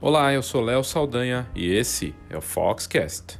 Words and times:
Olá, 0.00 0.32
eu 0.32 0.44
sou 0.44 0.60
Léo 0.60 0.84
Saldanha 0.84 1.50
e 1.56 1.74
esse 1.74 2.14
é 2.30 2.38
o 2.38 2.40
Foxcast. 2.40 3.36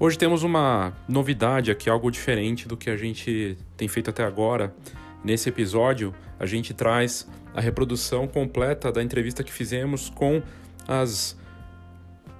Hoje 0.00 0.16
temos 0.16 0.42
uma 0.42 0.94
novidade 1.06 1.70
aqui, 1.70 1.90
algo 1.90 2.10
diferente 2.10 2.66
do 2.66 2.74
que 2.74 2.88
a 2.88 2.96
gente 2.96 3.58
tem 3.76 3.86
feito 3.86 4.08
até 4.08 4.24
agora. 4.24 4.74
Nesse 5.22 5.50
episódio, 5.50 6.14
a 6.40 6.46
gente 6.46 6.72
traz 6.72 7.28
a 7.54 7.60
reprodução 7.60 8.26
completa 8.26 8.90
da 8.90 9.02
entrevista 9.02 9.44
que 9.44 9.52
fizemos 9.52 10.08
com 10.08 10.42
as 10.86 11.38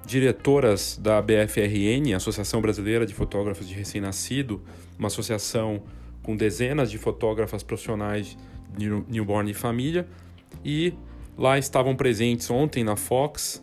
diretoras 0.09 0.99
da 1.01 1.23
BFRN, 1.23 2.15
Associação 2.17 2.61
Brasileira 2.61 3.07
de 3.07 3.15
Fotógrafos 3.15 3.69
de 3.69 3.75
Recém-Nascido, 3.75 4.61
uma 4.99 5.07
associação 5.07 5.83
com 6.23 6.35
dezenas 6.35 6.91
de 6.91 6.99
fotógrafas 6.99 7.63
profissionais 7.63 8.37
de 8.77 8.89
newborn 9.09 9.51
e 9.51 9.55
família. 9.55 10.09
E 10.65 10.93
lá 11.37 11.59
estavam 11.59 11.95
presentes 11.95 12.51
ontem 12.51 12.83
na 12.83 12.97
Fox 12.97 13.63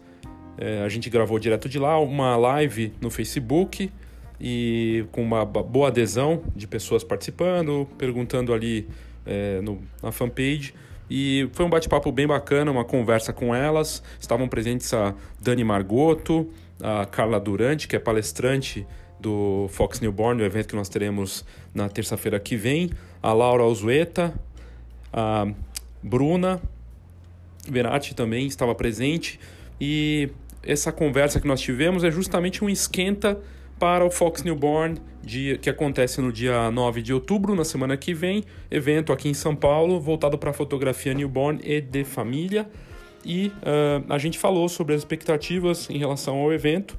é, 0.57 0.81
a 0.83 0.89
gente 0.89 1.09
gravou 1.09 1.37
direto 1.37 1.67
de 1.67 1.77
lá 1.77 1.99
uma 1.99 2.35
live 2.37 2.93
no 3.01 3.09
Facebook 3.09 3.91
e 4.39 5.05
com 5.11 5.21
uma 5.21 5.45
boa 5.45 5.89
adesão 5.89 6.43
de 6.55 6.67
pessoas 6.67 7.03
participando, 7.03 7.87
perguntando 7.97 8.53
ali 8.53 8.87
é, 9.25 9.59
no, 9.61 9.81
na 10.01 10.11
fanpage. 10.11 10.73
E 11.09 11.49
foi 11.53 11.65
um 11.65 11.69
bate-papo 11.69 12.11
bem 12.11 12.27
bacana, 12.27 12.71
uma 12.71 12.85
conversa 12.85 13.31
com 13.31 13.53
elas. 13.53 14.01
Estavam 14.19 14.47
presentes 14.47 14.93
a 14.93 15.13
Dani 15.39 15.63
Margoto, 15.63 16.49
a 16.81 17.05
Carla 17.05 17.39
Durante, 17.39 17.87
que 17.87 17.95
é 17.95 17.99
palestrante 17.99 18.85
do 19.19 19.67
Fox 19.69 19.99
Newborn, 19.99 20.41
o 20.41 20.45
evento 20.45 20.69
que 20.69 20.75
nós 20.75 20.89
teremos 20.89 21.45
na 21.73 21.87
terça-feira 21.89 22.39
que 22.39 22.55
vem, 22.55 22.91
a 23.23 23.33
Laura 23.33 23.63
Alzueta, 23.63 24.33
a 25.11 25.47
Bruna 26.03 26.61
Verati 27.67 28.13
também 28.13 28.45
estava 28.45 28.75
presente 28.75 29.39
e 29.79 30.29
essa 30.61 30.91
conversa 30.91 31.39
que 31.39 31.47
nós 31.47 31.61
tivemos 31.61 32.03
é 32.03 32.11
justamente 32.11 32.63
um 32.63 32.69
esquenta 32.69 33.39
para 33.79 34.05
o 34.05 34.11
Fox 34.11 34.43
Newborn, 34.43 34.97
dia, 35.25 35.57
que 35.57 35.69
acontece 35.69 36.21
no 36.21 36.31
dia 36.31 36.69
9 36.71 37.01
de 37.01 37.13
outubro, 37.13 37.55
na 37.55 37.65
semana 37.65 37.97
que 37.97 38.13
vem. 38.13 38.43
Evento 38.69 39.11
aqui 39.11 39.27
em 39.27 39.33
São 39.33 39.55
Paulo, 39.55 39.99
voltado 39.99 40.37
para 40.37 40.53
fotografia 40.53 41.13
newborn 41.13 41.59
e 41.63 41.81
de 41.81 42.03
família. 42.03 42.69
E 43.25 43.47
uh, 43.47 44.05
a 44.07 44.17
gente 44.17 44.37
falou 44.37 44.69
sobre 44.69 44.93
as 44.93 45.01
expectativas 45.01 45.89
em 45.89 45.97
relação 45.97 46.37
ao 46.37 46.53
evento 46.53 46.95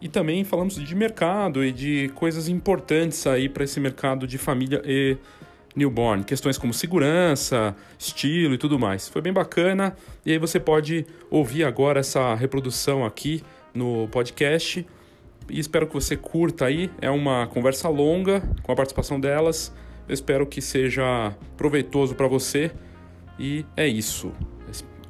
e 0.00 0.08
também 0.08 0.44
falamos 0.44 0.74
de 0.74 0.94
mercado 0.94 1.64
e 1.64 1.70
de 1.70 2.10
coisas 2.14 2.48
importantes 2.48 3.26
aí 3.26 3.48
para 3.48 3.64
esse 3.64 3.78
mercado 3.78 4.26
de 4.26 4.38
família 4.38 4.82
e 4.84 5.16
newborn, 5.74 6.24
questões 6.24 6.56
como 6.56 6.72
segurança, 6.72 7.76
estilo 7.98 8.54
e 8.54 8.58
tudo 8.58 8.78
mais. 8.78 9.08
Foi 9.08 9.20
bem 9.20 9.32
bacana 9.32 9.94
e 10.24 10.32
aí 10.32 10.38
você 10.38 10.58
pode 10.58 11.06
ouvir 11.30 11.64
agora 11.64 12.00
essa 12.00 12.34
reprodução 12.34 13.04
aqui 13.04 13.42
no 13.74 14.08
podcast. 14.08 14.86
E 15.48 15.58
espero 15.60 15.86
que 15.86 15.94
você 15.94 16.16
curta 16.16 16.66
aí. 16.66 16.90
É 17.00 17.10
uma 17.10 17.46
conversa 17.46 17.88
longa 17.88 18.40
com 18.62 18.72
a 18.72 18.76
participação 18.76 19.18
delas. 19.20 19.72
Eu 20.08 20.14
espero 20.14 20.46
que 20.46 20.60
seja 20.60 21.34
proveitoso 21.56 22.14
para 22.14 22.26
você. 22.26 22.70
E 23.38 23.64
é 23.76 23.86
isso. 23.86 24.32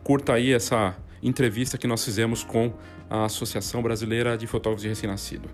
Curta 0.03 0.35
aí 0.35 0.53
essa 0.53 0.97
entrevista 1.23 1.77
que 1.77 1.87
nós 1.87 2.05
fizemos 2.05 2.45
com 2.45 2.73
a 3.09 3.25
Associação 3.25 3.83
Brasileira 3.83 4.37
de 4.37 4.47
Fotógrafos 4.47 4.83
de 4.83 4.89
Recém-Nascido. 4.89 5.49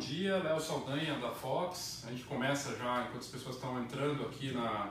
dia, 0.00 0.38
Léo 0.38 0.60
Saldanha 0.60 1.18
da 1.18 1.30
Fox. 1.30 2.04
A 2.06 2.10
gente 2.10 2.24
começa 2.24 2.76
já, 2.76 3.02
enquanto 3.02 3.22
as 3.22 3.28
pessoas 3.28 3.56
estão 3.56 3.80
entrando 3.82 4.24
aqui 4.24 4.52
na, 4.52 4.90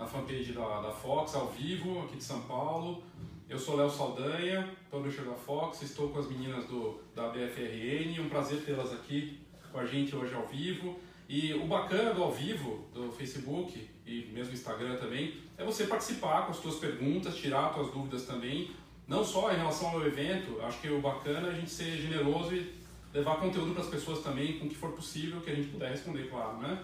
na 0.00 0.06
fanpage 0.06 0.52
da, 0.52 0.80
da 0.80 0.90
Fox, 0.90 1.34
ao 1.34 1.48
vivo, 1.48 2.00
aqui 2.00 2.16
de 2.16 2.24
São 2.24 2.40
Paulo. 2.42 3.02
Eu 3.46 3.58
sou 3.58 3.76
Léo 3.76 3.90
Saldanha, 3.90 4.70
publisher 4.90 5.24
da 5.24 5.34
Fox, 5.34 5.82
estou 5.82 6.08
com 6.08 6.18
as 6.18 6.26
meninas 6.26 6.64
do, 6.64 6.98
da 7.14 7.28
BFRN. 7.28 8.18
Um 8.18 8.30
prazer 8.30 8.64
tê-las 8.64 8.94
aqui 8.94 9.38
com 9.70 9.78
a 9.78 9.84
gente 9.84 10.16
hoje 10.16 10.34
ao 10.34 10.46
vivo. 10.46 10.98
E 11.28 11.52
o 11.52 11.66
bacana 11.66 12.14
do 12.14 12.22
ao 12.22 12.32
vivo, 12.32 12.88
do 12.94 13.12
Facebook 13.12 13.90
e 14.06 14.30
mesmo 14.32 14.54
Instagram 14.54 14.96
também, 14.96 15.34
é 15.58 15.64
você 15.64 15.84
participar 15.84 16.46
com 16.46 16.52
as 16.52 16.56
suas 16.56 16.76
perguntas, 16.76 17.36
tirar 17.36 17.66
as 17.66 17.74
suas 17.74 17.92
dúvidas 17.92 18.24
também. 18.24 18.70
Não 19.06 19.22
só 19.22 19.52
em 19.52 19.56
relação 19.56 19.90
ao 19.90 20.06
evento, 20.06 20.62
acho 20.62 20.80
que 20.80 20.88
o 20.88 21.00
bacana 21.02 21.48
é 21.48 21.50
a 21.50 21.54
gente 21.54 21.70
ser 21.70 21.98
generoso 21.98 22.54
e 22.54 22.72
levar 23.12 23.36
conteúdo 23.36 23.74
para 23.74 23.82
as 23.82 23.90
pessoas 23.90 24.20
também, 24.20 24.58
com 24.58 24.64
o 24.64 24.68
que 24.70 24.76
for 24.76 24.92
possível, 24.92 25.42
que 25.42 25.50
a 25.50 25.54
gente 25.54 25.68
puder 25.68 25.90
responder, 25.90 26.30
claro, 26.30 26.56
né? 26.56 26.82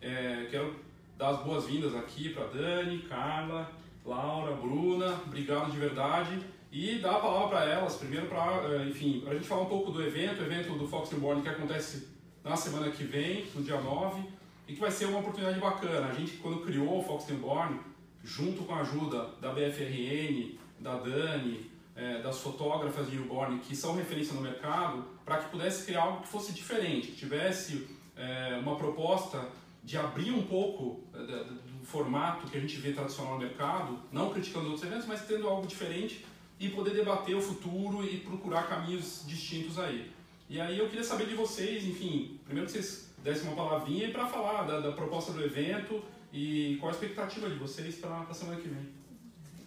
É, 0.00 0.46
quero 0.50 0.85
dar 1.16 1.30
as 1.30 1.42
boas-vindas 1.42 1.94
aqui 1.94 2.30
para 2.30 2.46
Dani, 2.46 2.98
Carla, 3.08 3.70
Laura, 4.04 4.54
Bruna, 4.54 5.20
obrigado 5.26 5.70
de 5.70 5.78
verdade. 5.78 6.40
E 6.70 6.98
dar 6.98 7.16
a 7.16 7.20
palavra 7.20 7.48
para 7.48 7.64
elas, 7.64 7.96
primeiro 7.96 8.26
para, 8.26 8.74
é, 8.74 8.88
enfim, 8.88 9.24
a 9.26 9.32
gente 9.32 9.46
falar 9.46 9.62
um 9.62 9.66
pouco 9.66 9.90
do 9.90 10.02
evento, 10.02 10.42
o 10.42 10.44
evento 10.44 10.76
do 10.76 10.86
Fox 10.86 11.10
Newborn 11.10 11.40
que 11.40 11.48
acontece 11.48 12.08
na 12.44 12.54
semana 12.54 12.90
que 12.90 13.04
vem, 13.04 13.46
no 13.54 13.62
dia 13.62 13.80
9, 13.80 14.22
e 14.68 14.74
que 14.74 14.80
vai 14.80 14.90
ser 14.90 15.06
uma 15.06 15.20
oportunidade 15.20 15.58
bacana. 15.58 16.08
A 16.08 16.12
gente, 16.12 16.32
quando 16.36 16.60
criou 16.60 16.98
o 16.98 17.02
Fox 17.02 17.28
Newborn, 17.28 17.80
junto 18.22 18.64
com 18.64 18.74
a 18.74 18.80
ajuda 18.80 19.30
da 19.40 19.52
BFRN, 19.52 20.58
da 20.78 20.96
Dani, 20.96 21.70
é, 21.94 22.20
das 22.20 22.38
fotógrafas 22.40 23.08
de 23.08 23.16
newborn 23.16 23.58
que 23.60 23.74
são 23.74 23.96
referência 23.96 24.34
no 24.34 24.42
mercado, 24.42 25.04
para 25.24 25.38
que 25.38 25.50
pudesse 25.50 25.86
criar 25.86 26.02
algo 26.02 26.22
que 26.22 26.28
fosse 26.28 26.52
diferente, 26.52 27.08
que 27.08 27.16
tivesse 27.16 27.88
é, 28.16 28.58
uma 28.60 28.76
proposta 28.76 29.48
de 29.86 29.96
abrir 29.96 30.32
um 30.32 30.42
pouco 30.42 31.00
é, 31.14 31.44
do 31.44 31.84
formato 31.84 32.50
que 32.50 32.58
a 32.58 32.60
gente 32.60 32.76
vê 32.76 32.92
tradicional 32.92 33.34
no 33.34 33.38
mercado, 33.38 34.00
não 34.10 34.30
criticando 34.30 34.66
outros 34.66 34.84
eventos, 34.84 35.06
mas 35.06 35.24
tendo 35.24 35.48
algo 35.48 35.64
diferente 35.64 36.26
e 36.58 36.68
poder 36.68 36.92
debater 36.92 37.36
o 37.36 37.40
futuro 37.40 38.04
e 38.04 38.18
procurar 38.18 38.68
caminhos 38.68 39.22
distintos 39.24 39.78
aí. 39.78 40.10
E 40.50 40.60
aí 40.60 40.76
eu 40.76 40.88
queria 40.88 41.04
saber 41.04 41.28
de 41.28 41.34
vocês, 41.34 41.84
enfim, 41.84 42.40
primeiro 42.44 42.66
que 42.66 42.72
vocês 42.72 43.08
dessem 43.22 43.46
uma 43.46 43.56
palavrinha 43.56 44.10
para 44.10 44.26
falar 44.26 44.64
da, 44.64 44.80
da, 44.80 44.90
proposta 44.90 45.32
do 45.32 45.44
evento 45.44 46.02
e 46.32 46.76
qual 46.80 46.90
a 46.90 46.94
expectativa 46.94 47.48
de 47.48 47.54
vocês 47.54 47.94
para 47.96 48.22
a 48.22 48.34
semana 48.34 48.60
que 48.60 48.68
vem 48.68 48.96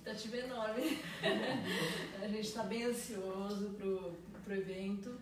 expectativa 0.09 0.37
enorme. 0.37 0.99
a 2.21 2.27
gente 2.27 2.47
está 2.47 2.63
bem 2.63 2.83
ansioso 2.83 3.69
pro, 3.77 4.13
pro 4.43 4.53
evento. 4.53 5.17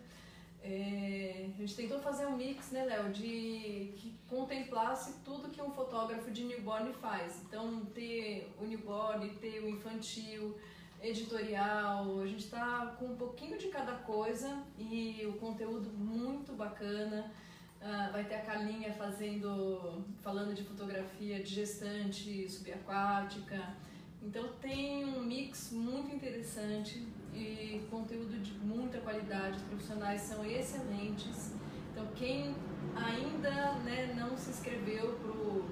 É, 0.70 1.46
a 1.48 1.60
gente 1.60 1.74
tentou 1.74 1.98
fazer 1.98 2.26
um 2.26 2.36
mix, 2.36 2.70
né, 2.72 2.84
Léo, 2.84 3.10
de 3.10 3.94
que 3.96 4.14
contemplasse 4.28 5.14
tudo 5.24 5.48
que 5.48 5.62
um 5.62 5.70
fotógrafo 5.70 6.30
de 6.30 6.44
newborn 6.44 6.92
faz. 6.92 7.40
Então, 7.46 7.86
ter 7.86 8.52
o 8.60 8.66
newborn, 8.66 9.30
ter 9.36 9.60
o 9.60 9.68
infantil, 9.70 10.58
editorial, 11.00 12.20
a 12.20 12.26
gente 12.26 12.44
está 12.44 12.94
com 12.98 13.06
um 13.06 13.16
pouquinho 13.16 13.56
de 13.56 13.68
cada 13.68 13.92
coisa 13.92 14.62
e 14.78 15.24
o 15.26 15.38
conteúdo 15.38 15.88
muito 15.90 16.52
bacana. 16.52 17.32
Uh, 17.80 18.12
vai 18.12 18.24
ter 18.24 18.34
a 18.34 18.42
Carlinha 18.42 18.92
fazendo, 18.92 20.04
falando 20.20 20.52
de 20.52 20.64
fotografia 20.64 21.42
de 21.42 21.54
gestante 21.54 22.46
subaquática. 22.46 23.74
Então 24.20 24.48
tem 24.60 25.04
um 25.04 25.20
mix 25.22 25.70
muito 25.72 26.14
interessante 26.14 27.06
e 27.34 27.86
conteúdo 27.90 28.38
de 28.40 28.52
muita 28.58 28.98
qualidade, 28.98 29.56
os 29.56 29.62
profissionais 29.62 30.20
são 30.22 30.44
excelentes. 30.44 31.52
Então 31.92 32.06
quem 32.14 32.54
ainda 32.94 33.72
né, 33.84 34.14
não 34.14 34.36
se 34.36 34.50
inscreveu 34.50 35.14
pro, 35.14 35.64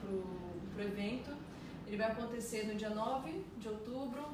pro, 0.00 0.82
evento, 0.82 1.30
ele 1.86 1.96
vai 1.96 2.10
acontecer 2.10 2.66
no 2.66 2.74
dia 2.74 2.90
9 2.90 3.44
de 3.58 3.68
outubro. 3.68 4.24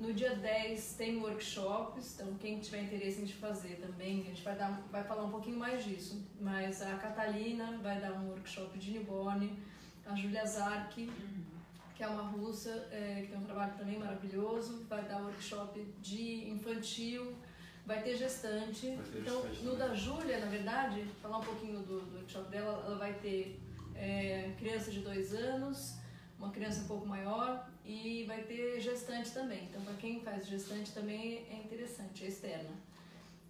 No 0.00 0.12
dia 0.12 0.34
10 0.34 0.94
tem 0.94 1.18
workshops, 1.18 2.14
então 2.16 2.34
quem 2.34 2.58
tiver 2.58 2.82
interesse 2.82 3.22
em 3.22 3.26
fazer 3.28 3.76
também, 3.76 4.22
a 4.22 4.24
gente 4.24 4.42
vai, 4.42 4.56
dar, 4.56 4.82
vai 4.90 5.04
falar 5.04 5.24
um 5.24 5.30
pouquinho 5.30 5.58
mais 5.58 5.84
disso. 5.84 6.26
Mas 6.40 6.82
a 6.82 6.96
Catalina 6.96 7.78
vai 7.80 8.00
dar 8.00 8.12
um 8.14 8.30
workshop 8.30 8.76
de 8.78 8.90
newborn, 8.90 9.56
a 10.04 10.16
Julia 10.16 10.44
Zark 10.44 11.08
que 12.02 12.06
é 12.06 12.08
uma 12.08 12.24
russa, 12.24 12.88
é, 12.90 13.20
que 13.22 13.28
tem 13.28 13.38
um 13.38 13.44
trabalho 13.44 13.74
também 13.78 13.96
maravilhoso, 13.96 14.84
vai 14.88 15.04
dar 15.04 15.22
workshop 15.22 15.80
de 16.00 16.50
infantil, 16.50 17.32
vai 17.86 18.02
ter 18.02 18.16
gestante. 18.16 18.96
Vai 18.96 19.04
ter 19.04 19.18
então, 19.20 19.42
gestante 19.42 19.64
no 19.64 19.76
da 19.76 19.94
Júlia, 19.94 20.40
na 20.40 20.46
verdade, 20.46 21.04
falar 21.22 21.38
um 21.38 21.42
pouquinho 21.42 21.78
do, 21.78 22.00
do 22.00 22.16
workshop 22.16 22.50
dela, 22.50 22.82
ela 22.84 22.96
vai 22.96 23.14
ter 23.14 23.60
é, 23.94 24.52
criança 24.58 24.90
de 24.90 24.98
dois 24.98 25.32
anos, 25.32 25.94
uma 26.40 26.50
criança 26.50 26.80
um 26.80 26.88
pouco 26.88 27.06
maior 27.06 27.70
e 27.86 28.24
vai 28.26 28.42
ter 28.42 28.80
gestante 28.80 29.30
também. 29.30 29.68
Então, 29.70 29.80
para 29.82 29.94
quem 29.94 30.20
faz 30.22 30.48
gestante 30.48 30.90
também 30.90 31.46
é 31.48 31.54
interessante, 31.54 32.24
é 32.24 32.26
externa. 32.26 32.74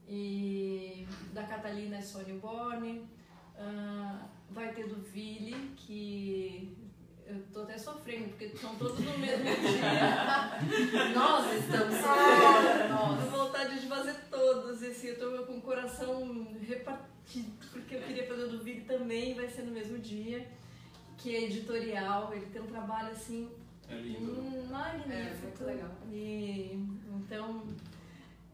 E 0.06 1.08
da 1.32 1.44
Catalina 1.44 1.96
é 1.96 2.02
Sônia 2.02 2.34
Borne. 2.34 3.08
Uh, 3.56 4.28
vai 4.50 4.74
ter 4.74 4.88
do 4.88 4.96
Vili, 4.96 5.72
que 5.74 6.81
eu 7.26 7.42
tô 7.52 7.62
até 7.62 7.78
sofrendo, 7.78 8.28
porque 8.30 8.48
são 8.56 8.74
todos 8.76 8.98
no 8.98 9.18
mesmo 9.18 9.44
dia. 9.44 11.12
nós 11.14 11.52
estamos 11.52 11.94
sofrendo. 11.96 12.94
Ah, 12.94 13.18
Nós. 13.20 13.30
vontade 13.30 13.80
de 13.80 13.86
fazer 13.86 14.12
assim, 14.90 15.08
eu 15.08 15.18
tô 15.18 15.46
com 15.46 15.58
o 15.58 15.62
coração 15.62 16.48
repartido, 16.60 17.52
porque 17.70 17.96
eu 17.96 18.02
queria 18.02 18.26
fazer 18.26 18.44
o 18.44 18.48
do 18.48 18.62
Vig 18.62 18.82
também, 18.82 19.34
vai 19.34 19.48
ser 19.48 19.62
no 19.62 19.72
mesmo 19.72 19.98
dia, 19.98 20.46
que 21.18 21.34
é 21.34 21.44
editorial, 21.44 22.32
ele 22.34 22.46
tem 22.46 22.62
um 22.62 22.66
trabalho 22.66 23.10
assim 23.12 23.50
é 23.88 23.96
lindo. 23.96 24.40
Hum, 24.40 24.66
magnífico. 24.70 25.12
É, 25.12 25.40
muito 25.42 25.64
legal. 25.64 25.90
E, 26.10 26.78
então, 27.14 27.62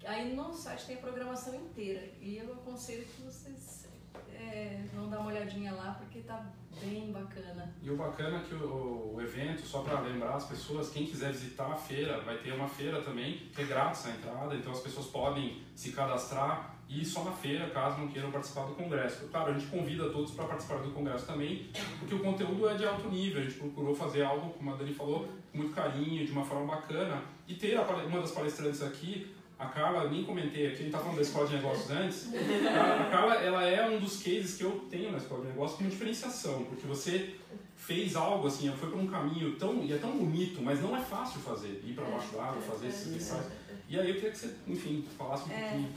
Aí 0.05 0.35
no 0.35 0.53
site 0.53 0.87
tem 0.87 0.97
a 0.97 1.01
programação 1.01 1.55
inteira. 1.55 2.13
E 2.21 2.37
eu 2.37 2.53
aconselho 2.53 3.05
que 3.05 3.23
vocês 3.23 3.87
é, 4.35 4.85
vão 4.93 5.09
dar 5.09 5.21
uma 5.21 5.29
olhadinha 5.29 5.73
lá, 5.73 5.95
porque 5.95 6.21
tá 6.21 6.53
bem 6.81 7.13
bacana. 7.13 7.75
E 7.83 7.91
o 7.91 7.97
bacana 7.97 8.39
é 8.39 8.41
que 8.41 8.55
o, 8.55 9.15
o 9.15 9.21
evento, 9.21 9.63
só 9.67 9.83
para 9.83 10.01
lembrar 10.01 10.37
as 10.37 10.47
pessoas, 10.47 10.91
quem 10.91 11.07
quiser 11.07 11.33
visitar 11.33 11.71
a 11.71 11.77
feira, 11.77 12.21
vai 12.21 12.39
ter 12.39 12.53
uma 12.53 12.69
feira 12.69 13.01
também, 13.03 13.39
que 13.55 13.63
é 13.63 13.65
grátis 13.65 14.07
a 14.07 14.11
entrada, 14.11 14.55
então 14.55 14.73
as 14.73 14.81
pessoas 14.81 15.07
podem 15.07 15.63
se 15.75 15.93
cadastrar 15.93 16.77
e 16.89 17.05
só 17.05 17.25
na 17.25 17.33
feira, 17.33 17.71
caso 17.71 17.99
não 17.99 18.09
queiram 18.09 18.31
participar 18.31 18.67
do 18.67 18.75
congresso. 18.75 19.27
Claro, 19.29 19.51
a 19.51 19.59
gente 19.59 19.71
convida 19.71 20.11
todos 20.11 20.33
para 20.33 20.45
participar 20.45 20.79
do 20.79 20.91
congresso 20.91 21.27
também, 21.27 21.71
porque 21.99 22.15
o 22.15 22.19
conteúdo 22.19 22.69
é 22.69 22.75
de 22.75 22.85
alto 22.85 23.09
nível, 23.09 23.41
a 23.41 23.45
gente 23.45 23.59
procurou 23.59 23.95
fazer 23.95 24.23
algo, 24.23 24.51
como 24.51 24.73
a 24.73 24.77
Dani 24.77 24.93
falou, 24.93 25.27
com 25.51 25.59
muito 25.59 25.75
carinho, 25.75 26.27
de 26.27 26.33
uma 26.33 26.45
forma 26.45 26.75
bacana, 26.75 27.23
e 27.49 27.55
ter 27.55 27.79
uma 27.79 28.21
das 28.21 28.33
palestrantes 28.33 28.83
aqui 28.83 29.35
a 29.63 29.67
Carla, 29.67 30.11
nem 30.11 30.25
comentei 30.25 30.67
aqui, 30.67 30.77
a 30.77 30.83
gente 30.83 30.91
tá 30.91 30.99
falando 30.99 31.17
da 31.17 31.23
escola 31.23 31.47
de 31.47 31.55
negócios 31.55 31.91
antes. 31.91 32.29
A, 32.35 33.11
Carla, 33.11 33.35
ela 33.35 33.65
é 33.65 33.89
um 33.89 34.01
dos 34.01 34.23
cases 34.23 34.57
que 34.57 34.65
eu 34.65 34.87
tenho 34.91 35.13
na 35.13 35.19
escola 35.19 35.43
de 35.43 35.49
negócios 35.49 35.79
como 35.79 35.89
diferenciação, 35.89 36.65
porque 36.65 36.87
você 36.87 37.37
fez 37.77 38.17
algo 38.17 38.47
assim, 38.47 38.71
foi 38.73 38.91
por 38.91 38.99
um 38.99 39.07
caminho 39.07 39.57
tão 39.57 39.83
e 39.85 39.93
é 39.93 39.99
tão 39.99 40.17
bonito, 40.17 40.61
mas 40.63 40.81
não 40.81 40.97
é 40.97 41.01
fácil 41.01 41.41
fazer, 41.41 41.83
ir 41.85 41.95
para 41.95 42.05
baixo 42.05 42.33
d'água, 42.33 42.61
fazer 42.63 42.89
esses 42.89 43.15
ensaios. 43.15 43.47
E 43.89 43.99
aí 43.99 44.09
eu 44.09 44.15
queria 44.15 44.31
que 44.31 44.39
você, 44.39 44.55
enfim, 44.67 45.05
falasse 45.17 45.49
um 45.49 45.53
é, 45.53 45.61
pouquinho. 45.61 45.93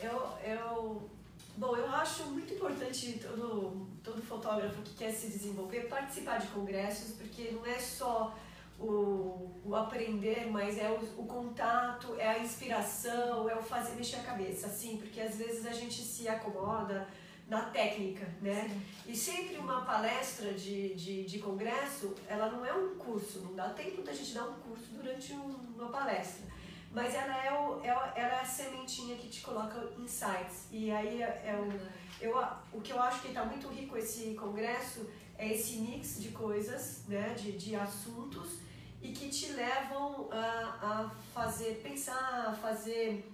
Eu, 0.00 0.28
eu, 0.44 1.10
bom, 1.56 1.76
eu 1.76 1.88
acho 1.90 2.24
muito 2.26 2.54
importante 2.54 3.20
todo 3.22 3.86
todo 4.04 4.20
fotógrafo 4.20 4.82
que 4.82 4.94
quer 4.94 5.12
se 5.12 5.28
desenvolver 5.28 5.88
participar 5.88 6.38
de 6.38 6.46
congressos, 6.48 7.14
porque 7.14 7.50
não 7.52 7.64
é 7.64 7.78
só 7.78 8.36
o, 8.78 9.50
o 9.64 9.74
aprender, 9.74 10.46
mas 10.50 10.78
é 10.78 10.90
o, 10.90 11.22
o, 11.22 11.26
contato, 11.26 12.14
é 12.18 12.28
a 12.28 12.38
inspiração, 12.38 13.48
é 13.48 13.54
o 13.54 13.62
fazer 13.62 13.94
mexer 13.94 14.16
a 14.16 14.22
cabeça, 14.22 14.66
assim, 14.66 14.96
porque 14.96 15.20
às 15.20 15.36
vezes 15.36 15.66
a 15.66 15.72
gente 15.72 16.02
se 16.02 16.28
acomoda 16.28 17.08
na 17.48 17.62
técnica, 17.66 18.26
né? 18.40 18.68
Sim. 18.68 18.82
E 19.12 19.16
sempre 19.16 19.56
uma 19.58 19.82
palestra 19.82 20.52
de, 20.54 20.94
de, 20.94 21.24
de, 21.24 21.38
congresso, 21.38 22.14
ela 22.26 22.50
não 22.50 22.64
é 22.64 22.72
um 22.72 22.96
curso, 22.96 23.40
não 23.40 23.54
dá 23.54 23.68
tempo 23.70 24.02
da 24.02 24.12
gente 24.12 24.32
dar 24.32 24.44
um 24.44 24.54
curso 24.54 24.86
durante 24.92 25.32
um, 25.34 25.54
uma 25.76 25.88
palestra. 25.88 26.54
Mas 26.90 27.12
ela 27.14 27.44
é, 27.44 27.52
o, 27.52 27.80
é, 27.82 27.88
ela 27.88 28.36
é 28.36 28.40
a 28.40 28.44
sementinha 28.44 29.16
que 29.16 29.28
te 29.28 29.42
coloca 29.42 29.92
insights. 29.98 30.68
E 30.70 30.90
aí 30.90 31.22
é, 31.22 31.42
é 31.44 31.56
o, 31.56 32.24
eu, 32.24 32.42
o 32.72 32.80
que 32.80 32.92
eu 32.92 33.02
acho 33.02 33.20
que 33.20 33.28
está 33.28 33.44
muito 33.44 33.68
rico 33.68 33.96
esse 33.98 34.34
congresso 34.34 35.06
é 35.36 35.52
esse 35.52 35.78
mix 35.78 36.20
de 36.22 36.28
coisas, 36.30 37.02
né, 37.08 37.34
de, 37.34 37.52
de 37.52 37.74
assuntos 37.74 38.58
e 39.02 39.12
que 39.12 39.28
te 39.28 39.52
levam 39.52 40.28
a, 40.30 40.38
a 40.80 41.10
fazer, 41.34 41.80
pensar, 41.82 42.46
a 42.48 42.52
fazer, 42.52 43.30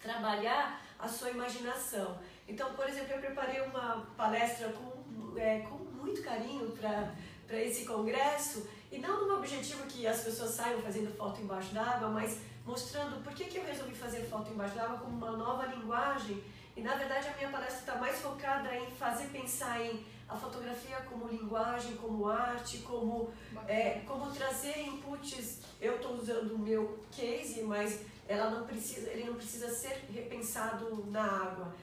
trabalhar 0.00 0.82
a 0.98 1.06
sua 1.06 1.30
imaginação. 1.30 2.18
Então, 2.48 2.72
por 2.72 2.88
exemplo, 2.88 3.12
eu 3.12 3.20
preparei 3.20 3.60
uma 3.60 4.06
palestra 4.16 4.72
com, 4.72 5.38
é, 5.38 5.60
com 5.60 5.76
muito 5.76 6.22
carinho 6.22 6.70
para 6.72 7.12
esse 7.50 7.84
congresso 7.84 8.66
e 8.90 8.98
não 8.98 9.28
no 9.28 9.36
objetivo 9.36 9.86
que 9.86 10.06
as 10.06 10.22
pessoas 10.22 10.52
saiam 10.52 10.80
fazendo 10.80 11.14
foto 11.14 11.42
embaixo 11.42 11.74
d'água, 11.74 12.08
mas 12.08 12.40
mostrando 12.64 13.22
por 13.22 13.34
que, 13.34 13.44
que 13.44 13.58
eu 13.58 13.64
resolvi 13.64 13.94
fazer 13.94 14.22
foto 14.26 14.50
embaixo 14.50 14.74
d'água 14.74 14.98
como 14.98 15.16
uma 15.16 15.32
nova 15.32 15.66
linguagem. 15.66 16.42
E 16.74 16.80
na 16.80 16.94
verdade 16.94 17.28
a 17.28 17.36
minha 17.36 17.50
palestra 17.50 17.80
está 17.80 17.96
mais 17.96 18.18
focada 18.20 18.74
em 18.74 18.90
fazer 18.92 19.26
pensar 19.26 19.80
em 19.80 20.06
a 20.28 20.36
fotografia 20.36 20.96
como 21.08 21.26
linguagem, 21.26 21.96
como 21.96 22.28
arte, 22.28 22.78
como, 22.78 23.32
é, 23.66 24.02
como 24.06 24.30
trazer 24.30 24.78
inputs. 24.80 25.60
Eu 25.80 25.96
estou 25.96 26.16
usando 26.16 26.52
o 26.54 26.58
meu 26.58 26.98
case, 27.10 27.62
mas 27.62 28.02
ela 28.28 28.50
não 28.50 28.66
precisa, 28.66 29.10
ele 29.10 29.24
não 29.24 29.34
precisa 29.34 29.70
ser 29.70 30.04
repensado 30.12 31.06
na 31.10 31.24
água. 31.24 31.74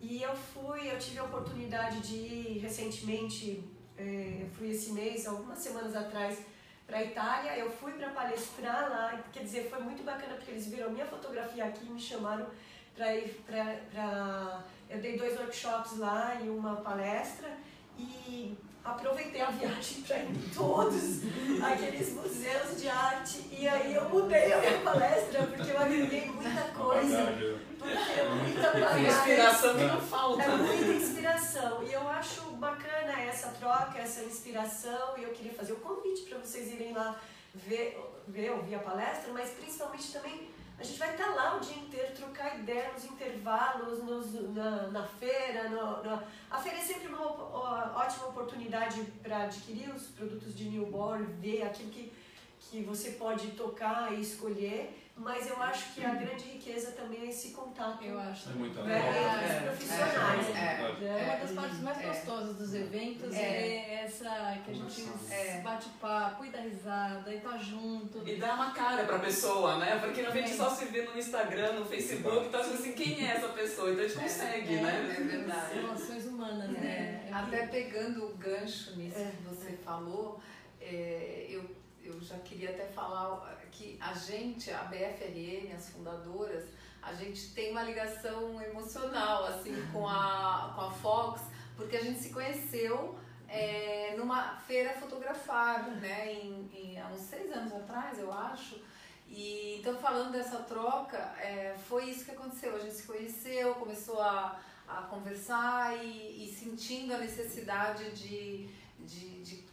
E 0.00 0.22
eu 0.22 0.34
fui, 0.34 0.90
eu 0.90 0.98
tive 0.98 1.18
a 1.18 1.24
oportunidade 1.24 2.00
de 2.00 2.14
ir 2.14 2.58
recentemente, 2.60 3.62
é, 3.98 4.46
fui 4.56 4.70
esse 4.70 4.92
mês, 4.92 5.26
algumas 5.26 5.58
semanas 5.58 5.94
atrás, 5.94 6.38
para 6.86 6.98
a 6.98 7.04
Itália. 7.04 7.58
Eu 7.58 7.70
fui 7.70 7.92
para 7.92 8.08
palestrar 8.08 8.88
lá, 8.88 9.22
quer 9.30 9.44
dizer, 9.44 9.68
foi 9.68 9.80
muito 9.80 10.02
bacana 10.02 10.36
porque 10.36 10.52
eles 10.52 10.68
viram 10.68 10.90
minha 10.90 11.04
fotografia 11.04 11.66
aqui 11.66 11.84
e 11.84 11.90
me 11.90 12.00
chamaram 12.00 12.46
para 12.94 13.14
ir 13.14 13.44
para. 13.46 14.64
Eu 14.88 15.00
dei 15.00 15.18
dois 15.18 15.38
workshops 15.38 15.98
lá 15.98 16.40
e 16.42 16.48
uma 16.48 16.76
palestra 16.76 17.56
e 18.02 18.56
aproveitei 18.84 19.40
a 19.40 19.50
viagem 19.50 20.02
para 20.02 20.18
ir 20.18 20.30
em 20.30 20.50
todos 20.54 21.20
aqueles 21.62 22.14
museus 22.14 22.80
de 22.80 22.88
arte. 22.88 23.44
E 23.50 23.68
aí 23.68 23.94
eu 23.94 24.08
mudei 24.08 24.52
a 24.52 24.58
minha 24.58 24.78
palestra 24.80 25.46
porque 25.46 25.70
eu 25.70 25.78
agreguei 25.78 26.30
muita 26.30 26.62
coisa. 26.72 27.32
Porque 27.78 28.20
é 28.20 28.28
muita 28.28 28.72
bagagem. 28.72 29.06
inspiração 29.06 29.76
que 29.76 29.84
não 29.84 30.00
falta. 30.00 30.42
É 30.42 30.48
muita 30.48 30.92
inspiração. 30.92 31.82
E 31.82 31.92
eu 31.92 32.08
acho 32.08 32.42
bacana 32.52 33.20
essa 33.20 33.48
troca 33.48 33.98
essa 33.98 34.24
inspiração. 34.24 35.18
E 35.18 35.24
eu 35.24 35.30
queria 35.30 35.52
fazer 35.52 35.72
o 35.72 35.76
um 35.76 35.80
convite 35.80 36.22
para 36.22 36.38
vocês 36.38 36.72
irem 36.72 36.92
lá 36.92 37.20
ver, 37.54 37.98
ver 38.28 38.50
ouvir 38.52 38.76
a 38.76 38.78
palestra 38.78 39.32
mas 39.32 39.50
principalmente 39.50 40.12
também 40.12 40.48
a 40.80 40.82
gente 40.82 40.98
vai 40.98 41.10
estar 41.10 41.34
lá 41.34 41.58
o 41.58 41.60
dia 41.60 41.76
inteiro, 41.76 42.14
trocar 42.14 42.58
ideia 42.58 42.90
nos 42.92 43.04
intervalos, 43.04 44.02
nos, 44.02 44.32
na, 44.54 44.86
na 44.86 45.06
feira. 45.06 45.68
No, 45.68 46.02
no... 46.02 46.22
A 46.50 46.56
feira 46.56 46.78
é 46.78 46.80
sempre 46.80 47.08
uma 47.08 47.20
ótima 47.98 48.28
oportunidade 48.28 49.02
para 49.22 49.42
adquirir 49.42 49.90
os 49.90 50.04
produtos 50.06 50.56
de 50.56 50.70
newborn, 50.70 51.26
ver 51.34 51.64
aquilo 51.64 51.90
que, 51.90 52.10
que 52.58 52.82
você 52.82 53.10
pode 53.10 53.48
tocar 53.48 54.10
e 54.14 54.22
escolher. 54.22 55.09
Mas 55.20 55.50
eu 55.50 55.62
acho 55.62 55.92
que 55.92 56.02
a 56.02 56.14
grande 56.14 56.44
riqueza 56.44 56.92
também 56.92 57.20
é 57.20 57.28
esse 57.28 57.50
contato. 57.50 58.02
Eu 58.02 58.18
acho. 58.18 58.48
É 58.48 58.52
muito 58.54 58.80
né, 58.80 58.98
entre 58.98 59.46
os 59.46 59.62
profissionais. 59.62 60.48
É, 60.48 60.60
é, 60.60 61.08
é, 61.08 61.24
uma 61.24 61.36
das 61.36 61.50
partes 61.52 61.80
mais 61.80 62.02
gostosas 62.02 62.56
dos 62.56 62.74
eventos 62.74 63.34
é, 63.34 64.04
essa 64.04 64.58
que 64.64 64.70
a 64.70 64.74
gente 64.74 65.08
bate 65.62 65.90
papo 66.00 66.46
e 66.46 66.50
dá 66.50 66.60
risada 66.60 67.34
e 67.34 67.38
tá 67.38 67.58
junto. 67.58 68.26
E 68.26 68.36
dá 68.36 68.54
uma 68.54 68.70
cara 68.72 69.04
pra 69.04 69.18
pessoa, 69.18 69.76
né? 69.76 69.98
Porque 69.98 70.22
a 70.22 70.30
gente 70.30 70.54
só 70.54 70.70
se 70.70 70.86
vê 70.86 71.02
no 71.02 71.18
Instagram, 71.18 71.74
no 71.74 71.84
Facebook, 71.84 72.48
tá 72.48 72.60
assim, 72.60 72.92
quem 72.92 73.28
é 73.28 73.36
essa 73.36 73.48
pessoa? 73.48 73.90
Então 73.90 74.02
a 74.02 74.08
gente 74.08 74.20
consegue, 74.20 74.76
né? 74.76 75.16
É 75.18 75.22
verdade. 75.22 75.74
Relações 75.80 76.24
humanas, 76.24 76.70
né? 76.70 77.28
Até 77.30 77.66
pegando 77.66 78.24
o 78.24 78.34
gancho 78.38 78.96
nisso 78.96 79.18
que 79.18 79.42
você 79.54 79.72
falou, 79.84 80.40
eu 80.80 81.79
eu 82.10 82.20
já 82.20 82.38
queria 82.38 82.70
até 82.70 82.86
falar 82.86 83.58
que 83.70 83.96
a 84.00 84.12
gente, 84.14 84.70
a 84.70 84.84
BFRN, 84.84 85.72
as 85.74 85.90
fundadoras, 85.90 86.64
a 87.02 87.14
gente 87.14 87.52
tem 87.54 87.70
uma 87.70 87.82
ligação 87.82 88.60
emocional 88.60 89.46
assim 89.46 89.74
com 89.92 90.06
a, 90.06 90.72
com 90.74 90.80
a 90.82 90.90
Fox, 90.90 91.40
porque 91.76 91.96
a 91.96 92.02
gente 92.02 92.20
se 92.20 92.30
conheceu 92.30 93.18
é, 93.48 94.14
numa 94.16 94.56
feira 94.58 94.92
fotografada, 94.94 95.90
né, 95.92 96.32
em, 96.34 96.70
em, 96.74 97.00
há 97.00 97.08
uns 97.08 97.20
seis 97.20 97.50
anos 97.52 97.72
atrás, 97.72 98.18
eu 98.18 98.32
acho. 98.32 98.80
E 99.28 99.78
então 99.78 99.96
falando 99.96 100.32
dessa 100.32 100.58
troca, 100.58 101.16
é, 101.38 101.76
foi 101.88 102.10
isso 102.10 102.24
que 102.24 102.32
aconteceu. 102.32 102.74
A 102.74 102.78
gente 102.80 102.94
se 102.94 103.06
conheceu, 103.06 103.74
começou 103.76 104.20
a, 104.20 104.60
a 104.86 105.02
conversar 105.02 105.96
e, 106.04 106.44
e 106.44 106.52
sentindo 106.52 107.14
a 107.14 107.18
necessidade 107.18 108.10
de, 108.10 108.68
de, 108.98 109.42
de 109.42 109.64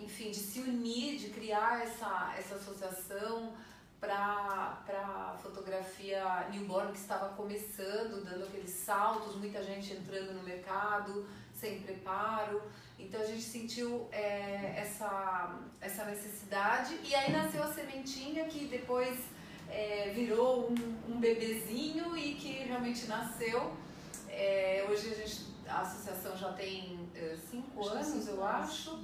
enfim, 0.00 0.30
de 0.30 0.38
se 0.38 0.60
unir, 0.60 1.18
de 1.18 1.30
criar 1.30 1.82
essa, 1.82 2.34
essa 2.38 2.54
associação 2.56 3.52
para 4.00 4.82
a 4.88 5.38
fotografia 5.42 6.48
newborn 6.50 6.90
que 6.92 6.98
estava 6.98 7.34
começando, 7.34 8.24
dando 8.24 8.44
aqueles 8.44 8.70
saltos, 8.70 9.36
muita 9.36 9.62
gente 9.62 9.92
entrando 9.92 10.32
no 10.32 10.42
mercado 10.42 11.26
sem 11.54 11.80
preparo. 11.80 12.62
Então 12.98 13.20
a 13.20 13.26
gente 13.26 13.42
sentiu 13.42 14.08
é, 14.10 14.74
essa, 14.76 15.58
essa 15.80 16.04
necessidade 16.06 16.98
e 17.04 17.14
aí 17.14 17.30
nasceu 17.30 17.62
a 17.62 17.72
sementinha 17.72 18.46
que 18.46 18.66
depois 18.66 19.18
é, 19.68 20.10
virou 20.14 20.70
um, 20.70 21.14
um 21.14 21.20
bebezinho 21.20 22.16
e 22.16 22.34
que 22.34 22.52
realmente 22.64 23.06
nasceu. 23.06 23.72
É, 24.28 24.86
hoje 24.88 25.10
a 25.10 25.14
gente 25.14 25.50
a 25.70 25.82
associação 25.82 26.36
já 26.36 26.52
tem 26.52 27.08
é, 27.14 27.36
cinco 27.48 27.86
anos, 27.86 28.26
eu 28.26 28.44
acho. 28.44 28.98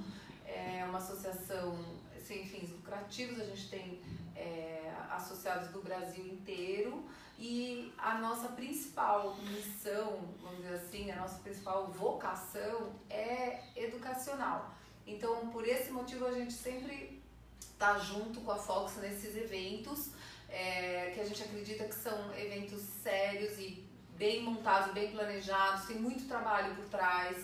É 0.47 0.83
uma 0.87 0.97
associação 0.97 1.77
sem 2.25 2.45
fins 2.45 2.69
lucrativos, 2.71 3.39
a 3.39 3.45
gente 3.45 3.69
tem 3.69 4.01
é, 4.35 4.91
associados 5.11 5.69
do 5.69 5.81
Brasil 5.81 6.25
inteiro 6.25 7.05
e 7.37 7.93
a 7.97 8.17
nossa 8.17 8.49
principal 8.49 9.35
missão, 9.37 10.27
vamos 10.41 10.57
dizer 10.57 10.75
assim, 10.75 11.11
a 11.11 11.17
nossa 11.17 11.39
principal 11.39 11.87
vocação 11.91 12.93
é 13.09 13.61
educacional. 13.75 14.73
Então, 15.05 15.49
por 15.49 15.65
esse 15.65 15.91
motivo, 15.91 16.25
a 16.25 16.31
gente 16.31 16.53
sempre 16.53 17.21
está 17.61 17.97
junto 17.99 18.41
com 18.41 18.51
a 18.51 18.57
Fox 18.57 18.97
nesses 18.97 19.37
eventos, 19.37 20.09
é, 20.49 21.11
que 21.13 21.21
a 21.21 21.25
gente 21.25 21.43
acredita 21.43 21.83
que 21.85 21.95
são 21.95 22.33
eventos 22.35 22.81
sérios 23.03 23.57
e 23.59 23.85
bem 24.17 24.43
montados, 24.43 24.93
bem 24.93 25.11
planejados, 25.11 25.85
tem 25.85 25.97
muito 25.97 26.27
trabalho 26.27 26.75
por 26.75 26.85
trás, 26.85 27.37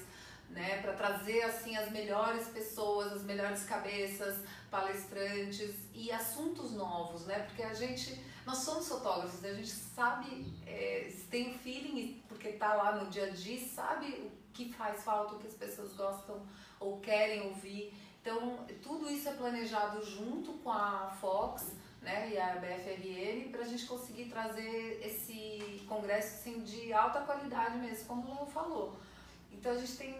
né, 0.53 0.81
para 0.81 0.93
trazer 0.93 1.41
assim 1.43 1.75
as 1.75 1.91
melhores 1.91 2.47
pessoas, 2.47 3.11
as 3.11 3.23
melhores 3.23 3.63
cabeças, 3.63 4.37
palestrantes 4.69 5.75
e 5.93 6.11
assuntos 6.11 6.71
novos, 6.71 7.25
né? 7.25 7.39
Porque 7.39 7.63
a 7.63 7.73
gente, 7.73 8.23
nós 8.45 8.59
somos 8.59 8.87
fotógrafos, 8.87 9.43
a 9.43 9.53
gente 9.53 9.71
sabe, 9.71 10.53
é, 10.65 11.11
tem 11.29 11.55
o 11.55 11.59
feeling, 11.59 12.23
porque 12.27 12.49
está 12.49 12.73
lá 12.75 12.95
no 12.95 13.09
dia 13.09 13.25
a 13.25 13.29
dia, 13.29 13.59
sabe 13.67 14.07
o 14.11 14.31
que 14.53 14.71
faz 14.73 15.03
falta, 15.03 15.35
o 15.35 15.39
que 15.39 15.47
as 15.47 15.55
pessoas 15.55 15.93
gostam 15.93 16.45
ou 16.79 16.99
querem 16.99 17.47
ouvir. 17.47 17.93
Então, 18.21 18.65
tudo 18.81 19.09
isso 19.09 19.27
é 19.27 19.33
planejado 19.33 20.05
junto 20.05 20.53
com 20.53 20.71
a 20.71 21.09
Fox 21.19 21.73
né, 22.01 22.31
e 22.31 22.39
a 22.39 22.55
BFRN 22.55 23.49
para 23.49 23.61
a 23.61 23.67
gente 23.67 23.85
conseguir 23.85 24.25
trazer 24.25 25.01
esse 25.03 25.83
congresso 25.87 26.35
assim, 26.35 26.61
de 26.61 26.93
alta 26.93 27.21
qualidade 27.21 27.77
mesmo, 27.77 28.05
como 28.05 28.27
o 28.27 28.35
Léo 28.35 28.45
falou. 28.45 28.97
Então, 29.53 29.71
a 29.71 29.77
gente 29.77 29.95
tem 29.97 30.15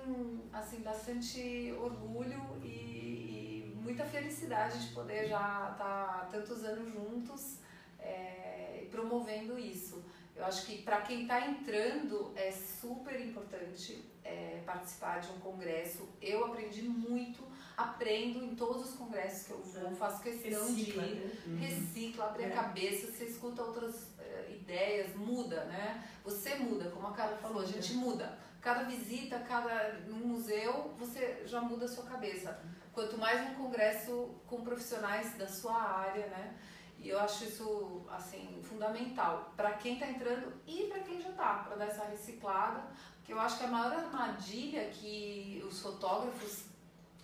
assim, 0.54 0.80
bastante 0.82 1.74
orgulho 1.80 2.42
e 2.64 3.74
muita 3.84 4.06
felicidade 4.06 4.88
de 4.88 4.94
poder 4.94 5.28
já 5.28 5.72
estar 5.72 5.78
tá 5.78 6.28
tantos 6.32 6.64
anos 6.64 6.92
juntos 6.92 7.60
é, 8.00 8.88
promovendo 8.90 9.60
isso. 9.60 10.04
Eu 10.36 10.46
acho 10.46 10.66
que 10.66 10.82
para 10.82 11.02
quem 11.02 11.24
está 11.24 11.48
entrando 11.48 12.32
é 12.36 12.52
super 12.52 13.20
importante 13.20 14.04
é, 14.24 14.62
participar 14.66 15.20
de 15.20 15.32
um 15.32 15.40
congresso. 15.40 16.10
Eu 16.22 16.46
aprendi 16.46 16.82
muito, 16.82 17.44
aprendo 17.78 18.44
em 18.44 18.56
todos 18.56 18.90
os 18.90 18.96
congressos 18.96 19.46
que 19.46 19.52
eu 19.52 19.62
vou, 19.62 19.96
faço 19.96 20.24
questão 20.24 20.68
recicla, 20.68 21.04
de 21.04 21.10
ir, 21.10 21.16
né? 21.16 21.32
Uhum. 21.46 21.58
recicla, 21.58 22.26
abre 22.26 22.44
é. 22.44 22.48
a 22.48 22.52
cabeça, 22.52 23.12
você 23.12 23.26
escuta 23.26 23.62
outras 23.62 23.96
uh, 23.96 24.52
ideias, 24.52 25.16
muda, 25.16 25.66
né? 25.66 26.04
Você 26.24 26.56
muda, 26.56 26.90
como 26.90 27.08
a 27.08 27.14
Carla 27.14 27.38
falou, 27.38 27.62
a 27.62 27.66
gente 27.66 27.94
muda. 27.94 28.40
Cada 28.64 28.84
visita, 28.84 29.40
cada 29.40 29.92
num 30.08 30.26
museu, 30.26 30.96
você 30.98 31.44
já 31.46 31.60
muda 31.60 31.84
a 31.84 31.88
sua 31.88 32.06
cabeça 32.06 32.64
quanto 32.94 33.18
mais 33.18 33.50
um 33.50 33.56
congresso 33.56 34.34
com 34.48 34.64
profissionais 34.64 35.38
da 35.38 35.50
sua 35.50 35.76
área, 35.76 36.28
né? 36.28 36.58
E 36.98 37.10
eu 37.10 37.20
acho 37.20 37.44
isso 37.44 38.06
assim 38.10 38.62
fundamental 38.64 39.52
para 39.58 39.74
quem 39.74 39.96
está 39.96 40.08
entrando 40.08 40.54
e 40.66 40.84
para 40.84 41.02
quem 41.02 41.22
já 41.22 41.32
está, 41.32 41.56
para 41.56 41.76
dar 41.76 41.88
essa 41.88 42.06
reciclada, 42.06 42.88
porque 43.18 43.34
eu 43.34 43.40
acho 43.42 43.58
que 43.58 43.66
a 43.66 43.68
maior 43.68 43.92
armadilha 43.92 44.90
que 44.92 45.62
os 45.68 45.82
fotógrafos 45.82 46.64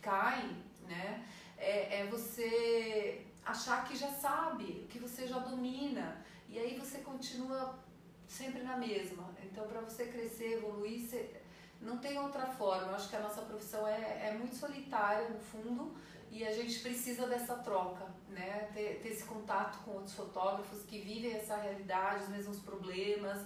caem, 0.02 0.58
né, 0.90 1.26
é, 1.58 2.02
é 2.02 2.08
você 2.08 3.26
achar 3.46 3.86
que 3.86 3.96
já 3.96 4.10
sabe, 4.10 4.86
que 4.90 5.00
você 5.00 5.26
já 5.26 5.40
domina, 5.40 6.22
e 6.50 6.60
aí 6.60 6.78
você 6.78 6.98
continua 6.98 7.80
sempre 8.30 8.62
na 8.62 8.78
mesma. 8.78 9.28
Então, 9.44 9.68
para 9.68 9.82
você 9.82 10.06
crescer, 10.06 10.54
evoluir, 10.54 11.02
você, 11.02 11.32
não 11.82 11.98
tem 11.98 12.18
outra 12.20 12.46
forma. 12.46 12.92
Eu 12.92 12.96
acho 12.96 13.10
que 13.10 13.16
a 13.16 13.20
nossa 13.20 13.42
profissão 13.42 13.86
é, 13.88 14.30
é 14.30 14.36
muito 14.38 14.56
solitária, 14.56 15.28
no 15.30 15.40
fundo, 15.40 15.96
e 16.32 16.46
a 16.46 16.54
gente 16.54 16.80
precisa 16.80 17.26
dessa 17.26 17.56
troca, 17.56 18.06
né? 18.30 18.70
Ter, 18.74 19.00
ter 19.02 19.10
esse 19.10 19.24
contato 19.24 19.84
com 19.84 19.92
outros 19.92 20.14
fotógrafos 20.14 20.84
que 20.84 21.00
vivem 21.00 21.34
essa 21.34 21.58
realidade, 21.58 22.24
os 22.24 22.30
mesmos 22.30 22.60
problemas 22.60 23.40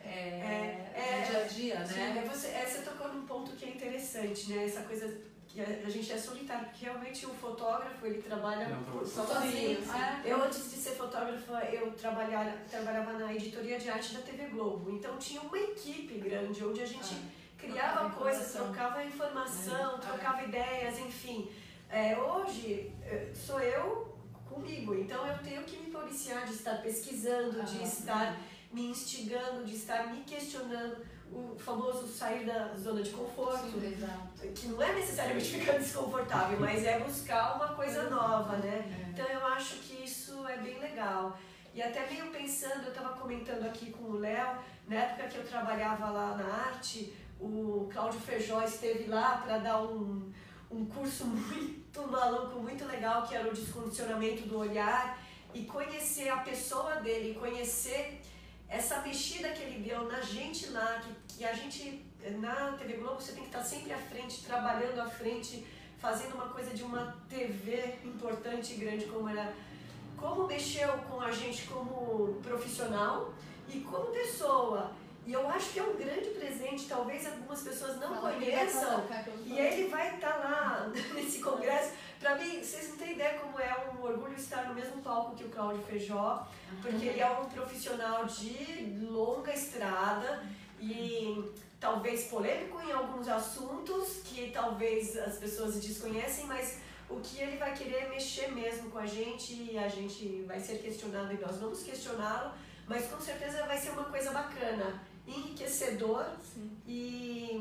é, 0.00 0.08
é, 0.08 0.92
é, 0.94 1.26
dia 1.28 1.40
a 1.40 1.46
dia, 1.48 1.86
sim, 1.86 1.94
né? 1.94 2.22
É, 2.24 2.28
você, 2.28 2.46
é, 2.48 2.64
você 2.64 2.82
tocou 2.82 3.12
num 3.12 3.26
ponto 3.26 3.50
que 3.56 3.64
é 3.64 3.70
interessante, 3.70 4.50
né? 4.50 4.64
Essa 4.64 4.82
coisa 4.82 5.20
que 5.58 5.62
a, 5.62 5.86
a 5.86 5.90
gente 5.90 6.12
é 6.12 6.16
solitário, 6.16 6.66
porque 6.66 6.84
realmente 6.84 7.26
o 7.26 7.34
fotógrafo 7.34 8.06
ele 8.06 8.22
trabalha 8.22 8.78
por, 8.90 9.04
sozinho. 9.04 9.78
É. 9.92 10.22
Eu 10.24 10.42
antes 10.44 10.70
de 10.70 10.76
ser 10.76 10.92
fotógrafa, 10.92 11.64
eu 11.64 11.90
trabalhava, 11.92 12.52
trabalhava 12.70 13.12
na 13.14 13.34
editoria 13.34 13.78
de 13.78 13.90
arte 13.90 14.14
da 14.14 14.20
TV 14.20 14.44
Globo, 14.46 14.90
então 14.90 15.18
tinha 15.18 15.40
uma 15.40 15.58
equipe 15.58 16.18
grande 16.18 16.64
onde 16.64 16.80
a 16.80 16.86
gente 16.86 17.14
ah 17.14 17.38
criava 17.58 18.08
coisas, 18.10 18.52
trocava 18.52 19.04
informação, 19.04 19.96
é. 19.96 19.98
trocava 19.98 20.44
ideias, 20.44 20.96
enfim. 21.00 21.50
É, 21.90 22.16
hoje 22.16 22.92
é, 23.02 23.32
sou 23.34 23.58
eu 23.58 24.16
comigo, 24.48 24.94
então 24.94 25.26
eu 25.26 25.38
tenho 25.38 25.64
que 25.64 25.76
me 25.76 25.90
policiar 25.90 26.46
de 26.46 26.52
estar 26.52 26.80
pesquisando, 26.80 27.60
de 27.64 27.82
estar 27.82 28.38
me 28.72 28.90
instigando, 28.90 29.64
de 29.64 29.74
estar 29.74 30.06
me 30.12 30.20
questionando 30.20 31.04
o 31.32 31.56
famoso 31.58 32.06
sair 32.06 32.44
da 32.46 32.74
zona 32.76 33.02
de 33.02 33.10
conforto, 33.10 33.80
Sim, 33.80 34.52
que 34.54 34.68
não 34.68 34.82
é 34.82 34.94
necessariamente 34.94 35.46
ficar 35.58 35.78
desconfortável, 35.78 36.58
mas 36.58 36.84
é 36.84 36.98
buscar 36.98 37.56
uma 37.56 37.68
coisa 37.68 38.08
nova, 38.08 38.56
né? 38.56 39.06
É. 39.06 39.10
Então 39.10 39.26
eu 39.26 39.46
acho 39.46 39.76
que 39.76 40.04
isso 40.04 40.46
é 40.46 40.56
bem 40.58 40.78
legal. 40.78 41.38
E 41.74 41.82
até 41.82 42.06
meio 42.08 42.30
pensando, 42.30 42.84
eu 42.84 42.88
estava 42.88 43.10
comentando 43.10 43.64
aqui 43.64 43.90
com 43.90 44.04
o 44.04 44.18
Léo, 44.18 44.58
na 44.88 44.96
época 44.96 45.28
que 45.28 45.36
eu 45.36 45.46
trabalhava 45.46 46.10
lá 46.10 46.36
na 46.36 46.44
arte, 46.44 47.12
o 47.38 47.88
Cláudio 47.92 48.18
Feijó 48.20 48.62
esteve 48.62 49.06
lá 49.06 49.38
para 49.38 49.58
dar 49.58 49.82
um, 49.82 50.32
um 50.70 50.86
curso 50.86 51.24
muito 51.28 52.02
maluco, 52.08 52.60
muito 52.60 52.84
legal, 52.86 53.26
que 53.26 53.34
era 53.34 53.48
o 53.48 53.52
descondicionamento 53.52 54.48
do 54.48 54.58
olhar, 54.58 55.22
e 55.54 55.64
conhecer 55.64 56.28
a 56.28 56.38
pessoa 56.38 56.96
dele, 56.96 57.38
conhecer 57.38 58.20
essa 58.68 59.00
mexida 59.00 59.48
que 59.50 59.62
ele 59.62 59.88
deu 59.88 60.04
na 60.04 60.20
gente 60.20 60.68
lá, 60.70 61.00
que, 61.02 61.36
que 61.36 61.44
a 61.44 61.52
gente, 61.52 62.04
na 62.38 62.72
TV 62.72 62.94
Globo, 62.94 63.20
você 63.20 63.32
tem 63.32 63.42
que 63.42 63.48
estar 63.48 63.62
sempre 63.62 63.92
à 63.92 63.98
frente, 63.98 64.44
trabalhando 64.44 65.00
à 65.00 65.06
frente, 65.06 65.66
fazendo 65.98 66.34
uma 66.34 66.48
coisa 66.48 66.70
de 66.74 66.82
uma 66.82 67.16
TV 67.28 67.98
importante 68.04 68.74
e 68.74 68.76
grande 68.76 69.06
como 69.06 69.28
era. 69.28 69.52
Como 70.16 70.46
mexeu 70.46 70.88
com 71.08 71.20
a 71.20 71.30
gente 71.30 71.62
como 71.68 72.34
profissional 72.42 73.32
e 73.68 73.80
como 73.80 74.06
pessoa. 74.06 74.92
E 75.24 75.32
eu 75.32 75.46
acho 75.48 75.72
que 75.72 75.78
é 75.78 75.82
um 75.82 75.94
grande 75.94 76.30
presente, 76.30 76.86
talvez 76.88 77.26
algumas 77.26 77.62
pessoas 77.62 78.00
não 78.00 78.14
Fala 78.14 78.32
conheçam. 78.32 79.06
E 79.44 79.58
ele 79.58 79.88
vai 79.88 80.14
estar 80.14 80.36
lá 80.36 80.90
nesse 81.14 81.40
congresso. 81.40 81.92
Para 82.20 82.36
mim, 82.36 82.62
vocês 82.62 82.88
não 82.88 82.96
têm 82.96 83.12
ideia 83.12 83.38
como 83.38 83.60
é 83.60 83.92
um 83.92 84.02
orgulho 84.02 84.34
estar 84.34 84.68
no 84.68 84.74
mesmo 84.74 85.00
palco 85.02 85.36
que 85.36 85.44
o 85.44 85.48
Cláudio 85.48 85.82
Feijó, 85.84 86.46
porque 86.82 87.06
ele 87.06 87.20
é 87.20 87.30
um 87.30 87.44
profissional 87.46 88.24
de 88.24 89.06
longa 89.08 89.52
estrada 89.52 90.44
e 90.80 91.52
talvez 91.78 92.24
polêmico 92.24 92.80
em 92.80 92.92
alguns 92.92 93.28
assuntos 93.28 94.20
que 94.24 94.50
talvez 94.50 95.16
as 95.16 95.36
pessoas 95.36 95.80
desconhecem, 95.80 96.46
mas 96.46 96.78
o 97.08 97.20
que 97.20 97.40
ele 97.40 97.56
vai 97.56 97.72
querer 97.74 98.08
mexer 98.08 98.48
mesmo 98.52 98.90
com 98.90 98.98
a 98.98 99.06
gente 99.06 99.52
e 99.54 99.78
a 99.78 99.88
gente 99.88 100.42
vai 100.46 100.60
ser 100.60 100.78
questionado 100.78 101.32
e 101.32 101.38
nós 101.38 101.56
vamos 101.58 101.82
questioná-lo, 101.82 102.52
mas 102.86 103.06
com 103.06 103.20
certeza 103.20 103.64
vai 103.66 103.78
ser 103.78 103.90
uma 103.90 104.04
coisa 104.04 104.32
bacana 104.32 105.00
enriquecedor 105.26 106.26
Sim. 106.54 106.70
e 106.86 107.60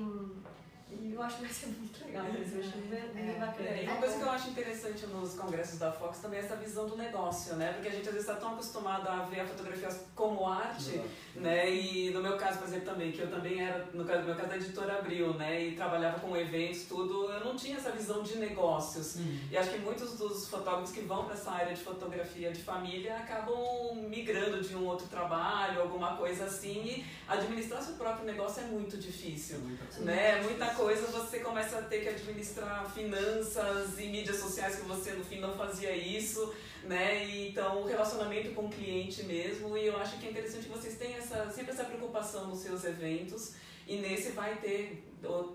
e 0.89 1.13
eu 1.13 1.21
acho 1.21 1.37
que 1.37 1.41
vai 1.43 1.53
ser 1.53 1.67
muito 1.67 2.05
legal 2.05 2.23
mesmo, 2.31 2.61
eu 2.61 2.67
acho 2.67 2.77
bem, 2.77 3.29
é, 3.29 3.39
bacana. 3.39 3.69
É, 3.69 3.83
uma 3.83 3.97
coisa 3.97 4.15
que 4.15 4.21
eu 4.21 4.29
acho 4.29 4.49
interessante 4.49 5.05
nos 5.07 5.33
congressos 5.33 5.77
da 5.79 5.91
Fox 5.91 6.19
também 6.19 6.39
é 6.39 6.43
essa 6.43 6.55
visão 6.55 6.87
do 6.87 6.95
negócio, 6.95 7.55
né? 7.57 7.73
Porque 7.73 7.89
a 7.89 7.91
gente 7.91 8.07
às 8.07 8.13
vezes 8.13 8.29
está 8.29 8.39
tão 8.39 8.53
acostumado 8.53 9.07
a 9.09 9.25
ver 9.25 9.41
a 9.41 9.45
fotografia 9.45 9.89
como 10.15 10.47
arte, 10.47 11.01
né? 11.35 11.69
E 11.69 12.09
no 12.11 12.21
meu 12.21 12.37
caso, 12.37 12.59
por 12.59 12.67
exemplo, 12.69 12.85
também, 12.85 13.11
que 13.11 13.19
eu 13.19 13.29
também 13.29 13.61
era, 13.61 13.85
no 13.93 14.05
caso, 14.05 14.23
meu 14.23 14.35
caso, 14.35 14.47
da 14.47 14.55
editora 14.55 14.99
Abril, 14.99 15.33
né? 15.33 15.61
E 15.61 15.75
trabalhava 15.75 16.19
com 16.21 16.37
eventos, 16.37 16.83
tudo, 16.83 17.31
eu 17.31 17.43
não 17.43 17.57
tinha 17.57 17.75
essa 17.75 17.91
visão 17.91 18.23
de 18.23 18.37
negócios. 18.37 19.17
Hum. 19.17 19.39
E 19.51 19.57
acho 19.57 19.71
que 19.71 19.79
muitos 19.79 20.17
dos 20.17 20.47
fotógrafos 20.47 20.91
que 20.91 21.01
vão 21.01 21.25
para 21.25 21.33
essa 21.33 21.51
área 21.51 21.73
de 21.73 21.81
fotografia 21.81 22.51
de 22.51 22.63
família 22.63 23.17
acabam 23.17 23.93
migrando 24.07 24.61
de 24.61 24.73
um 24.73 24.85
outro 24.85 25.07
trabalho, 25.07 25.81
alguma 25.81 26.15
coisa 26.15 26.45
assim, 26.45 26.85
e 26.85 27.05
administrar 27.27 27.81
seu 27.81 27.95
próprio 27.95 28.25
negócio 28.25 28.63
é 28.63 28.67
muito 28.67 28.97
difícil, 28.97 29.59
muita 29.59 29.99
né? 29.99 30.41
Muita 30.41 30.76
coisa 30.77 31.07
você 31.07 31.39
começa 31.39 31.79
a 31.79 31.81
ter 31.81 32.01
que 32.01 32.09
administrar 32.09 32.87
finanças 32.93 33.99
e 33.99 34.05
mídias 34.05 34.37
sociais 34.37 34.75
que 34.75 34.85
você 34.85 35.11
no 35.13 35.25
fim 35.25 35.39
não 35.39 35.57
fazia 35.57 35.93
isso, 35.95 36.53
né? 36.83 37.25
Então, 37.47 37.81
o 37.81 37.87
relacionamento 37.87 38.51
com 38.51 38.67
o 38.67 38.69
cliente 38.69 39.23
mesmo, 39.23 39.75
e 39.75 39.87
eu 39.87 39.97
acho 39.97 40.19
que 40.19 40.27
é 40.27 40.29
interessante 40.29 40.67
que 40.67 40.77
vocês 40.77 40.95
têm 40.95 41.15
essa, 41.15 41.49
sempre 41.49 41.71
essa 41.71 41.83
preocupação 41.83 42.47
nos 42.47 42.59
seus 42.59 42.85
eventos. 42.85 43.55
E 43.87 43.97
nesse 43.97 44.31
vai 44.31 44.57
ter 44.57 45.03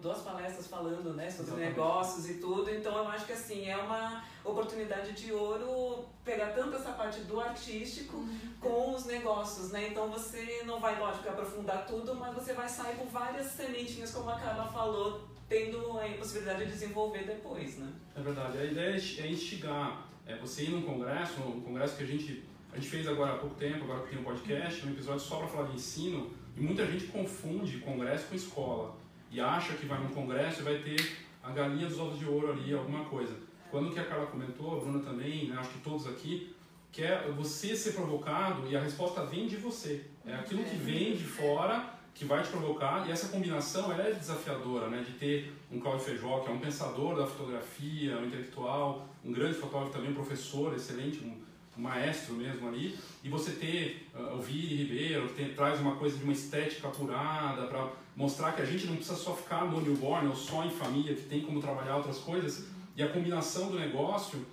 duas 0.01 0.23
palestras 0.23 0.67
falando 0.67 1.12
né, 1.15 1.31
sobre 1.31 1.53
Exatamente. 1.53 1.69
negócios 1.71 2.31
e 2.31 2.35
tudo. 2.35 2.71
Então 2.71 2.97
eu 2.97 3.07
acho 3.09 3.27
que 3.27 3.33
assim 3.33 3.69
é 3.69 3.77
uma 3.77 4.25
oportunidade 4.45 5.12
de 5.12 5.33
ouro 5.33 6.05
pegar 6.25 6.53
tanto 6.53 6.77
essa 6.77 6.93
parte 6.93 7.21
do 7.21 7.39
artístico 7.39 8.17
uhum. 8.17 8.39
com 8.61 8.95
os 8.95 9.05
negócios, 9.05 9.71
né? 9.71 9.89
Então 9.89 10.09
você 10.09 10.62
não 10.65 10.81
vai, 10.81 10.99
lógico, 10.99 11.29
aprofundar 11.29 11.87
tudo, 11.87 12.15
mas 12.15 12.35
você 12.35 12.55
vai 12.55 12.69
sair 12.69 12.97
com 12.97 13.07
várias 13.07 13.47
sementinhas, 13.49 14.11
como 14.12 14.31
a 14.31 14.39
Carla 14.39 14.67
falou, 14.73 15.29
tendo 15.49 15.99
a 15.99 16.09
possibilidade 16.19 16.65
de 16.65 16.73
desenvolver 16.73 17.25
depois, 17.25 17.79
né? 17.79 17.93
É 18.17 18.21
verdade. 18.21 18.59
A 18.59 18.65
ideia 18.65 18.97
é 18.97 19.27
instigar 19.27 20.09
é 20.27 20.37
você 20.37 20.65
ir 20.65 20.71
num 20.71 20.83
congresso, 20.83 21.41
um 21.43 21.61
congresso 21.61 21.97
que 21.97 22.05
a 22.05 22.07
gente 22.07 22.45
a 22.73 22.77
gente 22.77 22.89
fez 22.89 23.07
agora 23.07 23.35
há 23.35 23.37
pouco 23.37 23.55
tempo, 23.57 23.85
agora 23.85 24.01
que 24.01 24.11
tem 24.11 24.19
um 24.19 24.25
podcast, 24.25 24.87
um 24.87 24.93
episódio 24.93 25.21
só 25.21 25.37
para 25.37 25.47
falar 25.47 25.69
de 25.69 25.75
ensino, 25.75 26.31
e 26.56 26.61
muita 26.61 26.87
gente 26.87 27.06
confunde 27.06 27.78
congresso 27.78 28.28
com 28.28 28.35
escola 28.35 28.97
e 29.30 29.40
acha 29.40 29.75
que 29.75 29.87
vai 29.87 30.00
num 30.00 30.11
congresso 30.11 30.61
e 30.61 30.64
vai 30.64 30.78
ter 30.78 31.16
a 31.42 31.50
galinha 31.50 31.87
dos 31.87 31.99
ovos 31.99 32.18
de 32.18 32.26
ouro 32.26 32.52
ali, 32.52 32.73
alguma 32.75 33.04
coisa. 33.04 33.35
Quando 33.71 33.90
que 33.90 33.99
a 33.99 34.04
Carla 34.04 34.26
comentou, 34.26 34.76
a 34.76 34.80
Bruna 34.80 35.00
também, 35.00 35.49
né, 35.49 35.56
acho 35.59 35.71
que 35.71 35.78
todos 35.78 36.06
aqui, 36.06 36.54
que 36.92 37.02
é 37.02 37.30
você 37.35 37.75
ser 37.75 37.92
provocado 37.92 38.68
e 38.68 38.76
a 38.76 38.80
resposta 38.80 39.25
vem 39.25 39.47
de 39.47 39.56
você. 39.56 40.04
É 40.26 40.35
aquilo 40.35 40.62
que 40.62 40.76
vem 40.76 41.16
de 41.16 41.25
fora 41.25 41.99
que 42.14 42.26
vai 42.26 42.42
te 42.42 42.50
provocar 42.50 43.09
e 43.09 43.11
essa 43.11 43.28
combinação 43.28 43.90
ela 43.90 44.06
é 44.06 44.12
desafiadora, 44.12 44.88
né? 44.88 45.02
De 45.02 45.12
ter 45.12 45.52
um 45.71 45.80
Claudio 45.80 46.04
Feijó, 46.04 46.40
que 46.40 46.50
é 46.50 46.52
um 46.52 46.59
pensador 46.59 47.16
da 47.16 47.26
fotografia, 47.26 48.18
um 48.18 48.26
intelectual, 48.26 49.09
um 49.25 49.32
grande 49.32 49.54
fotógrafo 49.54 49.92
também, 49.92 50.11
um 50.11 50.14
professor 50.14 50.75
excelente, 50.75 51.25
um 51.25 51.40
maestro 51.76 52.35
mesmo 52.35 52.69
ali, 52.69 52.99
e 53.25 53.29
você 53.29 53.52
ter 53.52 54.09
uh, 54.14 54.37
o 54.37 54.43
Vire 54.43 54.75
Ribeiro, 54.76 55.29
que 55.29 55.35
tem, 55.35 55.55
traz 55.55 55.81
uma 55.81 55.97
coisa 55.97 56.17
de 56.17 56.25
uma 56.25 56.33
estética 56.33 56.88
apurada 56.88 57.67
para 57.67 57.91
mostrar 58.14 58.52
que 58.52 58.62
a 58.62 58.64
gente 58.64 58.87
não 58.87 58.97
precisa 58.97 59.17
só 59.17 59.35
ficar 59.35 59.64
no 59.64 59.81
newborn 59.81 60.29
ou 60.29 60.37
só 60.37 60.64
em 60.64 60.71
família, 60.71 61.14
que 61.14 61.23
tem 61.23 61.41
como 61.41 61.61
trabalhar 61.61 61.97
outras 61.97 62.19
coisas, 62.19 62.67
e 62.95 63.02
a 63.02 63.09
combinação 63.09 63.71
do 63.71 63.79
negócio 63.79 64.45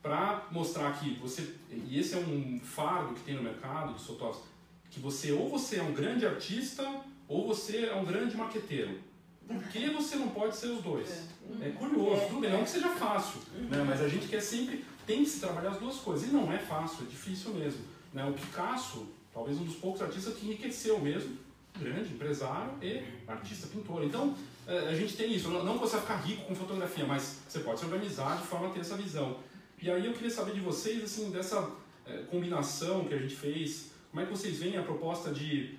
para 0.00 0.46
mostrar 0.50 0.92
que 0.98 1.14
você, 1.14 1.54
e 1.70 1.98
esse 1.98 2.14
é 2.14 2.18
um 2.18 2.60
fardo 2.60 3.14
que 3.14 3.20
tem 3.20 3.34
no 3.34 3.42
mercado 3.42 3.94
de 3.94 4.04
fotógrafos, 4.04 4.44
que 4.90 5.00
você 5.00 5.32
ou 5.32 5.48
você 5.48 5.76
é 5.76 5.82
um 5.82 5.92
grande 5.92 6.24
artista 6.24 6.88
ou 7.26 7.46
você 7.46 7.86
é 7.86 7.94
um 7.94 8.04
grande 8.04 8.36
maqueteiro. 8.36 9.00
Por 9.46 9.62
que 9.64 9.90
você 9.90 10.16
não 10.16 10.28
pode 10.28 10.56
ser 10.56 10.68
os 10.68 10.82
dois? 10.82 11.08
É, 11.60 11.68
é 11.68 11.70
curioso, 11.70 12.26
tudo 12.28 12.40
bem, 12.40 12.52
não 12.52 12.64
que 12.64 12.70
seja 12.70 12.90
fácil, 12.90 13.40
né? 13.54 13.84
mas 13.86 14.00
a 14.00 14.08
gente 14.08 14.28
quer 14.28 14.40
sempre, 14.40 14.84
tem 15.08 15.24
que 15.24 15.30
se 15.30 15.40
trabalhar 15.40 15.70
as 15.70 15.78
duas 15.78 15.96
coisas. 15.96 16.28
E 16.28 16.30
não 16.30 16.52
é 16.52 16.58
fácil, 16.58 17.06
é 17.06 17.08
difícil 17.08 17.54
mesmo. 17.54 17.80
Né? 18.12 18.22
O 18.28 18.34
Picasso, 18.34 19.08
talvez 19.32 19.58
um 19.58 19.64
dos 19.64 19.76
poucos 19.76 20.02
artistas 20.02 20.34
que 20.34 20.44
enriqueceu 20.44 21.00
mesmo, 21.00 21.38
grande 21.80 22.12
empresário 22.12 22.72
e 22.82 23.02
artista, 23.26 23.66
pintor. 23.68 24.04
Então, 24.04 24.36
é, 24.66 24.88
a 24.88 24.94
gente 24.94 25.16
tem 25.16 25.34
isso. 25.34 25.48
Não 25.48 25.78
que 25.78 25.80
você 25.80 25.96
vai 25.96 26.02
ficar 26.02 26.16
rico 26.16 26.44
com 26.44 26.54
fotografia, 26.54 27.06
mas 27.06 27.38
você 27.48 27.60
pode 27.60 27.80
se 27.80 27.86
organizar 27.86 28.36
de 28.36 28.46
forma 28.46 28.68
a 28.68 28.70
ter 28.70 28.80
essa 28.80 28.96
visão. 28.96 29.38
E 29.80 29.90
aí 29.90 30.04
eu 30.04 30.12
queria 30.12 30.30
saber 30.30 30.52
de 30.52 30.60
vocês, 30.60 31.02
assim, 31.02 31.30
dessa 31.30 31.70
é, 32.06 32.18
combinação 32.30 33.06
que 33.06 33.14
a 33.14 33.18
gente 33.18 33.34
fez, 33.34 33.92
como 34.10 34.22
é 34.22 34.26
que 34.26 34.30
vocês 34.30 34.58
veem 34.58 34.76
a 34.76 34.82
proposta 34.82 35.30
de 35.32 35.78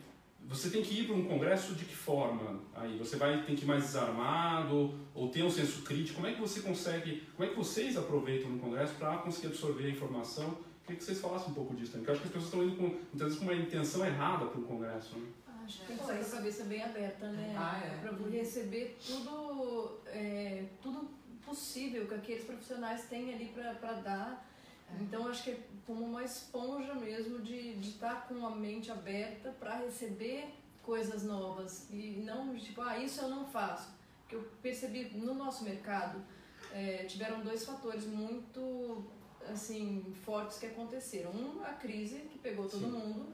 você 0.49 0.71
tem 0.71 0.81
que 0.81 1.01
ir 1.01 1.05
para 1.05 1.15
um 1.15 1.25
congresso 1.25 1.75
de 1.75 1.85
que 1.85 1.95
forma? 1.95 2.59
Aí 2.73 2.97
você 2.97 3.17
vai 3.17 3.43
ter 3.43 3.55
que 3.55 3.63
ir 3.63 3.67
mais 3.67 3.83
desarmado 3.83 4.95
ou 5.13 5.29
ter 5.29 5.43
um 5.43 5.49
senso 5.49 5.83
crítico. 5.83 6.15
Como 6.15 6.27
é 6.27 6.33
que 6.33 6.41
você 6.41 6.61
consegue? 6.61 7.23
Como 7.35 7.47
é 7.47 7.51
que 7.51 7.55
vocês 7.55 7.95
aproveitam 7.95 8.49
no 8.49 8.59
congresso 8.59 8.95
para 8.95 9.17
conseguir 9.17 9.47
absorver 9.47 9.85
a 9.85 9.89
informação? 9.91 10.57
Queria 10.81 10.97
que 10.97 11.03
vocês 11.03 11.21
falassem 11.21 11.51
um 11.51 11.53
pouco 11.53 11.75
disso 11.75 11.91
também. 11.91 12.07
Porque 12.07 12.09
eu 12.09 12.13
acho 12.15 12.21
que 12.23 12.37
as 12.39 12.43
pessoas 12.43 12.63
estão 12.63 12.63
indo 12.63 12.77
com, 12.77 12.97
muitas 12.97 13.21
vezes 13.21 13.37
com 13.37 13.45
uma 13.45 13.53
intenção 13.53 14.03
errada 14.03 14.47
para 14.47 14.59
o 14.59 14.63
congresso. 14.63 15.19
Né? 15.19 15.27
Acho 15.63 15.81
que 15.81 15.85
tem 15.85 15.97
que 15.97 16.01
estar 16.01 16.17
com 16.17 16.25
a 16.25 16.29
cabeça 16.39 16.63
bem 16.63 16.81
aberta, 16.81 17.31
né? 17.31 17.55
Ah, 17.55 17.79
é. 17.85 17.97
Para 17.99 18.29
receber 18.31 18.97
tudo, 19.05 19.99
é, 20.07 20.63
tudo 20.81 21.11
possível 21.45 22.07
que 22.07 22.15
aqueles 22.15 22.43
profissionais 22.43 23.03
têm 23.03 23.31
ali 23.35 23.53
para 23.53 23.93
dar 24.01 24.49
é. 24.57 24.58
Então 24.99 25.27
acho 25.27 25.43
que 25.43 25.51
é 25.51 25.59
como 25.85 26.05
uma 26.05 26.23
esponja 26.23 26.93
mesmo 26.93 27.39
de 27.39 27.79
estar 27.79 28.15
tá 28.15 28.21
com 28.21 28.45
a 28.45 28.51
mente 28.55 28.91
aberta 28.91 29.51
para 29.59 29.77
receber 29.77 30.53
coisas 30.83 31.23
novas 31.23 31.87
e 31.91 32.23
não 32.25 32.55
tipo, 32.57 32.81
ah, 32.81 32.97
isso 32.97 33.21
eu 33.21 33.29
não 33.29 33.45
faço. 33.45 33.89
Porque 34.21 34.35
eu 34.35 34.49
percebi 34.61 35.05
no 35.17 35.33
nosso 35.33 35.63
mercado 35.63 36.23
é, 36.71 37.05
tiveram 37.05 37.41
dois 37.41 37.65
fatores 37.65 38.05
muito 38.05 39.03
assim 39.47 40.13
fortes 40.23 40.59
que 40.59 40.67
aconteceram. 40.67 41.31
Um, 41.31 41.63
a 41.63 41.73
crise 41.73 42.19
que 42.31 42.37
pegou 42.39 42.67
todo 42.67 42.85
Sim. 42.85 42.91
mundo 42.91 43.33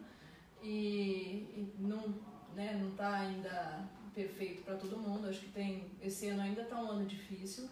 e, 0.61 1.49
e 1.55 1.75
não 1.79 2.15
né, 2.55 2.77
não 2.81 2.91
está 2.91 3.19
ainda 3.19 3.85
perfeito 4.13 4.63
para 4.63 4.77
todo 4.77 4.97
mundo. 4.97 5.27
Acho 5.27 5.41
que 5.41 5.51
tem 5.51 5.91
esse 6.01 6.27
ano 6.27 6.41
ainda 6.41 6.61
está 6.61 6.81
um 6.81 6.89
ano 6.89 7.05
difícil 7.05 7.69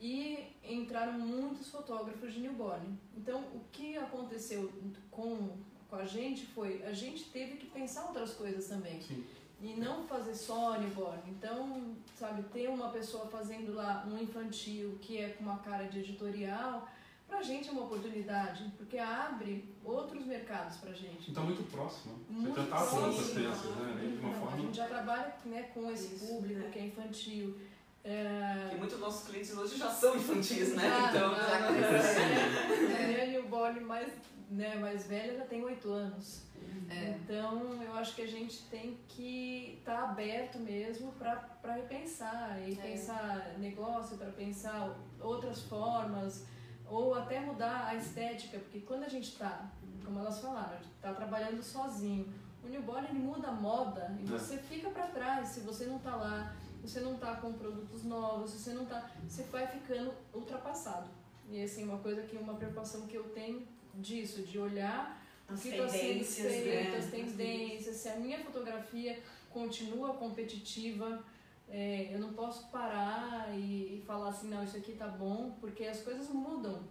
e 0.00 0.52
entraram 0.62 1.14
muitos 1.14 1.70
fotógrafos 1.70 2.32
de 2.32 2.40
newborn. 2.40 2.98
Então, 3.16 3.40
o 3.54 3.60
que 3.72 3.96
aconteceu 3.96 4.70
com, 5.10 5.56
com 5.88 5.96
a 5.96 6.04
gente 6.04 6.46
foi, 6.46 6.82
a 6.84 6.92
gente 6.92 7.24
teve 7.30 7.56
que 7.56 7.66
pensar 7.66 8.06
outras 8.06 8.34
coisas 8.34 8.66
também. 8.66 9.00
Sim. 9.00 9.24
E 9.60 9.74
não 9.74 10.06
fazer 10.06 10.34
só 10.34 10.78
newborn. 10.78 11.22
Então, 11.28 11.96
sabe, 12.18 12.42
ter 12.44 12.68
uma 12.68 12.90
pessoa 12.90 13.26
fazendo 13.26 13.74
lá 13.74 14.06
um 14.06 14.18
infantil 14.18 14.98
que 15.00 15.18
é 15.18 15.30
com 15.30 15.44
uma 15.44 15.58
cara 15.58 15.84
de 15.84 16.00
editorial, 16.00 16.86
pra 17.26 17.42
gente 17.42 17.68
é 17.68 17.72
uma 17.72 17.84
oportunidade, 17.84 18.70
porque 18.76 18.98
abre 18.98 19.74
outros 19.82 20.26
mercados 20.26 20.76
pra 20.76 20.92
gente. 20.92 21.30
Então, 21.30 21.44
muito 21.44 21.62
próximo. 21.70 22.18
Muito 22.28 22.54
Você 22.54 22.60
já 22.60 22.76
tá 22.76 23.32
crianças, 23.32 23.76
né? 23.76 24.16
De 24.18 24.24
uma 24.24 24.34
forma... 24.34 24.52
A 24.52 24.60
gente 24.60 24.76
já 24.76 24.86
trabalha 24.86 25.34
né, 25.46 25.62
com 25.74 25.90
esse 25.90 26.14
Isso, 26.14 26.26
público 26.26 26.66
é. 26.66 26.70
que 26.70 26.78
é 26.78 26.86
infantil. 26.86 27.58
É... 28.04 28.68
Que 28.70 28.76
muitos 28.76 28.98
dos 28.98 29.06
nossos 29.06 29.26
clientes 29.26 29.56
hoje 29.56 29.78
já 29.78 29.90
são 29.90 30.14
infantis, 30.14 30.74
né? 30.74 30.82
Ah, 30.84 31.08
então, 31.08 31.34
já 31.34 33.00
é, 33.00 33.04
a 33.04 33.08
minha 33.08 33.26
newborn 33.26 33.80
mais, 33.80 34.12
né, 34.50 34.76
mais 34.76 35.06
velha 35.06 35.38
já 35.38 35.46
tem 35.46 35.64
oito 35.64 35.90
anos. 35.90 36.42
É. 36.90 37.10
Então, 37.10 37.82
eu 37.82 37.94
acho 37.94 38.14
que 38.14 38.20
a 38.20 38.26
gente 38.26 38.62
tem 38.64 38.98
que 39.08 39.78
estar 39.78 40.02
tá 40.02 40.10
aberto 40.10 40.58
mesmo 40.58 41.12
para 41.12 41.74
repensar 41.74 42.60
e 42.66 42.72
é. 42.72 42.76
pensar 42.76 43.54
negócio, 43.58 44.18
para 44.18 44.30
pensar 44.32 44.94
outras 45.18 45.62
formas, 45.62 46.44
ou 46.86 47.14
até 47.14 47.40
mudar 47.40 47.86
a 47.86 47.94
estética, 47.94 48.58
porque 48.58 48.80
quando 48.80 49.04
a 49.04 49.08
gente 49.08 49.30
está, 49.30 49.70
como 50.04 50.18
elas 50.18 50.40
falaram, 50.40 50.78
está 50.96 51.14
trabalhando 51.14 51.62
sozinho, 51.62 52.30
o 52.62 52.68
newborn 52.68 53.08
ele 53.08 53.18
muda 53.18 53.48
a 53.48 53.52
moda 53.52 54.14
e 54.20 54.24
é. 54.24 54.26
você 54.26 54.58
fica 54.58 54.90
para 54.90 55.06
trás 55.06 55.48
se 55.48 55.60
você 55.60 55.86
não 55.86 55.96
está 55.96 56.14
lá 56.16 56.54
você 56.88 57.00
não 57.00 57.14
está 57.14 57.36
com 57.36 57.52
produtos 57.54 58.04
novos, 58.04 58.52
você 58.52 58.72
não 58.72 58.84
tá, 58.84 59.10
você 59.26 59.42
vai 59.44 59.66
ficando 59.66 60.12
ultrapassado. 60.32 61.08
E 61.50 61.62
assim, 61.62 61.84
uma 61.84 61.98
coisa 61.98 62.22
que 62.22 62.36
uma 62.36 62.54
preocupação 62.54 63.06
que 63.06 63.16
eu 63.16 63.24
tenho 63.30 63.66
disso, 63.94 64.42
de 64.42 64.58
olhar 64.58 65.22
as 65.48 65.58
o 65.58 65.62
que 65.62 65.68
está 65.68 65.88
sendo 65.88 66.24
feito, 66.24 66.90
né? 66.90 66.96
as 66.96 67.10
tendências, 67.10 67.96
se 67.96 68.08
a 68.08 68.16
minha 68.16 68.38
fotografia 68.40 69.18
continua 69.50 70.14
competitiva, 70.14 71.24
é, 71.68 72.10
eu 72.12 72.18
não 72.18 72.32
posso 72.32 72.68
parar 72.68 73.48
e, 73.54 73.96
e, 73.96 74.02
falar 74.06 74.28
assim, 74.28 74.48
não, 74.48 74.62
isso 74.64 74.76
aqui 74.76 74.92
tá 74.92 75.08
bom, 75.08 75.56
porque 75.60 75.84
as 75.84 76.02
coisas 76.02 76.28
mudam. 76.28 76.82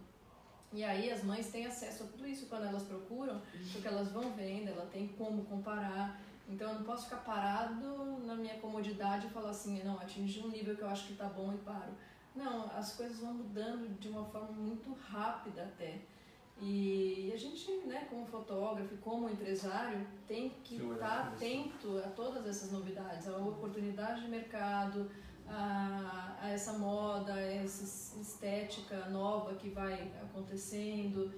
E 0.72 0.82
aí 0.82 1.10
as 1.10 1.22
mães 1.22 1.50
têm 1.50 1.66
acesso 1.66 2.02
a 2.02 2.06
tudo 2.06 2.26
isso 2.26 2.46
quando 2.46 2.64
elas 2.64 2.82
procuram, 2.82 3.40
porque 3.72 3.86
elas 3.86 4.10
vão 4.10 4.32
vendo, 4.32 4.70
ela 4.70 4.86
tem 4.86 5.06
como 5.08 5.44
comparar. 5.44 6.20
Então 6.48 6.68
eu 6.68 6.74
não 6.76 6.84
posso 6.84 7.04
ficar 7.04 7.18
parado 7.18 8.20
na 8.26 8.34
minha 8.34 8.58
comodidade 8.58 9.26
e 9.26 9.30
falar 9.30 9.50
assim, 9.50 9.82
não, 9.82 9.98
atingi 9.98 10.40
um 10.40 10.48
nível 10.48 10.76
que 10.76 10.82
eu 10.82 10.88
acho 10.88 11.06
que 11.06 11.14
tá 11.14 11.26
bom 11.26 11.52
e 11.54 11.58
paro. 11.58 11.92
Não, 12.34 12.70
as 12.76 12.94
coisas 12.96 13.20
vão 13.20 13.34
mudando 13.34 13.98
de 13.98 14.08
uma 14.08 14.24
forma 14.24 14.52
muito 14.52 14.92
rápida 14.92 15.62
até. 15.62 16.00
E 16.60 17.30
a 17.32 17.36
gente, 17.36 17.70
né, 17.86 18.06
como 18.08 18.26
fotógrafo, 18.26 18.96
como 18.98 19.28
empresário, 19.28 20.06
tem 20.26 20.50
que 20.62 20.76
estar 20.76 20.96
tá 20.98 21.28
atento 21.28 21.98
a 21.98 22.08
todas 22.08 22.46
essas 22.46 22.70
novidades, 22.70 23.28
a 23.28 23.36
oportunidade 23.36 24.22
de 24.22 24.28
mercado, 24.28 25.10
a, 25.48 26.36
a 26.40 26.48
essa 26.50 26.74
moda, 26.74 27.34
a 27.34 27.40
essa 27.40 28.18
estética 28.20 29.08
nova 29.10 29.54
que 29.54 29.68
vai 29.70 30.12
acontecendo. 30.22 31.32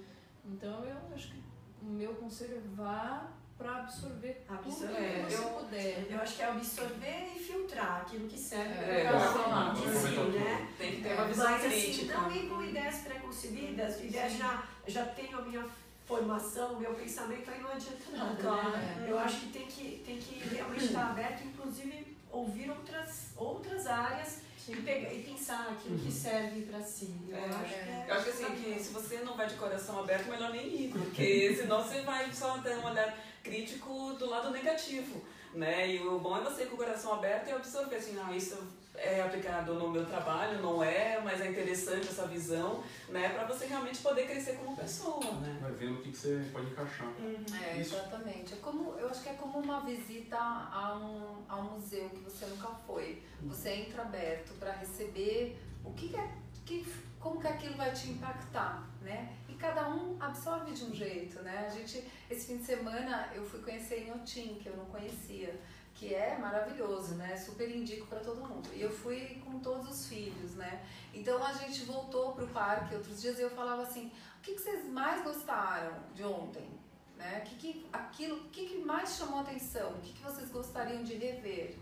Então 0.45 0.83
eu 0.85 0.97
acho 1.13 1.31
que 1.31 1.43
o 1.81 1.85
meu 1.85 2.15
conselho 2.15 2.57
é 2.57 2.75
vá 2.75 3.31
para 3.57 3.77
absorver, 3.77 4.43
absorver 4.47 4.93
tudo 4.93 5.25
que 5.25 5.33
você 5.33 5.43
eu, 5.43 5.49
puder. 5.49 6.07
Eu 6.09 6.21
acho 6.21 6.35
que 6.35 6.41
é 6.41 6.45
absorver 6.45 7.31
e 7.35 7.39
filtrar 7.39 8.01
aquilo 8.01 8.27
que 8.27 8.37
serve 8.37 8.73
é, 8.73 9.07
para 9.07 9.19
cada 9.19 9.71
um 9.71 10.31
né? 10.31 10.67
Tem 10.77 10.95
que 10.95 11.01
ter 11.01 11.13
uma 11.13 11.25
visão 11.25 11.51
Mas, 11.51 11.65
assim, 11.65 11.81
crítica. 11.81 12.17
Assim, 12.17 12.23
não 12.23 12.35
ir 12.35 12.49
com 12.49 12.63
ideias 12.63 12.95
preconcebidas, 12.97 14.03
ideias 14.03 14.33
já, 14.33 14.63
já 14.87 15.05
tenho 15.05 15.39
a 15.39 15.41
minha 15.41 15.65
formação, 16.05 16.79
meu 16.79 16.93
pensamento, 16.93 17.49
aí 17.49 17.59
não 17.59 17.71
adianta 17.71 18.11
nada. 18.11 18.31
Né? 18.31 18.39
Claro. 18.41 18.69
Né? 18.69 19.05
Eu 19.09 19.19
acho 19.19 19.39
que 19.41 19.47
tem 19.47 19.65
que, 19.65 20.01
tem 20.05 20.17
que 20.17 20.55
realmente 20.55 20.85
estar 20.85 21.09
aberto, 21.09 21.43
inclusive 21.43 22.15
ouvir 22.31 22.69
outras, 22.69 23.31
outras 23.35 23.87
áreas 23.87 24.41
e, 24.69 24.75
pegar, 24.75 25.13
e 25.13 25.23
pensar 25.23 25.69
aquilo 25.71 25.97
que 25.97 26.05
uhum. 26.05 26.11
serve 26.11 26.61
para 26.63 26.81
si. 26.81 27.15
Eu, 27.27 27.37
é, 27.37 27.45
acho 27.45 27.59
que 27.59 27.73
é, 27.73 28.05
eu 28.07 28.13
acho 28.13 28.23
que 28.23 28.29
assim, 28.29 28.55
que 28.55 28.79
se 28.83 28.93
você 28.93 29.17
não 29.19 29.35
vai 29.35 29.47
de 29.47 29.55
coração 29.55 29.99
aberto, 29.99 30.29
melhor 30.29 30.51
nem 30.51 30.67
ir, 30.67 30.91
porque 30.91 31.55
senão 31.55 31.81
você 31.81 32.01
vai 32.01 32.31
só 32.33 32.57
ter 32.59 32.77
um 32.77 32.85
olhar 32.85 33.17
crítico 33.47 34.13
do 34.13 34.29
lado 34.29 34.51
negativo, 34.51 35.21
né? 35.53 35.95
E 35.95 36.05
o 36.05 36.19
bom 36.19 36.37
é 36.37 36.41
você 36.41 36.63
ir 36.63 36.67
com 36.67 36.75
o 36.75 36.77
coração 36.77 37.13
aberto 37.13 37.47
e 37.47 37.51
absorver 37.51 37.95
assim, 37.95 38.17
ah, 38.19 38.35
isso 38.35 38.57
é 38.97 39.21
aplicado 39.21 39.75
no 39.75 39.89
meu 39.89 40.05
trabalho, 40.05 40.61
não 40.61 40.83
é, 40.83 41.21
mas 41.23 41.39
é 41.39 41.49
interessante 41.49 42.07
essa 42.07 42.27
visão, 42.27 42.83
né? 43.09 43.29
Para 43.29 43.45
você 43.45 43.65
realmente 43.67 43.99
poder 43.99 44.25
crescer 44.25 44.57
como 44.57 44.75
pessoa, 44.75 45.31
né? 45.35 45.57
Vai 45.61 45.71
vendo 45.73 45.99
o 45.99 46.01
que, 46.01 46.11
que 46.11 46.17
você 46.17 46.49
pode 46.51 46.67
encaixar. 46.67 47.07
Uhum. 47.07 47.45
É, 47.63 47.79
exatamente. 47.79 48.53
É 48.53 48.57
como, 48.57 48.95
eu 48.97 49.07
acho 49.07 49.21
que 49.21 49.29
é 49.29 49.33
como 49.33 49.59
uma 49.59 49.81
visita 49.81 50.37
a 50.37 50.97
um, 50.97 51.43
a 51.47 51.57
um 51.57 51.75
museu 51.75 52.09
que 52.09 52.19
você 52.19 52.45
nunca 52.47 52.69
foi. 52.85 53.21
Você 53.43 53.69
entra 53.69 54.01
aberto 54.01 54.53
para 54.59 54.71
receber 54.71 55.59
o 55.85 55.93
que, 55.93 56.09
que 56.09 56.17
é, 56.17 56.31
que, 56.65 56.85
como 57.19 57.39
que 57.39 57.47
aquilo 57.47 57.77
vai 57.77 57.93
te 57.93 58.09
impactar, 58.09 58.83
né? 59.01 59.33
Cada 59.59 59.89
um 59.89 60.17
absorve 60.19 60.71
de 60.71 60.83
um 60.85 60.93
jeito, 60.93 61.41
né? 61.41 61.65
A 61.67 61.69
gente, 61.69 62.03
esse 62.29 62.47
fim 62.47 62.57
de 62.57 62.63
semana, 62.63 63.29
eu 63.33 63.43
fui 63.43 63.61
conhecer 63.61 64.03
Inhotim, 64.05 64.59
que 64.61 64.67
eu 64.69 64.77
não 64.77 64.85
conhecia 64.85 65.59
que 65.97 66.13
é 66.13 66.37
maravilhoso, 66.37 67.15
né? 67.15 67.35
Super 67.35 67.75
indico 67.75 68.05
para 68.05 68.19
todo 68.19 68.47
mundo. 68.47 68.69
E 68.73 68.81
eu 68.81 68.91
fui 68.91 69.41
com 69.43 69.59
todos 69.59 69.89
os 69.89 70.07
filhos, 70.07 70.53
né? 70.53 70.83
Então 71.13 71.43
a 71.43 71.53
gente 71.53 71.83
voltou 71.85 72.33
pro 72.33 72.47
parque 72.47 72.93
outros 72.93 73.19
dias 73.19 73.39
e 73.39 73.41
eu 73.41 73.49
falava 73.49 73.81
assim: 73.81 74.11
o 74.37 74.41
que, 74.41 74.53
que 74.53 74.61
vocês 74.61 74.85
mais 74.85 75.23
gostaram 75.23 75.95
de 76.13 76.23
ontem? 76.23 76.69
Né? 77.17 77.41
Que, 77.41 77.55
que, 77.55 77.87
aquilo, 77.91 78.45
o 78.45 78.49
que, 78.49 78.67
que 78.67 78.77
mais 78.77 79.17
chamou 79.17 79.39
atenção? 79.39 79.89
O 79.93 80.01
que, 80.01 80.13
que 80.13 80.21
vocês 80.21 80.51
gostariam 80.51 81.03
de 81.03 81.15
rever? 81.15 81.75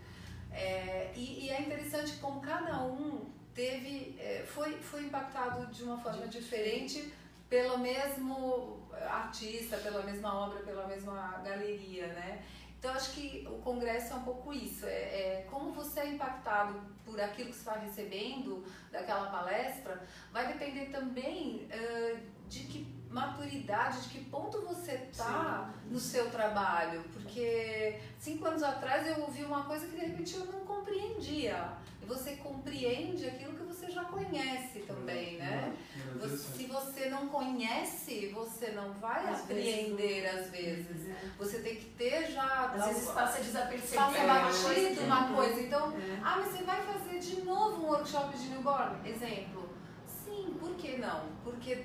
É, 0.50 1.12
e, 1.14 1.44
e, 1.44 1.50
é 1.50 1.60
interessante 1.60 2.16
como 2.16 2.40
cada 2.40 2.82
um 2.84 3.30
teve, 3.54 4.16
é, 4.18 4.44
foi, 4.46 4.78
foi 4.78 5.04
impactado 5.04 5.66
de 5.66 5.82
uma 5.82 5.98
forma 5.98 6.26
diferente 6.26 7.12
pelo 7.48 7.78
mesmo 7.78 8.88
artista, 9.08 9.76
pela 9.78 10.02
mesma 10.02 10.34
obra, 10.34 10.60
pela 10.60 10.86
mesma 10.86 11.40
galeria, 11.44 12.08
né? 12.08 12.42
Então, 12.78 12.92
acho 12.92 13.12
que 13.12 13.46
o 13.50 13.58
congresso 13.62 14.12
é 14.12 14.16
um 14.16 14.22
pouco 14.22 14.52
isso, 14.52 14.86
é, 14.86 14.90
é, 14.90 15.46
como 15.50 15.72
você 15.72 16.00
é 16.00 16.08
impactado 16.08 16.78
por 17.04 17.20
aquilo 17.20 17.48
que 17.48 17.56
você 17.56 17.68
está 17.68 17.72
recebendo 17.72 18.64
daquela 18.92 19.30
palestra, 19.30 20.06
vai 20.30 20.46
depender 20.46 20.86
também 20.86 21.68
uh, 21.72 22.20
de 22.48 22.60
que 22.60 22.96
maturidade, 23.08 24.02
de 24.02 24.08
que 24.10 24.24
ponto 24.26 24.60
você 24.60 24.92
está 25.10 25.72
no 25.90 25.98
seu 25.98 26.30
trabalho, 26.30 27.02
porque 27.12 27.98
cinco 28.18 28.46
anos 28.46 28.62
atrás 28.62 29.06
eu 29.06 29.22
ouvi 29.22 29.42
uma 29.42 29.64
coisa 29.64 29.86
que 29.86 29.96
de 29.96 30.06
repente 30.06 30.34
eu 30.34 30.44
não 30.46 30.60
compreendia, 30.60 31.72
e 32.02 32.04
você 32.04 32.36
compreende 32.36 33.26
aquilo 33.26 33.54
que 33.54 33.62
você 33.86 33.92
já 33.92 34.04
conhece 34.04 34.80
também, 34.80 35.38
né? 35.38 35.76
Você, 36.20 36.36
se 36.36 36.66
você 36.66 37.08
não 37.08 37.28
conhece, 37.28 38.28
você 38.34 38.72
não 38.72 38.92
vai 38.94 39.28
às 39.28 39.42
apreender 39.42 40.22
vezes, 40.22 40.40
às 40.40 40.50
vezes. 40.50 41.08
É. 41.08 41.30
Você 41.38 41.60
tem 41.60 41.76
que 41.76 41.90
ter 41.90 42.26
já. 42.30 42.72
Às 42.72 42.86
vezes 42.86 43.10
passa 43.10 43.40
desapercebido. 43.42 43.96
Passa 43.96 44.26
batido 44.26 45.00
uma 45.02 45.34
coisa. 45.34 45.60
Então, 45.60 45.92
é. 45.92 46.20
ah, 46.22 46.36
mas 46.38 46.52
você 46.52 46.64
vai 46.64 46.82
fazer 46.82 47.18
de 47.18 47.42
novo 47.42 47.84
um 47.84 47.86
workshop 47.86 48.36
de 48.36 48.48
newborn? 48.48 49.08
Exemplo. 49.08 49.70
Sim, 50.06 50.56
por 50.58 50.74
que 50.74 50.96
não? 50.96 51.26
Porque 51.44 51.84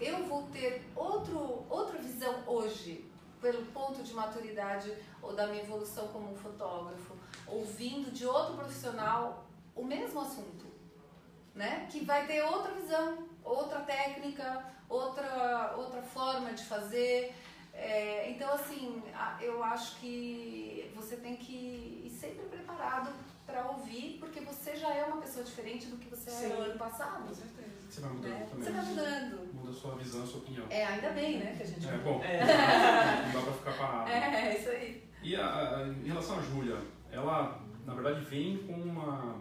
eu 0.00 0.24
vou 0.24 0.42
ter 0.48 0.90
outro, 0.96 1.64
outra 1.70 1.98
visão 1.98 2.42
hoje, 2.46 3.08
pelo 3.40 3.64
ponto 3.66 4.02
de 4.02 4.12
maturidade 4.12 4.92
ou 5.20 5.34
da 5.34 5.46
minha 5.46 5.62
evolução 5.62 6.08
como 6.08 6.34
fotógrafo, 6.34 7.14
ouvindo 7.46 8.10
de 8.10 8.26
outro 8.26 8.54
profissional 8.54 9.46
o 9.74 9.84
mesmo 9.84 10.20
assunto 10.20 10.71
né? 11.54 11.86
Que 11.90 12.04
vai 12.04 12.26
ter 12.26 12.42
outra 12.42 12.72
visão, 12.72 13.26
outra 13.44 13.80
técnica, 13.80 14.64
outra, 14.88 15.74
outra 15.76 16.02
forma 16.02 16.52
de 16.52 16.64
fazer. 16.64 17.34
É, 17.74 18.30
então, 18.30 18.52
assim, 18.52 19.02
eu 19.40 19.62
acho 19.64 19.96
que 19.96 20.90
você 20.94 21.16
tem 21.16 21.36
que 21.36 22.04
ir 22.06 22.10
sempre 22.10 22.44
preparado 22.46 23.12
para 23.46 23.70
ouvir, 23.70 24.18
porque 24.20 24.40
você 24.40 24.76
já 24.76 24.94
é 24.94 25.04
uma 25.04 25.20
pessoa 25.20 25.44
diferente 25.44 25.86
do 25.86 25.96
que 25.96 26.08
você 26.08 26.30
Sim. 26.30 26.44
era 26.46 26.54
no 26.56 26.62
ano 26.62 26.78
passado. 26.78 27.28
Com 27.28 27.34
certeza. 27.34 27.72
Você 27.88 28.00
vai 28.00 28.10
mudando 28.10 28.30
né? 28.32 28.46
também. 28.48 28.64
Você 28.64 28.72
vai 28.72 28.84
mudando. 28.84 29.54
Muda 29.54 29.70
a 29.70 29.74
sua 29.74 29.94
visão, 29.96 30.22
a 30.22 30.26
sua 30.26 30.40
opinião. 30.40 30.66
É, 30.70 30.86
ainda 30.86 31.10
bem, 31.10 31.38
né, 31.38 31.54
que 31.56 31.62
a 31.62 31.66
gente 31.66 31.86
É, 31.86 31.98
bom. 31.98 32.22
É. 32.24 32.40
Não 33.26 33.32
dá 33.32 33.40
pra 33.42 33.52
ficar 33.52 33.72
parado. 33.72 34.10
É, 34.10 34.46
é 34.48 34.58
isso 34.58 34.68
aí. 34.70 35.10
E 35.22 35.36
a, 35.36 35.76
a, 35.76 35.88
em 35.88 36.06
relação 36.06 36.38
a 36.38 36.42
Júlia, 36.42 36.78
ela, 37.10 37.60
na 37.84 37.94
verdade, 37.94 38.24
vem 38.24 38.58
com 38.66 38.72
uma 38.72 39.38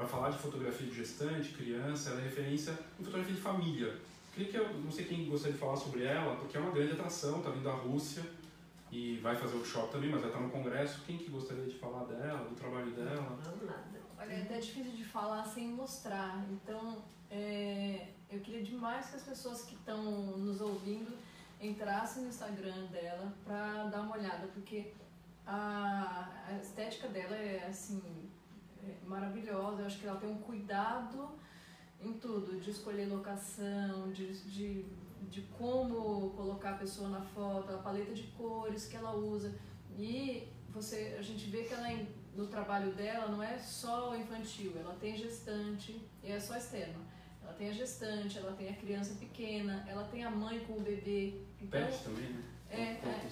para 0.00 0.08
falar 0.08 0.30
de 0.30 0.38
fotografia 0.38 0.86
de 0.86 0.94
gestante, 0.94 1.52
criança, 1.52 2.08
ela 2.08 2.22
é 2.22 2.24
referência 2.24 2.72
em 2.98 3.04
fotografia 3.04 3.34
de 3.34 3.40
família. 3.40 3.94
Queria 4.32 4.50
que 4.50 4.56
eu, 4.56 4.80
não 4.80 4.90
sei 4.90 5.04
quem 5.04 5.28
gostaria 5.28 5.52
de 5.52 5.60
falar 5.60 5.76
sobre 5.76 6.04
ela, 6.04 6.36
porque 6.36 6.56
é 6.56 6.60
uma 6.60 6.70
grande 6.70 6.92
atração, 6.92 7.40
está 7.40 7.50
vindo 7.50 7.64
da 7.64 7.74
Rússia 7.74 8.24
e 8.90 9.18
vai 9.18 9.36
fazer 9.36 9.56
o 9.56 9.64
show 9.64 9.88
também, 9.88 10.08
mas 10.08 10.22
vai 10.22 10.30
estar 10.30 10.40
no 10.40 10.48
congresso. 10.48 11.02
Quem 11.04 11.18
que 11.18 11.28
gostaria 11.28 11.66
de 11.66 11.74
falar 11.74 12.04
dela, 12.04 12.48
do 12.48 12.54
trabalho 12.54 12.90
dela? 12.92 13.38
Vamos 13.44 13.66
lá. 13.66 13.84
Olha, 14.18 14.32
é 14.32 14.42
até 14.42 14.58
difícil 14.58 14.92
de 14.92 15.04
falar 15.04 15.44
sem 15.44 15.68
mostrar. 15.68 16.46
Então, 16.50 17.04
é, 17.30 18.08
eu 18.30 18.40
queria 18.40 18.62
demais 18.62 19.10
que 19.10 19.16
as 19.16 19.22
pessoas 19.22 19.64
que 19.64 19.74
estão 19.74 20.02
nos 20.02 20.62
ouvindo 20.62 21.12
entrassem 21.60 22.22
no 22.22 22.30
Instagram 22.30 22.86
dela 22.86 23.34
para 23.44 23.84
dar 23.88 24.00
uma 24.00 24.16
olhada, 24.16 24.46
porque 24.54 24.94
a, 25.46 26.46
a 26.48 26.52
estética 26.54 27.06
dela 27.08 27.36
é 27.36 27.66
assim 27.68 28.29
maravilhosa. 29.06 29.82
Eu 29.82 29.86
acho 29.86 29.98
que 29.98 30.06
ela 30.06 30.18
tem 30.18 30.30
um 30.30 30.38
cuidado 30.38 31.30
em 32.00 32.14
tudo, 32.14 32.58
de 32.60 32.70
escolher 32.70 33.06
locação, 33.06 34.10
de, 34.10 34.32
de, 34.48 34.84
de 35.28 35.42
como 35.58 36.30
colocar 36.30 36.70
a 36.70 36.78
pessoa 36.78 37.08
na 37.08 37.20
foto, 37.20 37.72
a 37.72 37.78
paleta 37.78 38.12
de 38.12 38.22
cores 38.28 38.86
que 38.86 38.96
ela 38.96 39.14
usa. 39.14 39.54
E 39.98 40.48
você, 40.70 41.16
a 41.18 41.22
gente 41.22 41.50
vê 41.50 41.64
que 41.64 41.74
ela 41.74 41.88
no 42.34 42.46
trabalho 42.46 42.92
dela 42.92 43.28
não 43.28 43.42
é 43.42 43.58
só 43.58 44.16
infantil, 44.16 44.72
ela 44.78 44.94
tem 44.94 45.16
gestante 45.16 46.00
e 46.22 46.30
é 46.30 46.38
só 46.38 46.56
externa. 46.56 46.98
Ela 47.42 47.52
tem 47.54 47.68
a 47.68 47.72
gestante, 47.72 48.38
ela 48.38 48.52
tem 48.52 48.68
a 48.68 48.76
criança 48.76 49.14
pequena, 49.14 49.84
ela 49.88 50.04
tem 50.04 50.24
a 50.24 50.30
mãe 50.30 50.60
com 50.60 50.74
o 50.74 50.80
bebê. 50.80 51.42
Então, 51.60 51.80
Pet 51.80 52.04
também, 52.04 52.30
né? 52.30 52.44
É, 52.70 52.82
é, 52.82 53.28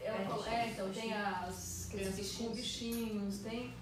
ela, 0.00 0.54
é, 0.54 0.70
então 0.70 0.90
tem 0.90 1.12
as 1.12 1.88
crianças 1.90 2.32
com 2.32 2.48
bichinhos, 2.50 3.40
tem 3.40 3.74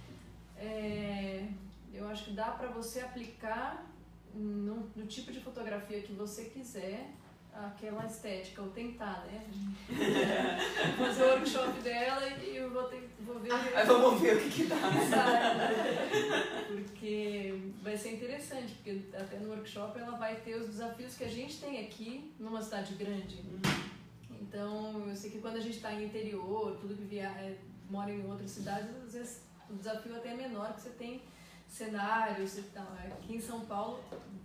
é, 0.58 1.48
eu 1.92 2.08
acho 2.08 2.24
que 2.26 2.30
dá 2.32 2.50
para 2.50 2.68
você 2.68 3.00
aplicar 3.00 3.86
no, 4.34 4.90
no, 4.94 5.06
tipo 5.06 5.32
de 5.32 5.40
fotografia 5.40 6.00
que 6.00 6.12
você 6.12 6.44
quiser 6.44 7.10
aquela 7.52 8.06
estética, 8.06 8.62
ou 8.62 8.68
tentar, 8.70 9.26
né? 9.26 9.44
fazer 10.96 11.24
o 11.24 11.26
workshop 11.30 11.80
dela 11.80 12.28
e 12.28 12.56
eu 12.56 12.70
vou, 12.70 12.84
ter, 12.84 13.10
vou 13.20 13.40
ver. 13.40 13.50
Ah, 13.52 13.84
vamos 13.84 14.20
ver 14.20 14.36
o 14.36 14.40
que, 14.40 14.50
que 14.50 14.64
dá. 14.64 14.76
porque 16.68 17.72
vai 17.82 17.96
ser 17.96 18.14
interessante, 18.14 18.74
porque 18.74 19.02
até 19.12 19.38
no 19.38 19.50
workshop 19.50 19.98
ela 19.98 20.16
vai 20.16 20.36
ter 20.36 20.54
os 20.54 20.68
desafios 20.68 21.16
que 21.16 21.24
a 21.24 21.28
gente 21.28 21.58
tem 21.58 21.84
aqui 21.84 22.32
numa 22.38 22.62
cidade 22.62 22.94
grande. 22.94 23.36
Uhum. 23.38 23.88
Então, 24.40 25.08
eu 25.08 25.16
sei 25.16 25.30
que 25.30 25.40
quando 25.40 25.56
a 25.56 25.60
gente 25.60 25.76
está 25.76 25.92
em 25.92 26.04
interior, 26.04 26.76
tudo 26.80 26.94
que 26.94 27.04
via, 27.04 27.28
é, 27.28 27.56
mora 27.90 28.12
em 28.12 28.24
outras 28.24 28.50
cidades, 28.50 28.88
às 29.04 29.14
vezes 29.14 29.47
o 29.70 29.74
desafio 29.74 30.16
até 30.16 30.30
é 30.30 30.36
menor, 30.36 30.68
porque 30.68 30.82
você 30.82 30.90
tem 30.90 31.22
cenários 31.68 32.56
e 32.58 32.62
tal. 32.62 32.86
Aqui 33.12 33.36
em 33.36 33.40
São 33.40 33.60
Paulo 33.60 34.00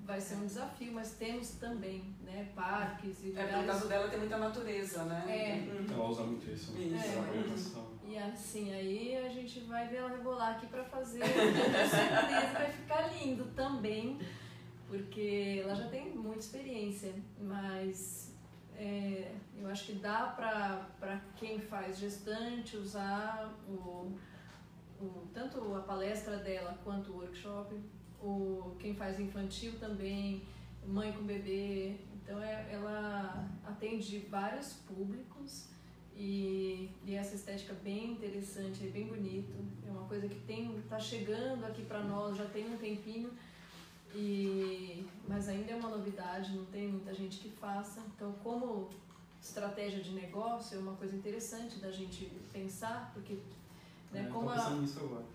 vai 0.05 0.19
ser 0.19 0.35
um 0.35 0.45
desafio, 0.45 0.91
mas 0.93 1.11
temos 1.13 1.51
também, 1.51 2.13
né, 2.21 2.51
parques 2.53 3.23
e 3.23 3.37
É, 3.37 3.45
por 3.45 3.65
causa 3.65 3.87
dela 3.87 4.09
tem 4.09 4.19
muita 4.19 4.37
natureza, 4.37 5.03
né? 5.05 5.23
É. 5.27 5.73
Uhum. 5.73 5.93
Ela 5.93 6.09
usa 6.09 6.23
muito 6.23 6.49
isso. 6.51 6.77
isso. 6.77 7.69
É. 8.05 8.09
E 8.09 8.17
assim, 8.17 8.73
aí 8.73 9.15
a 9.17 9.29
gente 9.29 9.61
vai 9.61 9.87
ver 9.87 9.97
ela 9.97 10.09
rebolar 10.09 10.57
aqui 10.57 10.67
para 10.67 10.83
fazer. 10.83 11.21
Com 11.21 11.25
certeza 11.25 12.53
vai 12.53 12.71
ficar 12.71 13.13
lindo 13.13 13.45
também, 13.55 14.19
porque 14.87 15.61
ela 15.63 15.73
já 15.73 15.87
tem 15.87 16.13
muita 16.13 16.39
experiência, 16.39 17.13
mas 17.39 18.35
é, 18.75 19.31
eu 19.57 19.69
acho 19.69 19.85
que 19.85 19.93
dá 19.93 20.27
para 20.27 21.21
quem 21.37 21.59
faz 21.59 21.97
gestante 21.97 22.75
usar 22.75 23.53
o 23.67 24.11
o, 25.03 25.27
tanto 25.33 25.75
a 25.75 25.81
palestra 25.81 26.37
dela 26.37 26.79
quanto 26.83 27.11
o 27.11 27.17
workshop, 27.17 27.75
o, 28.21 28.75
quem 28.79 28.95
faz 28.95 29.19
infantil 29.19 29.73
também, 29.79 30.43
mãe 30.87 31.11
com 31.11 31.23
bebê. 31.23 31.97
Então 32.15 32.41
é, 32.41 32.69
ela 32.71 33.49
atende 33.65 34.19
vários 34.29 34.73
públicos 34.73 35.67
e, 36.15 36.89
e 37.05 37.15
essa 37.15 37.35
estética 37.35 37.73
bem 37.83 38.11
interessante, 38.11 38.85
é 38.85 38.89
bem 38.89 39.07
bonito. 39.07 39.53
É 39.85 39.91
uma 39.91 40.07
coisa 40.07 40.27
que 40.27 40.39
tem 40.41 40.77
está 40.77 40.99
chegando 40.99 41.65
aqui 41.65 41.83
para 41.83 42.01
nós 42.03 42.37
já 42.37 42.45
tem 42.45 42.73
um 42.73 42.77
tempinho. 42.77 43.31
E, 44.15 45.05
mas 45.27 45.49
ainda 45.49 45.71
é 45.71 45.75
uma 45.75 45.89
novidade, 45.89 46.55
não 46.55 46.65
tem 46.65 46.87
muita 46.87 47.13
gente 47.13 47.39
que 47.39 47.49
faça. 47.49 47.99
Então, 48.15 48.31
como 48.43 48.89
estratégia 49.41 50.01
de 50.01 50.11
negócio, 50.11 50.77
é 50.77 50.79
uma 50.79 50.95
coisa 50.95 51.15
interessante 51.15 51.79
da 51.79 51.91
gente 51.91 52.31
pensar, 52.53 53.11
porque 53.13 53.39
né? 54.13 54.25
É, 54.27 54.31
como, 54.31 54.49
a, 54.49 54.79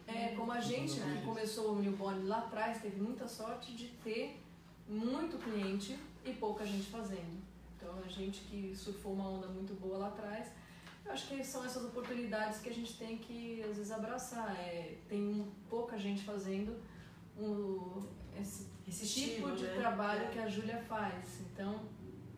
é, 0.07 0.35
como 0.37 0.53
a 0.53 0.61
gente 0.61 1.01
né, 1.01 1.23
começou 1.25 1.73
o 1.73 1.79
Newborn 1.81 2.27
lá 2.27 2.39
atrás, 2.39 2.81
teve 2.81 3.01
muita 3.01 3.27
sorte 3.27 3.75
de 3.75 3.89
ter 4.05 4.41
muito 4.89 5.37
cliente 5.39 5.99
e 6.25 6.33
pouca 6.33 6.65
gente 6.65 6.87
fazendo. 6.87 7.43
Então 7.77 7.93
a 8.05 8.09
gente 8.09 8.41
que 8.43 8.75
surfou 8.75 9.13
uma 9.13 9.29
onda 9.29 9.49
muito 9.49 9.75
boa 9.75 9.99
lá 9.99 10.09
atrás, 10.09 10.49
Eu 11.05 11.13
acho 11.13 11.27
que 11.29 11.43
são 11.43 11.65
essas 11.65 11.85
oportunidades 11.85 12.61
que 12.61 12.69
a 12.69 12.75
gente 12.75 12.97
tem 12.99 13.19
que, 13.19 13.63
às 13.63 13.77
vezes, 13.77 13.91
abraçar. 13.91 14.55
É, 14.57 14.99
tem 15.09 15.47
pouca 15.69 15.99
gente 15.99 16.23
fazendo 16.23 16.77
um, 17.39 18.03
esse, 18.39 18.67
esse 18.87 19.07
tipo 19.07 19.51
de 19.53 19.65
né? 19.65 19.75
trabalho 19.75 20.25
é. 20.25 20.29
que 20.29 20.39
a 20.39 20.49
Júlia 20.49 20.77
faz. 20.89 21.41
Então, 21.41 21.81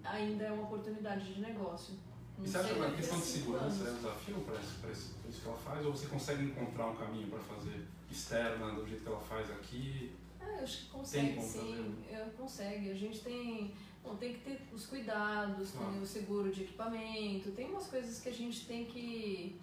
ainda 0.05 0.45
é 0.45 0.53
uma 0.53 0.63
oportunidade 0.63 1.35
de 1.35 1.41
negócio. 1.41 1.95
E 2.43 2.49
você 2.49 2.59
acha 2.59 2.75
que 2.75 2.81
a 2.81 2.91
questão 2.91 3.19
de 3.19 3.27
segurança 3.27 3.89
é 3.89 3.91
um 3.91 3.97
desafio 3.97 4.41
para 4.41 4.61
isso, 4.61 4.79
para 4.81 4.91
isso 4.91 5.15
que 5.43 5.49
ela 5.49 5.59
faz? 5.59 5.87
Ou 5.87 5.93
você 5.93 6.07
consegue 6.07 6.45
encontrar 6.45 6.87
um 6.87 6.97
caminho 6.97 7.29
para 7.29 7.39
fazer 7.41 7.87
externa 8.11 8.73
do 8.73 8.87
jeito 8.87 9.03
que 9.03 9.09
ela 9.09 9.21
faz 9.21 9.51
aqui? 9.51 10.13
Ah, 10.41 10.57
eu 10.59 10.65
acho 10.65 10.85
que 10.85 10.87
consegue, 10.91 11.43
sim. 11.43 11.95
Eu, 12.11 12.27
consegue. 12.31 12.91
A 12.91 12.95
gente 12.95 13.21
tem 13.21 13.75
Bom, 14.03 14.17
tem 14.17 14.33
que 14.33 14.41
ter 14.41 14.61
os 14.73 14.87
cuidados, 14.87 15.73
tem 15.73 16.03
o 16.03 16.07
seguro 16.07 16.51
de 16.51 16.63
equipamento, 16.63 17.51
tem 17.53 17.69
umas 17.69 17.87
coisas 17.87 18.19
que 18.21 18.31
a 18.31 18.33
gente 18.33 18.67
tem 18.67 18.87
que 18.87 19.57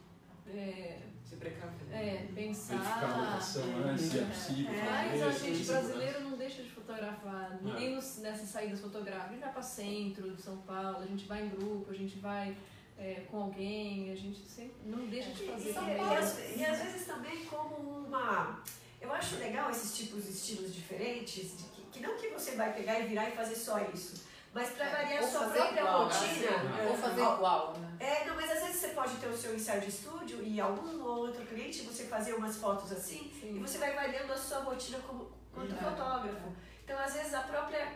é, 0.55 0.99
se 1.23 1.35
precaver. 1.35 1.73
É, 1.91 2.27
pensar. 2.33 2.77
Verificar 2.77 3.03
a 3.03 3.21
locação 3.21 3.63
antes, 3.85 4.05
se 4.05 4.19
é 4.19 4.23
possível. 4.23 4.73
É, 4.73 5.09
mas 5.11 5.23
a 5.23 5.31
gente 5.31 5.63
brasileiro 5.65 6.21
não 6.21 6.37
deixa 6.37 6.63
de 6.63 6.69
fotografar, 6.69 7.59
é. 7.61 7.73
nem 7.79 7.95
nos, 7.95 8.17
nessas 8.19 8.49
saídas 8.49 8.79
fotográficas. 8.79 9.29
A 9.29 9.33
gente 9.33 9.41
vai 9.41 9.51
para 9.51 9.61
centro 9.61 10.35
de 10.35 10.41
São 10.41 10.57
Paulo, 10.57 10.99
a 10.99 11.05
gente 11.05 11.25
vai 11.25 11.45
em 11.45 11.49
grupo, 11.49 11.91
a 11.91 11.95
gente 11.95 12.17
vai 12.19 12.55
é, 12.97 13.25
com 13.29 13.41
alguém, 13.41 14.11
a 14.11 14.15
gente 14.15 14.39
sempre 14.47 14.75
não 14.85 15.07
deixa 15.07 15.31
de 15.31 15.43
fazer. 15.43 15.69
E, 15.69 15.73
e, 15.73 15.97
e, 15.97 16.15
às, 16.15 16.57
e 16.57 16.65
às 16.65 16.81
vezes 16.83 17.05
também 17.05 17.45
como 17.45 18.05
uma. 18.05 18.63
Eu 18.99 19.13
acho 19.13 19.37
legal 19.37 19.69
esses 19.69 19.95
tipos 19.95 20.23
de 20.23 20.31
estilos 20.31 20.73
diferentes, 20.73 21.57
de 21.57 21.63
que, 21.65 21.81
que 21.91 21.99
não 21.99 22.17
que 22.17 22.29
você 22.29 22.55
vai 22.55 22.73
pegar 22.73 22.99
e 22.99 23.07
virar 23.07 23.29
e 23.29 23.31
fazer 23.33 23.55
só 23.55 23.79
isso 23.93 24.26
mas 24.57 24.69
para 24.71 24.85
é, 24.87 24.89
variar 24.89 25.23
a 25.23 25.27
sua 25.27 25.47
própria 25.47 25.79
igual, 25.81 26.03
rotina. 26.05 26.25
Assim, 26.25 26.87
ou 26.89 26.97
fazer 26.97 27.21
igual, 27.21 27.77
né? 27.77 27.97
É, 27.99 28.25
não, 28.25 28.35
mas 28.35 28.51
às 28.51 28.63
vezes 28.63 28.81
você 28.81 28.87
pode 28.89 29.15
ter 29.17 29.27
o 29.27 29.37
seu 29.37 29.55
ensaio 29.55 29.81
de 29.81 29.89
estúdio 29.89 30.41
e 30.43 30.59
algum 30.59 30.99
ou 31.03 31.17
outro 31.27 31.45
cliente 31.45 31.83
você 31.83 32.05
fazer 32.05 32.33
umas 32.33 32.57
fotos 32.57 32.91
assim 32.91 33.31
Sim. 33.39 33.55
e 33.55 33.59
você 33.59 33.77
vai 33.77 33.93
variando 33.93 34.33
a 34.33 34.37
sua 34.37 34.59
rotina 34.59 34.97
como, 35.05 35.31
quanto 35.53 35.75
é. 35.75 35.77
fotógrafo. 35.77 36.55
Então, 36.83 36.97
às 36.97 37.13
vezes, 37.13 37.33
a 37.35 37.41
própria 37.41 37.87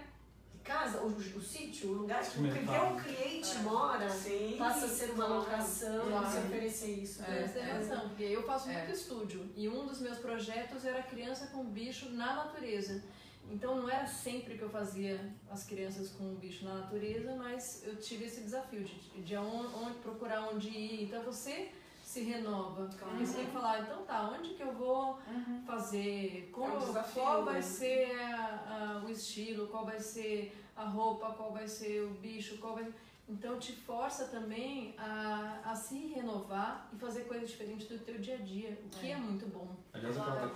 casa, 0.63 1.00
o, 1.00 1.08
o 1.08 1.41
sítio, 1.41 1.89
o 1.89 1.93
lugar 1.93 2.21
que 2.24 2.39
o 2.39 3.04
cliente 3.04 3.56
é. 3.56 3.60
mora, 3.60 4.10
Sim. 4.10 4.56
passa 4.60 4.86
a 4.86 4.89
ser 4.89 5.12
uma 5.12 5.26
locação 5.26 6.08
claro. 6.08 6.26
você 6.28 6.39
oferecer 6.39 6.91
isso. 6.91 7.24
É, 7.24 7.47
Você 7.47 7.60
tem 7.60 7.63
é. 7.63 7.74
razão, 7.74 8.10
porque 8.10 8.24
eu 8.24 8.43
faço 8.43 8.67
muito 8.67 8.89
é. 8.89 8.91
estúdio 8.91 9.50
e 9.56 9.67
um 9.67 9.88
dos 9.88 10.00
meus 10.00 10.19
projetos 10.19 10.86
era 10.86 11.02
criança 11.02 11.47
com 11.47 11.65
bicho 11.65 12.10
na 12.12 12.36
natureza. 12.36 13.04
Então 13.50 13.76
não 13.76 13.90
era 13.90 14.08
sempre 14.08 14.58
que 14.58 14.62
eu 14.62 14.70
fazia 14.70 15.34
as 15.50 15.66
crianças 15.66 16.12
com 16.12 16.32
o 16.32 16.36
bicho 16.36 16.64
na 16.64 16.76
natureza, 16.76 17.36
mas 17.36 17.84
eu 17.86 17.98
tive 17.98 18.26
esse 18.26 18.42
desafio 18.42 18.84
de, 18.84 19.22
de 19.22 19.36
onde, 19.36 19.76
onde 19.76 19.98
procurar 20.00 20.50
onde 20.50 20.70
ir. 20.70 21.04
Então 21.04 21.22
você 21.24 21.72
se 22.12 22.22
renova. 22.24 22.90
Claro. 22.98 23.18
Você 23.18 23.38
tem 23.38 23.46
que 23.46 23.52
falar, 23.52 23.82
então 23.82 24.04
tá, 24.04 24.30
onde 24.38 24.54
que 24.54 24.62
eu 24.62 24.74
vou 24.74 25.18
uhum. 25.28 25.64
fazer? 25.66 26.50
Como, 26.52 26.74
é 26.74 26.78
um 26.78 26.80
desafio, 26.80 27.22
qual 27.22 27.46
vai 27.46 27.54
né? 27.56 27.62
ser 27.62 28.20
a, 28.20 29.00
a, 29.02 29.06
o 29.06 29.10
estilo, 29.10 29.68
qual 29.68 29.86
vai 29.86 30.00
ser 30.00 30.54
a 30.76 30.84
roupa, 30.84 31.32
qual 31.32 31.54
vai 31.54 31.68
ser 31.68 32.04
o 32.04 32.10
bicho, 32.16 32.58
qual 32.58 32.76
vai... 32.76 32.94
Então 33.30 33.58
te 33.58 33.72
força 33.72 34.26
também 34.26 34.94
a, 34.98 35.62
a 35.64 35.74
se 35.74 36.08
renovar 36.08 36.90
e 36.92 36.98
fazer 36.98 37.22
coisas 37.22 37.50
diferentes 37.50 37.88
do 37.88 37.98
teu 38.00 38.18
dia 38.18 38.36
a 38.36 38.40
dia, 38.40 38.78
o 38.86 38.90
que 38.90 39.08
é, 39.08 39.12
é 39.12 39.18
muito 39.18 39.48
bom. 39.48 39.74
Aliás, 39.94 40.16
claro. 40.18 40.32
aquela 40.32 40.48
da 40.48 40.54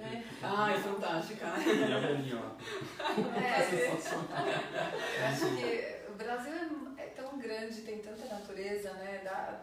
é. 0.00 0.22
Ah, 0.42 0.72
é 0.72 0.78
fantástica. 0.78 1.46
E 1.46 1.92
a 1.92 1.98
velhinha 1.98 2.36
lá. 2.36 2.56
É, 3.36 3.60
eu 5.20 5.26
acho 5.26 5.56
que 5.56 6.12
o 6.12 6.14
Brasil 6.16 6.52
é, 6.96 7.02
é 7.02 7.06
tão 7.08 7.38
grande, 7.38 7.82
tem 7.82 7.98
tanta 7.98 8.26
natureza, 8.26 8.92
né? 8.94 9.20
Dá, 9.24 9.60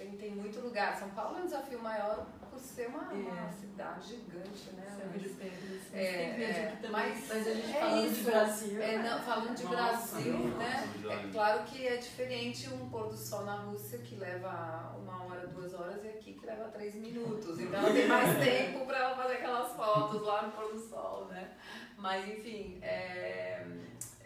tem, 0.00 0.12
tem 0.12 0.30
muito 0.34 0.58
lugar. 0.60 0.96
São 0.96 1.10
Paulo 1.10 1.38
é 1.38 1.42
um 1.42 1.44
desafio 1.44 1.80
maior 1.82 2.26
por 2.50 2.58
ser 2.58 2.88
uma, 2.88 3.12
é. 3.12 3.16
uma 3.16 3.52
cidade 3.52 4.08
gigante, 4.08 4.70
né? 4.72 4.86
Mas, 5.12 5.22
de 5.22 5.96
é, 5.96 6.02
é, 6.02 6.78
mas, 6.90 7.28
mas 7.28 7.46
a 7.46 7.52
gente 7.52 7.76
é 7.76 7.80
falando 7.80 8.06
isso, 8.06 8.14
de 8.14 8.22
Brasil. 8.22 8.82
É, 8.82 8.98
não, 8.98 9.20
falando 9.20 9.54
de 9.54 9.64
Nossa, 9.64 9.76
Brasil, 9.76 10.38
né? 10.56 10.88
É 11.10 11.32
claro 11.32 11.64
que 11.64 11.86
é 11.86 11.96
diferente 11.96 12.68
um 12.72 12.88
pôr 12.88 13.08
do 13.08 13.16
sol 13.16 13.44
na 13.44 13.56
Rússia 13.56 13.98
que 13.98 14.16
leva 14.16 14.96
uma 14.98 15.24
hora, 15.24 15.46
duas 15.48 15.74
horas 15.74 16.02
e 16.04 16.08
aqui 16.08 16.32
que 16.32 16.46
leva 16.46 16.68
três 16.68 16.94
minutos. 16.94 17.60
Então 17.60 17.80
ela 17.80 17.92
tem 17.92 18.08
mais 18.08 18.38
tempo 18.42 18.86
para 18.86 18.98
ela 18.98 19.16
fazer 19.16 19.34
aquelas 19.34 19.72
fotos 19.72 20.22
lá 20.22 20.42
no 20.42 20.52
pôr 20.52 20.72
do 20.72 20.80
sol, 20.80 21.26
né? 21.26 21.56
Mas 21.98 22.26
enfim, 22.26 22.78
é 22.82 23.66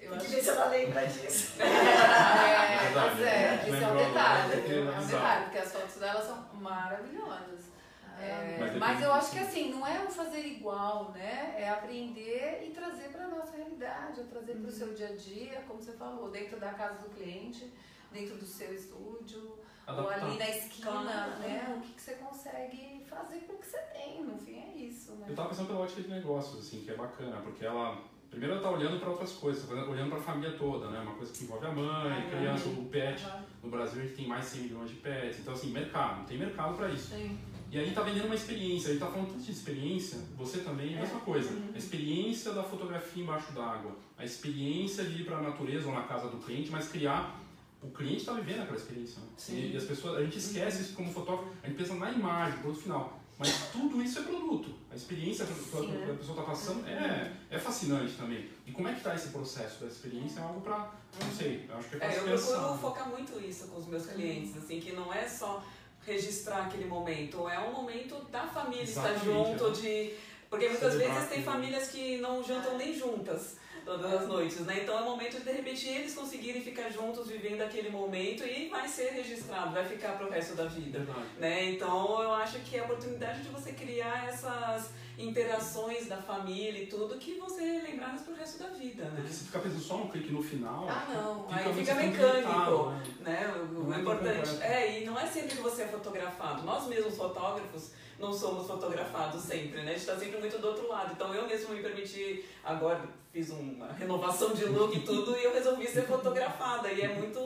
eu 0.05 0.11
Tem 0.11 0.21
que 0.21 0.27
ver 0.27 0.43
se 0.43 0.49
ela 0.51 0.67
lembra 0.67 1.07
disso. 1.07 1.53
É, 1.65 2.91
mas 2.95 3.21
é, 3.21 3.65
isso 3.67 3.85
é 3.85 3.89
um 3.89 3.97
detalhe. 3.97 4.53
É 4.53 5.01
um 5.01 5.07
detalhe, 5.07 5.45
porque 5.45 5.59
as 5.59 5.73
fotos 5.73 5.97
dela 5.97 6.23
são 6.23 6.47
maravilhosas. 6.61 7.75
É, 8.21 8.57
mas, 8.61 8.77
mas 8.77 9.03
eu 9.03 9.13
acho 9.13 9.33
que 9.33 9.39
assim, 9.39 9.71
não 9.71 9.87
é 9.87 10.01
um 10.01 10.11
fazer 10.11 10.47
igual, 10.47 11.11
né? 11.13 11.55
É 11.59 11.69
aprender 11.69 12.65
e 12.67 12.71
trazer 12.71 13.09
para 13.09 13.25
a 13.25 13.29
nossa 13.29 13.57
realidade, 13.57 14.21
é 14.21 14.25
trazer 14.25 14.55
para 14.55 14.69
o 14.69 14.73
seu 14.73 14.95
dia 14.95 15.09
a 15.09 15.17
dia, 15.17 15.65
como 15.67 15.83
você 15.83 15.93
falou, 15.93 16.31
dentro 16.31 16.59
da 16.59 16.73
casa 16.73 17.01
do 17.01 17.11
cliente, 17.11 17.73
dentro 18.13 18.37
do 18.37 18.47
seu 18.47 18.73
estúdio, 18.73 19.59
Adaptar. 19.87 20.05
ou 20.05 20.11
ali 20.29 20.39
na 20.39 20.49
esquina, 20.49 20.91
claro. 20.91 21.39
né? 21.41 21.75
O 21.77 21.81
que, 21.81 21.93
que 21.93 22.03
você 22.03 22.15
consegue 22.15 23.05
fazer 23.09 23.41
com 23.41 23.55
o 23.55 23.59
que 23.59 23.67
você 23.67 23.79
tem, 23.79 24.23
no 24.23 24.39
fim 24.39 24.59
é 24.59 24.77
isso, 24.77 25.13
né? 25.17 25.27
Eu 25.29 25.35
tava 25.35 25.49
pensando 25.49 25.67
pela 25.67 25.81
ótica 25.81 26.03
de 26.03 26.09
negócios, 26.09 26.67
assim, 26.67 26.83
que 26.83 26.91
é 26.91 26.97
bacana, 26.97 27.41
porque 27.43 27.67
ela 27.67 28.01
Primeiro 28.35 28.55
ela 28.55 28.63
está 28.63 28.71
olhando 28.77 28.99
para 28.99 29.11
outras 29.11 29.31
coisas, 29.35 29.71
olhando 29.71 30.09
para 30.09 30.19
a 30.19 30.23
família 30.23 30.51
toda, 30.59 30.91
né? 30.91 30.99
Uma 30.99 31.15
coisa 31.15 31.33
que 31.33 31.45
envolve 31.45 31.67
a 31.67 31.71
mãe, 31.71 32.19
a 32.19 32.31
criança, 32.37 32.69
o 32.69 32.85
pet. 32.87 33.25
No 33.63 33.71
Brasil 33.71 34.03
a 34.03 34.05
gente 34.05 34.17
tem 34.17 34.27
mais 34.27 34.47
de 34.47 34.51
100 34.51 34.63
milhões 34.63 34.91
de 34.91 34.97
pets, 34.97 35.39
então 35.39 35.55
assim, 35.55 35.71
mercado, 35.71 36.27
tem 36.27 36.37
mercado 36.37 36.77
para 36.77 36.91
isso. 36.91 37.15
Sim. 37.15 37.39
E 37.71 37.79
aí 37.79 37.89
está 37.89 38.03
vendendo 38.03 38.27
uma 38.27 38.35
experiência, 38.35 38.89
a 38.89 38.93
gente 38.93 39.03
está 39.03 39.07
falando 39.07 39.29
tanto 39.29 39.45
de 39.45 39.53
experiência, 39.53 40.19
você 40.37 40.59
também 40.59 40.95
é 40.95 40.99
a 40.99 41.03
mesma 41.03 41.21
coisa. 41.21 41.49
Uhum. 41.49 41.71
A 41.75 41.79
experiência 41.79 42.53
da 42.53 42.65
fotografia 42.65 43.23
embaixo 43.23 43.53
d'água, 43.53 43.97
a 44.19 44.25
experiência 44.25 45.05
de 45.05 45.23
ir 45.23 45.25
para 45.25 45.39
a 45.39 45.43
natureza 45.43 45.87
ou 45.87 45.95
na 45.95 46.03
casa 46.03 46.29
do 46.29 46.39
cliente, 46.39 46.73
mas 46.73 46.89
criar 46.89 47.41
o 47.81 47.91
cliente 47.91 48.19
está 48.19 48.33
vivendo 48.33 48.63
aquela 48.63 48.79
experiência. 48.79 49.21
Né? 49.21 49.29
E, 49.51 49.73
e, 49.75 49.77
as 49.77 49.85
pessoas, 49.85 50.19
a 50.19 50.23
gente 50.25 50.39
esquece 50.39 50.83
isso 50.83 50.95
como 50.95 51.13
fotógrafo, 51.13 51.53
a 51.63 51.69
gente 51.69 51.77
pensa 51.77 51.95
na 51.95 52.11
imagem, 52.11 52.59
produto 52.59 52.83
final. 52.83 53.21
Mas 53.39 53.71
tudo 53.71 54.03
isso 54.03 54.19
é 54.19 54.23
produto. 54.23 54.75
A 54.95 54.97
experiência 54.97 55.45
que 55.45 55.53
a 55.53 55.57
pessoa 55.57 56.21
está 56.21 56.43
passando 56.43 56.87
é, 56.87 57.33
é 57.51 57.59
fascinante 57.59 58.15
também. 58.15 58.49
E 58.65 58.71
como 58.71 58.87
é 58.87 58.93
que 58.93 58.99
está 58.99 59.13
esse 59.13 59.31
processo 59.31 59.81
da 59.81 59.89
experiência? 59.89 60.39
É 60.39 60.43
algo 60.45 60.61
para, 60.61 60.93
não 61.21 61.33
sei, 61.37 61.69
acho 61.69 61.89
que 61.89 61.97
é 61.97 61.99
para 61.99 62.13
é, 62.13 62.19
Eu 62.19 62.39
procuro 62.39 62.79
focar 62.79 63.09
muito 63.09 63.41
isso 63.45 63.67
com 63.67 63.79
os 63.81 63.87
meus 63.89 64.07
clientes, 64.07 64.57
assim, 64.57 64.79
que 64.79 64.93
não 64.93 65.13
é 65.13 65.29
só 65.29 65.65
registrar 66.07 66.67
aquele 66.67 66.85
momento, 66.85 67.49
é 67.49 67.59
um 67.59 67.73
momento 67.73 68.25
da 68.31 68.47
família 68.47 68.85
Exatamente, 68.85 69.19
estar 69.19 69.33
junto, 69.33 69.67
é. 69.67 69.71
de... 69.73 70.15
Porque 70.49 70.69
muitas 70.69 70.95
vezes 70.95 71.29
tem 71.29 71.43
famílias 71.43 71.89
que 71.89 72.19
não 72.19 72.45
jantam 72.45 72.79
nem 72.79 72.97
juntas 72.97 73.57
todas 73.85 74.13
as 74.13 74.29
noites, 74.29 74.61
né? 74.61 74.81
Então 74.83 74.99
é 74.99 75.03
o 75.03 75.05
momento 75.05 75.39
de 75.39 75.45
de 75.45 75.53
repente 75.53 75.89
eles 75.89 76.15
conseguirem 76.15 76.63
ficar 76.63 76.91
juntos 76.91 77.29
vivendo 77.29 77.61
aquele 77.61 77.91
momento 77.91 78.45
e 78.45 78.69
vai 78.69 78.89
ser 78.89 79.11
registrado, 79.11 79.73
vai 79.73 79.85
ficar 79.85 80.17
pro 80.17 80.31
resto 80.31 80.57
da 80.57 80.65
vida, 80.65 81.07
né? 81.39 81.71
Então 81.71 82.23
eu 82.23 82.33
acho 82.35 82.59
que 82.61 82.77
é 82.77 82.81
a 82.81 82.85
oportunidade 82.85 83.43
de 83.43 83.49
você 83.51 83.73
criar 83.73 84.29
essas 84.29 84.91
interações 85.17 86.07
da 86.09 86.17
família 86.17 86.83
e 86.83 86.87
tudo 86.87 87.19
que 87.19 87.35
você 87.35 87.63
lembrar 87.63 88.17
pro 88.25 88.35
resto 88.35 88.59
da 88.59 88.71
vida, 88.71 89.05
né? 89.05 89.13
Porque 89.17 89.33
se 89.33 89.45
ficar 89.45 89.61
pensando 89.61 89.81
só 89.81 89.97
no 89.99 90.09
clique 90.09 90.33
no 90.33 90.43
final, 90.43 90.89
ah 90.89 91.07
não, 91.15 91.47
fica 91.47 91.69
aí 91.69 91.75
fica 91.75 91.95
mecânico, 91.95 92.91
né? 92.91 93.03
né? 93.21 93.55
O, 93.73 93.91
o 93.91 93.95
importante 93.95 94.63
é 94.63 95.01
e 95.01 95.05
não 95.05 95.19
é 95.19 95.27
sempre 95.27 95.57
que 95.57 95.63
você 95.63 95.83
é 95.83 95.89
fotografado. 95.89 96.63
Nós 96.65 96.89
mesmos 96.89 97.17
fotógrafos 97.17 97.93
não 98.19 98.33
somos 98.33 98.67
fotografados 98.67 99.43
sempre, 99.43 99.83
né? 99.83 99.91
A 99.91 99.95
gente 99.95 100.01
está 100.01 100.17
sempre 100.17 100.39
muito 100.39 100.59
do 100.59 100.67
outro 100.67 100.89
lado. 100.89 101.13
Então 101.13 101.33
eu 101.35 101.47
mesmo 101.47 101.75
me 101.75 101.83
permiti, 101.83 102.45
agora 102.65 103.24
fiz 103.35 103.51
uma 103.51 103.93
renovação 103.93 104.55
de 104.55 104.65
look 104.67 104.97
e 104.97 105.01
tudo, 105.01 105.37
e 105.37 105.43
eu 105.43 105.53
resolvi 105.53 105.89
ser 105.89 106.07
fotografada. 106.07 106.93
E 106.93 107.01
é 107.01 107.09
muito, 107.09 107.41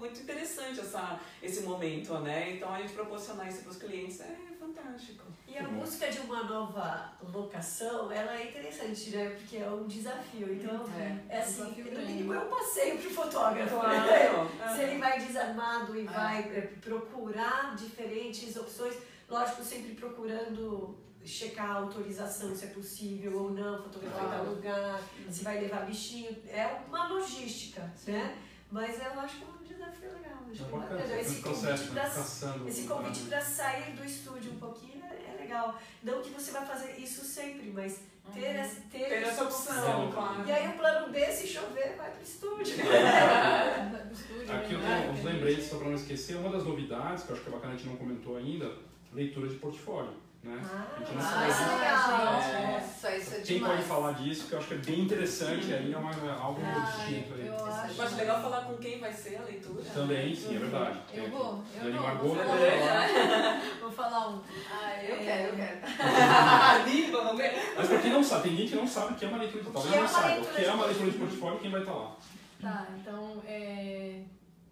muito 0.00 0.18
interessante 0.18 0.80
essa, 0.80 1.20
esse 1.42 1.60
momento, 1.60 2.14
né? 2.20 2.52
Então 2.52 2.72
a 2.72 2.80
gente 2.80 2.94
proporcionar 2.94 3.46
isso 3.46 3.60
para 3.60 3.72
os 3.72 3.76
clientes 3.76 4.22
é 4.22 4.34
fantástico. 4.58 5.24
E 5.46 5.58
a 5.58 5.64
busca 5.64 6.10
de 6.10 6.20
uma 6.20 6.44
nova 6.44 7.12
locação, 7.30 8.10
ela 8.10 8.40
é 8.40 8.48
interessante, 8.48 9.10
né? 9.10 9.36
Porque 9.36 9.58
é 9.58 9.68
um 9.68 9.86
desafio. 9.86 10.50
Então, 10.50 10.82
é, 10.98 11.36
é 11.36 11.40
assim, 11.40 11.62
no 11.62 12.00
mínimo 12.00 12.32
é 12.32 12.38
um 12.38 12.48
passeio 12.48 12.96
para 12.96 13.08
o 13.08 13.12
fotógrafo. 13.12 13.78
Claro. 13.78 14.44
Né? 14.44 14.68
Se 14.74 14.82
ele 14.82 14.98
vai 14.98 15.20
desarmado 15.20 15.94
e 15.94 16.06
é. 16.06 16.10
vai 16.10 16.38
é, 16.40 16.60
procurar 16.80 17.76
diferentes 17.76 18.56
opções 18.56 18.96
Lógico, 19.28 19.62
sempre 19.64 19.94
procurando 19.94 20.94
checar 21.24 21.70
a 21.70 21.74
autorização, 21.74 22.54
se 22.54 22.66
é 22.66 22.68
possível 22.68 23.42
ou 23.42 23.50
não, 23.50 23.82
fotografar 23.82 24.26
em 24.26 24.30
tal 24.30 24.44
lugar, 24.46 25.02
se 25.30 25.42
vai 25.44 25.60
levar 25.60 25.86
bichinho. 25.86 26.36
É 26.48 26.80
uma 26.86 27.08
logística, 27.08 27.90
Sim. 27.96 28.12
né? 28.12 28.38
Mas 28.70 28.98
eu 28.98 29.20
acho 29.20 29.36
que 29.36 29.44
é 29.44 29.46
um 29.46 29.64
desafio 29.64 30.12
legal. 30.12 30.38
Acho 30.50 30.64
é 30.64 30.66
bacana, 30.66 31.20
esse, 31.20 31.40
convite 31.42 31.88
para 31.90 32.68
esse 32.68 32.86
convite 32.86 33.20
para 33.28 33.40
sair 33.40 33.92
do 33.94 34.04
estúdio 34.04 34.52
um 34.52 34.58
pouquinho 34.58 35.02
é, 35.04 35.30
é 35.30 35.36
legal. 35.40 35.68
legal. 35.68 35.80
Não 36.02 36.22
que 36.22 36.30
você 36.30 36.50
vai 36.50 36.66
fazer 36.66 36.98
isso 36.98 37.24
sempre, 37.24 37.70
mas 37.72 38.00
ter, 38.32 38.40
uhum. 38.40 38.46
essa, 38.46 38.80
ter, 38.90 38.98
ter 38.98 39.22
essa 39.22 39.44
opção, 39.44 40.10
claro. 40.12 40.46
E 40.46 40.52
aí 40.52 40.68
o 40.68 40.72
plano 40.72 41.12
B, 41.12 41.26
se 41.26 41.46
chover, 41.46 41.94
vai 41.96 42.10
pro 42.10 42.22
estúdio. 42.22 42.74
Aqui 44.52 44.74
eu 44.74 44.80
tenho 44.80 45.12
uns 45.12 45.24
lembretes, 45.24 45.68
só 45.68 45.78
para 45.78 45.88
não 45.88 45.94
esquecer, 45.94 46.36
uma 46.36 46.50
das 46.50 46.64
novidades, 46.64 47.24
que 47.24 47.30
eu 47.30 47.36
acho 47.36 47.44
que 47.44 47.50
é 47.50 47.52
bacana 47.52 47.74
a 47.74 47.76
gente 47.76 47.88
não 47.88 47.96
comentou 47.96 48.36
ainda, 48.36 48.72
leitura 49.12 49.48
de 49.48 49.56
portfólio. 49.56 50.14
Né? 50.44 50.60
Ah, 50.62 50.86
ah, 51.00 51.20
sabe. 51.22 51.50
isso 51.50 51.62
é 51.62 51.74
legal. 51.74 52.40
É, 52.42 52.72
nossa, 52.74 53.16
isso 53.16 53.34
é 53.34 53.40
Quem 53.40 53.56
demais. 53.56 53.76
pode 53.76 53.88
falar 53.88 54.12
disso, 54.12 54.46
que 54.46 54.52
eu 54.52 54.58
acho 54.58 54.68
que 54.68 54.74
é 54.74 54.76
bem 54.76 55.00
interessante, 55.00 55.72
aí 55.72 55.90
é 55.90 55.96
uma, 55.96 56.10
algo 56.34 56.60
Ah, 56.62 56.80
distinto 56.80 57.32
aí. 57.34 57.46
eu 57.46 57.64
acho. 57.64 57.94
Mas 57.96 58.16
legal 58.16 58.42
falar 58.42 58.60
com 58.66 58.76
quem 58.76 59.00
vai 59.00 59.10
ser 59.10 59.36
a 59.36 59.42
leitura. 59.44 59.82
Também, 59.84 60.34
sim, 60.34 60.54
é 60.56 60.58
verdade. 60.58 60.98
Eu 61.14 61.30
vou, 61.30 61.64
eu 61.82 61.92
vou. 61.92 62.02
Margot 62.02 62.28
Vou 62.28 62.34
vai 62.36 62.46
falar, 62.78 63.62
vou 63.80 63.90
falar 63.90 64.28
um. 64.28 64.42
Ah, 64.70 65.02
eu 65.02 65.14
É. 65.14 65.18
quero, 65.24 65.48
eu 65.48 65.56
quero. 65.56 65.80
Anima, 66.82 67.20
vamos 67.22 67.36
ver. 67.38 67.72
Mas 67.74 67.88
pra 67.88 67.98
quem 68.00 68.12
não 68.12 68.22
sabe, 68.22 68.42
tem 68.48 68.56
gente 68.58 68.68
que 68.70 68.76
não 68.76 68.86
sabe 68.86 69.14
o 69.14 69.16
que 69.16 69.24
é 69.24 69.28
uma 69.28 69.38
leitura 69.38 69.62
de 69.62 69.66
que 69.68 69.72
talvez 69.72 69.94
é 69.94 70.00
não 70.00 70.08
saiba. 70.08 70.42
O 70.42 70.54
que 70.54 70.60
é 70.60 70.64
de 70.64 70.70
uma 70.76 70.86
leitura 70.86 71.10
de 71.10 71.18
portfólio, 71.18 71.58
quem 71.60 71.70
vai 71.70 71.80
estar 71.80 71.94
lá? 71.94 72.16
Tá, 72.60 72.86
então 73.00 73.42
é, 73.46 74.20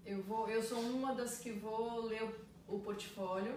eu 0.04 0.22
vou, 0.22 0.48
eu 0.50 0.62
sou 0.62 0.78
uma 0.80 1.14
das 1.14 1.38
que 1.38 1.50
vou 1.52 2.02
ler 2.06 2.22
o, 2.68 2.74
o 2.76 2.78
portfólio 2.80 3.54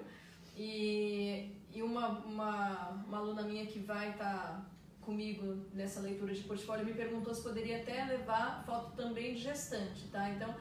e, 0.58 1.52
e 1.76 1.84
uma, 1.84 2.08
uma, 2.20 2.90
uma 3.06 3.18
aluna 3.18 3.44
minha 3.44 3.66
que 3.66 3.80
vai 3.80 4.12
estar 4.12 4.66
comigo 5.02 5.66
nessa 5.74 6.00
leitura 6.00 6.34
de 6.34 6.42
portfólio 6.42 6.86
me 6.86 6.94
perguntou 6.94 7.36
se 7.36 7.44
poderia 7.44 7.82
até 7.82 8.06
levar 8.06 8.64
foto 8.66 8.96
também 8.96 9.36
de 9.36 9.42
gestante, 9.42 10.08
tá? 10.08 10.30
Então 10.30 10.56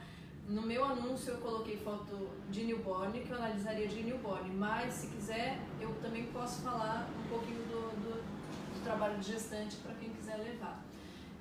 no 0.47 0.61
meu 0.61 0.83
anúncio 0.85 1.31
eu 1.31 1.39
coloquei 1.39 1.77
foto 1.77 2.29
de 2.51 2.65
newborn, 2.65 3.19
que 3.21 3.31
eu 3.31 3.37
analisaria 3.37 3.87
de 3.87 4.03
newborn, 4.03 4.51
mas 4.51 4.93
se 4.93 5.07
quiser 5.07 5.57
eu 5.79 5.91
também 6.01 6.25
posso 6.27 6.61
falar 6.61 7.09
um 7.17 7.29
pouquinho 7.29 7.63
do, 7.63 7.81
do, 8.03 8.21
do 8.21 8.83
trabalho 8.83 9.17
de 9.17 9.31
gestante 9.31 9.77
para 9.77 9.95
quem 9.95 10.09
quiser 10.09 10.37
levar. 10.37 10.83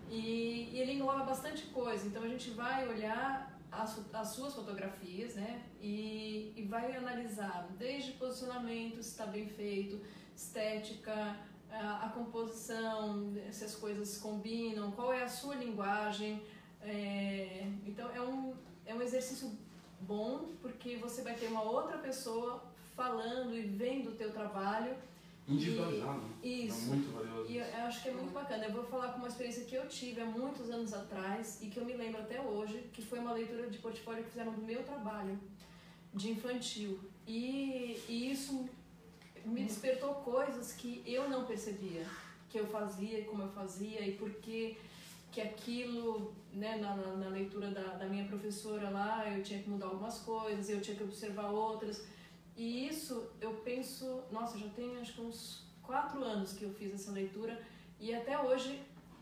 E, 0.09 0.71
e 0.73 0.79
ele 0.79 0.93
engloba 0.93 1.25
bastante 1.25 1.67
coisa, 1.67 2.07
então 2.07 2.23
a 2.23 2.29
gente 2.29 2.51
vai 2.51 2.89
olhar 2.89 3.54
as, 3.83 4.01
as 4.13 4.29
suas 4.29 4.55
fotografias, 4.55 5.35
né? 5.35 5.63
E, 5.81 6.53
e 6.57 6.63
vai 6.63 6.97
analisar 6.97 7.69
desde 7.79 8.13
posicionamento, 8.13 9.03
se 9.03 9.11
está 9.11 9.27
bem 9.27 9.49
feito, 9.49 10.01
estética, 10.35 11.37
a, 11.71 12.07
a 12.07 12.09
composição, 12.11 13.33
se 13.51 13.65
as 13.65 13.75
coisas 13.75 14.19
combinam, 14.19 14.93
qual 14.93 15.13
é 15.13 15.23
a 15.23 15.29
sua 15.29 15.57
linguagem. 15.57 16.43
É, 16.83 17.67
então 17.87 18.11
é 18.11 18.21
um, 18.21 18.55
é 18.85 18.95
um 18.95 19.03
exercício 19.03 19.51
bom 20.01 20.51
porque 20.61 20.97
você 20.97 21.23
vai 21.23 21.35
ter 21.35 21.47
uma 21.47 21.63
outra 21.63 21.99
pessoa 21.99 22.63
falando 22.95 23.55
e 23.55 23.63
vendo 23.63 24.11
o 24.11 24.15
teu 24.15 24.31
trabalho. 24.31 24.95
Individualizado. 25.47 26.23
E, 26.43 26.67
isso. 26.67 26.87
É 26.87 26.95
muito 26.95 27.13
valioso. 27.13 27.51
E 27.51 27.57
eu, 27.59 27.65
eu 27.65 27.85
acho 27.85 28.03
que 28.03 28.09
é 28.09 28.13
muito 28.13 28.33
bacana. 28.33 28.65
Eu 28.65 28.73
vou 28.73 28.85
falar 28.85 29.09
com 29.13 29.19
uma 29.19 29.29
experiência 29.29 29.65
que 29.65 29.75
eu 29.75 29.87
tive 29.89 30.21
há 30.21 30.25
muitos 30.25 30.71
anos 30.71 30.95
atrás 30.95 31.61
e 31.63 31.67
que 31.67 31.79
eu 31.79 31.85
me 31.85 31.95
lembro 31.95 32.21
até 32.21 32.41
hoje, 32.41 32.89
que 32.93 33.03
foi 33.03 33.19
uma 33.19 33.33
leitura 33.33 33.69
de 33.69 33.79
portfólio 33.79 34.25
que 34.25 34.31
fizeram 34.31 34.53
do 34.53 34.63
meu 34.63 34.83
trabalho 34.83 35.39
de 36.15 36.31
infantil. 36.31 36.99
E, 37.27 38.01
e 38.09 38.31
isso 38.33 38.69
me 39.45 39.65
despertou 39.65 40.15
coisas 40.15 40.73
que 40.73 41.03
eu 41.05 41.29
não 41.29 41.45
percebia, 41.45 42.07
que 42.49 42.59
eu 42.59 42.67
fazia 42.67 43.25
como 43.25 43.43
eu 43.43 43.49
fazia 43.51 44.01
e 44.07 44.13
por 44.13 44.31
que 44.31 44.77
que 45.35 45.41
aquilo, 45.41 46.33
né, 46.53 46.77
na, 46.77 46.95
na, 46.95 47.17
na 47.17 47.29
leitura 47.29 47.69
da, 47.73 47.83
da 47.95 48.07
minha 48.07 48.25
professora 48.25 48.89
lá, 48.89 49.29
eu 49.29 49.43
tinha 49.43 49.61
que 49.61 49.69
mudar 49.69 49.87
algumas 49.87 50.21
coisas, 50.21 50.71
eu 50.71 50.81
tinha 50.81 50.97
que 50.97 51.03
observar 51.03 51.51
outras. 51.51 52.07
E 52.57 52.89
isso 52.89 53.31
eu 53.41 53.55
penso, 53.65 54.23
nossa, 54.31 54.59
já 54.59 54.69
tem 54.69 54.99
acho 54.99 55.15
que 55.15 55.21
uns 55.21 55.65
quatro 55.83 56.23
anos 56.23 56.53
que 56.53 56.65
eu 56.65 56.73
fiz 56.73 56.95
essa 56.95 57.11
leitura 57.11 57.61
e 57.99 58.15
até 58.15 58.39
hoje 58.39 58.81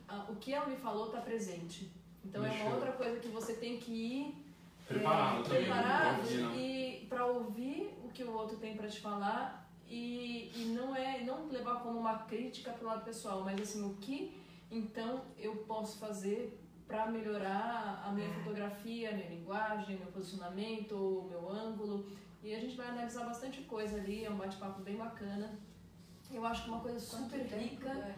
a, 0.08 0.26
o 0.30 0.36
que 0.36 0.52
ela 0.52 0.66
me 0.66 0.76
falou 0.76 1.06
está 1.06 1.20
presente. 1.20 1.90
Então 2.24 2.44
é 2.44 2.50
uma 2.62 2.74
outra 2.74 2.92
coisa 2.92 3.18
que 3.18 3.28
você 3.28 3.54
tem 3.54 3.78
que 3.78 3.92
ir 3.92 4.42
Preparado 4.86 5.40
é, 5.40 5.42
também. 5.42 5.62
preparado 5.62 6.16
pra 6.16 6.22
ouvir, 6.22 6.42
né? 6.42 6.56
e 6.56 7.06
para 7.06 7.26
ouvir 7.26 7.94
o 8.04 8.08
que 8.10 8.24
o 8.24 8.32
outro 8.32 8.56
tem 8.58 8.76
para 8.76 8.88
te 8.88 9.00
falar 9.00 9.70
e, 9.88 10.50
e 10.54 10.64
não 10.74 10.94
é 10.94 11.22
não 11.22 11.48
levar 11.48 11.76
como 11.82 11.98
uma 11.98 12.18
crítica 12.20 12.72
para 12.72 12.84
o 12.84 12.86
lado 12.86 13.04
pessoal, 13.04 13.42
mas 13.42 13.60
assim 13.60 13.84
o 13.84 13.94
que 13.94 14.40
então 14.70 15.22
eu 15.38 15.56
posso 15.56 15.98
fazer 15.98 16.58
para 16.86 17.06
melhorar 17.06 18.02
a 18.06 18.12
minha 18.12 18.28
fotografia, 18.34 19.10
a 19.10 19.12
minha 19.12 19.28
linguagem, 19.28 19.96
meu 19.96 20.08
posicionamento, 20.08 20.94
o 20.94 21.26
meu 21.28 21.50
ângulo. 21.50 22.06
E 22.42 22.54
a 22.54 22.58
gente 22.58 22.76
vai 22.76 22.88
analisar 22.88 23.24
bastante 23.24 23.62
coisa 23.62 23.96
ali, 23.96 24.24
é 24.24 24.30
um 24.30 24.36
bate-papo 24.36 24.82
bem 24.82 24.96
bacana. 24.96 25.58
Eu 26.30 26.44
acho 26.44 26.64
que 26.64 26.70
uma 26.70 26.80
coisa 26.80 26.98
super 26.98 27.38
Quanto 27.38 27.54
rica. 27.54 27.88
Dani? 27.88 28.14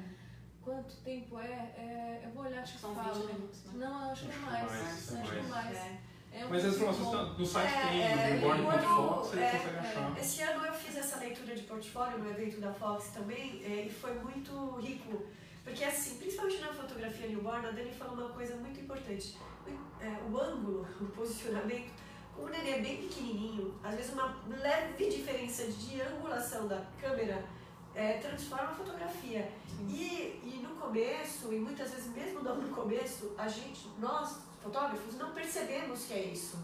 Quanto 0.63 0.97
tempo 1.03 1.39
é? 1.39 1.75
É, 1.77 2.21
Eu 2.25 2.31
vou 2.31 2.45
olhar, 2.45 2.63
acho 2.63 2.75
que 2.75 2.81
São 2.81 2.95
falo. 2.95 3.15
20 3.15 3.35
minutos, 3.35 3.65
né? 3.65 3.73
Não, 3.75 4.07
eu 4.07 4.13
acho 4.13 4.25
que 4.25 4.31
é 4.31 4.35
Acho 4.35 4.47
mais. 4.47 4.73
mais, 4.73 5.15
acho 5.15 5.31
que 5.31 5.39
é 5.39 5.43
mais. 5.43 5.77
É. 5.77 6.01
É 6.33 6.45
um 6.45 6.49
Mas 6.49 6.65
as 6.65 6.75
informações 6.75 7.07
estão 7.07 7.39
no 7.39 7.47
site 7.47 7.73
É, 7.73 7.89
tem, 7.89 8.03
é, 8.03 8.35
no 8.41 8.41
newborn.fox, 8.41 9.29
você 9.29 9.39
é, 9.39 9.51
consegue 9.51 9.77
é. 9.77 9.79
achar. 9.79 10.19
Esse 10.19 10.43
ano 10.43 10.67
eu 10.67 10.73
fiz 10.75 10.97
essa 10.97 11.19
leitura 11.19 11.55
de 11.55 11.63
portfólio 11.63 12.19
no 12.19 12.31
evento 12.31 12.61
da 12.61 12.73
Fox 12.73 13.09
também 13.11 13.63
é, 13.65 13.87
e 13.87 13.91
foi 13.91 14.15
muito 14.19 14.81
rico. 14.81 15.23
Porque 15.63 15.85
assim, 15.85 16.19
principalmente 16.19 16.61
na 16.61 16.73
fotografia 16.73 17.29
newborn, 17.29 17.67
a 17.67 17.71
Dani 17.71 17.93
falou 17.93 18.15
uma 18.17 18.31
coisa 18.31 18.57
muito 18.57 18.81
importante. 18.81 19.37
O, 19.67 20.03
é, 20.03 20.21
o 20.29 20.39
ângulo, 20.39 20.87
o 21.01 21.05
posicionamento, 21.07 21.93
como 22.35 22.49
o 22.49 22.51
neném 22.51 22.75
é 22.75 22.79
bem 22.81 22.97
pequenininho, 22.97 23.75
às 23.83 23.95
vezes 23.95 24.13
uma 24.13 24.37
leve 24.49 25.09
diferença 25.11 25.65
de 25.65 26.01
angulação 26.01 26.67
da 26.67 26.83
câmera 27.01 27.45
é, 27.95 28.15
transforma 28.15 28.71
a 28.71 28.75
fotografia. 28.75 29.51
E, 29.89 30.41
e 30.43 30.61
no 30.63 30.75
começo, 30.77 31.53
e 31.53 31.59
muitas 31.59 31.91
vezes 31.91 32.13
mesmo 32.15 32.43
não 32.43 32.57
no 32.57 32.69
começo, 32.75 33.33
a 33.39 33.47
gente, 33.49 33.89
nós, 33.99 34.39
fotógrafos, 34.63 35.17
não 35.17 35.33
percebemos 35.33 36.07
que 36.07 36.15
é 36.15 36.25
isso. 36.25 36.59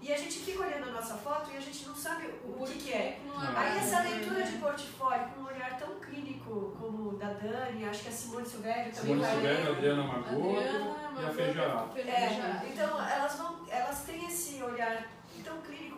E 0.00 0.12
a 0.12 0.18
gente 0.18 0.38
fica 0.40 0.62
olhando 0.62 0.90
a 0.90 0.92
nossa 0.92 1.14
foto 1.14 1.50
e 1.50 1.56
a 1.56 1.60
gente 1.60 1.86
não 1.86 1.94
sabe 1.94 2.26
o, 2.44 2.52
Por 2.52 2.68
que, 2.68 2.78
que 2.78 2.92
é. 2.92 3.20
Não. 3.24 3.56
Aí 3.56 3.78
essa 3.78 4.00
leitura 4.02 4.42
de 4.42 4.58
portfólio 4.58 5.28
com 5.28 5.40
um 5.40 5.46
olhar 5.46 5.78
tão 5.78 5.98
clínico 5.98 6.76
como 6.78 7.08
o 7.08 7.16
da 7.16 7.32
Dani, 7.32 7.86
acho 7.86 8.02
que 8.02 8.08
a 8.10 8.12
Simone 8.12 8.46
Silvério 8.46 8.92
também 8.92 9.14
Simone 9.14 9.20
vai 9.22 9.30
Silvério, 9.32 9.64
ler. 9.64 9.72
Adriana 9.72 10.02
Margot 10.02 10.56
Adriana, 10.58 10.96
e 11.18 11.24
a 11.24 11.30
Feijá. 11.30 11.88
É, 11.96 12.68
então 12.68 13.08
elas 13.08 13.36
vão, 13.36 13.56
elas 13.66 13.93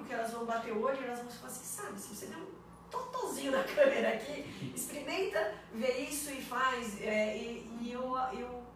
tão 0.07 0.09
clínico 0.09 0.09
que 0.09 0.15
elas 0.15 0.31
vão 0.33 0.45
bater 0.45 0.73
o 0.73 0.83
olho 0.83 0.99
e 1.01 1.05
elas 1.05 1.19
vão 1.21 1.29
falar 1.31 1.53
assim, 1.53 1.65
sabe, 1.65 2.01
se 2.01 2.15
você 2.15 2.27
der 2.27 2.37
um 2.37 2.47
totozinho 2.91 3.53
na 3.53 3.63
câmera 3.65 4.11
aqui, 4.15 4.73
experimenta 4.75 5.55
ver 5.75 6.09
isso 6.09 6.31
e 6.31 6.41
faz. 6.41 7.01
É, 7.01 7.37
e, 7.37 7.69
e 7.81 7.93
eu, 7.93 8.17
eu 8.33 8.67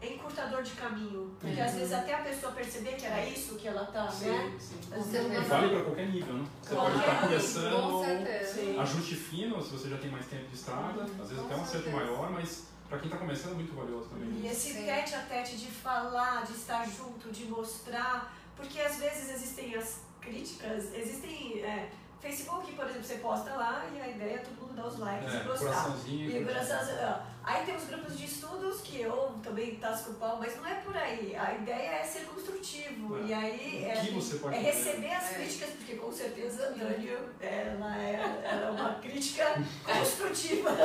é 0.00 0.12
encurtador 0.12 0.62
de 0.62 0.72
caminho. 0.72 1.34
Porque 1.40 1.58
às 1.60 1.72
vezes 1.74 1.92
até 1.92 2.14
a 2.14 2.18
pessoa 2.18 2.52
perceber 2.52 2.96
que 2.96 3.06
era 3.06 3.24
isso 3.24 3.54
que 3.54 3.66
ela 3.66 3.86
tá, 3.86 4.04
né? 4.04 4.10
Sim, 4.10 4.58
sim. 4.58 4.80
Você 4.94 5.18
E 5.22 5.28
não 5.28 5.42
vale 5.44 5.68
para 5.70 5.84
qualquer 5.84 6.08
nível, 6.08 6.34
né? 6.34 6.46
Você 6.62 6.74
Qualquer 6.74 6.92
pode 6.92 7.04
estar 7.04 7.20
começando, 7.22 7.90
Com 7.92 8.04
certeza. 8.04 8.54
Sim. 8.60 8.78
ajuste 8.78 9.14
fino, 9.14 9.62
se 9.62 9.70
você 9.70 9.88
já 9.88 9.96
tem 9.96 10.10
mais 10.10 10.26
tempo 10.26 10.46
de 10.48 10.54
estrada, 10.54 11.02
às 11.02 11.10
vezes 11.30 11.38
Com 11.38 11.44
até 11.46 11.56
um 11.56 11.62
acerto 11.62 11.84
certeza. 11.84 11.96
maior, 11.96 12.30
mas 12.30 12.64
para 12.90 12.98
quem 12.98 13.06
está 13.06 13.16
começando 13.18 13.52
é 13.52 13.54
muito 13.54 13.74
valioso 13.74 14.08
também. 14.10 14.28
E 14.42 14.46
esse 14.46 14.74
Sim. 14.74 14.84
tete 14.84 15.14
a 15.14 15.22
tete 15.22 15.56
de 15.56 15.66
falar, 15.70 16.44
de 16.44 16.52
estar 16.52 16.86
junto, 16.86 17.32
de 17.32 17.46
mostrar, 17.46 18.36
porque 18.54 18.78
às 18.80 18.96
vezes 18.98 19.30
existem 19.30 19.74
as 19.76 20.00
críticas, 20.26 20.92
existem. 20.94 21.60
É, 21.62 21.88
Facebook, 22.20 22.72
por 22.72 22.86
exemplo, 22.86 23.04
você 23.04 23.16
posta 23.16 23.54
lá 23.54 23.84
e 23.94 24.00
a 24.00 24.08
ideia 24.08 24.34
é 24.36 24.38
todo 24.38 24.60
mundo 24.60 24.74
dar 24.74 24.86
os 24.86 24.98
likes 24.98 25.32
É, 25.32 25.36
e 25.36 25.40
gostar. 25.44 25.94
E 26.08 26.44
coraçãozinho, 26.44 26.98
ó. 27.02 27.36
Aí 27.44 27.64
tem 27.64 27.76
os 27.76 27.84
grupos 27.84 28.18
de 28.18 28.24
estudos 28.24 28.80
que 28.80 29.00
eu 29.02 29.34
também 29.40 29.76
tasco 29.76 30.10
o 30.10 30.14
pau, 30.14 30.36
mas 30.40 30.56
não 30.56 30.66
é 30.66 30.74
por 30.76 30.96
aí. 30.96 31.36
A 31.36 31.54
ideia 31.54 32.00
é 32.00 32.02
ser 32.02 32.24
construtivo. 32.24 33.18
É. 33.18 33.22
E 33.26 33.34
aí 33.34 33.84
é, 33.84 34.00
que 34.00 34.10
você 34.10 34.38
pode 34.38 34.56
é 34.56 34.58
receber 34.58 35.12
as 35.12 35.30
É. 35.30 35.34
críticas, 35.34 35.70
porque 35.70 35.94
com 35.94 36.10
certeza 36.10 36.66
a 36.66 36.70
Dani 36.70 37.10
ela 37.40 37.96
é, 37.96 38.42
ela 38.44 38.66
é 38.66 38.70
uma 38.70 38.94
crítica 38.94 39.62
construtiva. 39.84 40.70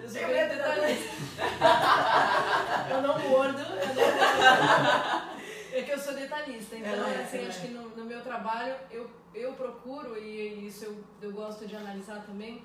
Eu 0.00 0.08
sou 0.08 0.20
Tenho 0.20 0.28
bem 0.28 0.48
medo 0.48 0.58
da 0.58 0.68
detalhista. 0.74 1.10
eu 2.90 3.02
não 3.02 3.18
mordo, 3.18 3.58
eu 3.60 3.68
não 3.68 3.94
mordo. 3.94 5.37
É 5.72 5.82
que 5.82 5.90
eu 5.90 5.98
sou 5.98 6.14
detalhista, 6.14 6.76
então 6.76 6.90
é, 6.90 7.22
assim, 7.22 7.38
ela 7.38 7.48
acho 7.48 7.58
é. 7.58 7.62
que 7.62 7.68
no, 7.68 7.88
no 7.90 8.04
meu 8.04 8.22
trabalho 8.22 8.74
eu, 8.90 9.10
eu 9.34 9.52
procuro, 9.52 10.16
e 10.16 10.66
isso 10.66 10.84
eu, 10.84 11.04
eu 11.20 11.32
gosto 11.32 11.66
de 11.66 11.76
analisar 11.76 12.24
também, 12.24 12.62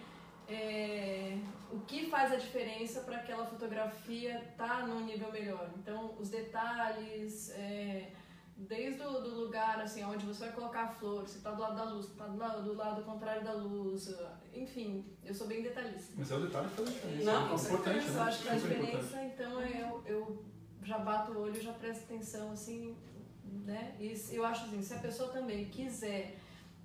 é, 0.48 1.38
o 1.72 1.80
que 1.82 2.10
faz 2.10 2.32
a 2.32 2.36
diferença 2.36 3.02
para 3.02 3.18
aquela 3.18 3.46
fotografia 3.46 4.40
estar 4.40 4.82
tá 4.82 4.88
num 4.88 5.06
nível 5.06 5.32
melhor. 5.32 5.70
Então, 5.78 6.16
os 6.20 6.30
detalhes, 6.30 7.50
é, 7.52 8.12
desde 8.56 9.02
o 9.02 9.22
do 9.22 9.30
lugar, 9.42 9.82
assim, 9.82 10.04
onde 10.04 10.26
você 10.26 10.46
vai 10.46 10.54
colocar 10.54 10.84
a 10.84 10.88
flor, 10.88 11.28
se 11.28 11.38
está 11.38 11.52
do 11.52 11.62
lado 11.62 11.76
da 11.76 11.84
luz, 11.86 12.06
se 12.06 12.12
está 12.12 12.28
do 12.28 12.38
lado, 12.38 12.64
do 12.64 12.74
lado 12.74 13.04
contrário 13.04 13.44
da 13.44 13.54
luz, 13.54 14.14
enfim, 14.54 15.06
eu 15.24 15.34
sou 15.34 15.48
bem 15.48 15.64
detalhista. 15.64 16.14
Mas 16.16 16.32
é 16.32 16.36
o 16.36 16.42
detalhe 16.42 16.68
que 16.70 16.76
faz 16.76 16.88
a 16.88 16.92
diferença. 16.92 17.32
Não, 17.32 17.52
é 17.52 17.56
importante, 17.56 18.06
né? 18.06 18.16
Eu 18.16 18.24
acho 18.24 18.40
que 18.40 18.48
faz 18.48 18.62
diferença, 18.62 19.24
importante. 19.24 19.34
então 19.34 19.62
eu, 19.62 20.04
eu 20.06 20.53
já 20.84 20.98
bato 20.98 21.32
o 21.32 21.42
olho, 21.42 21.62
já 21.62 21.74
presto 21.74 22.04
atenção, 22.04 22.52
assim, 22.52 22.96
né? 23.66 23.96
E 24.00 24.16
eu 24.32 24.46
acho 24.46 24.66
assim, 24.66 24.82
se 24.82 24.94
a 24.94 25.00
pessoa 25.00 25.30
também 25.30 25.66
quiser 25.66 26.38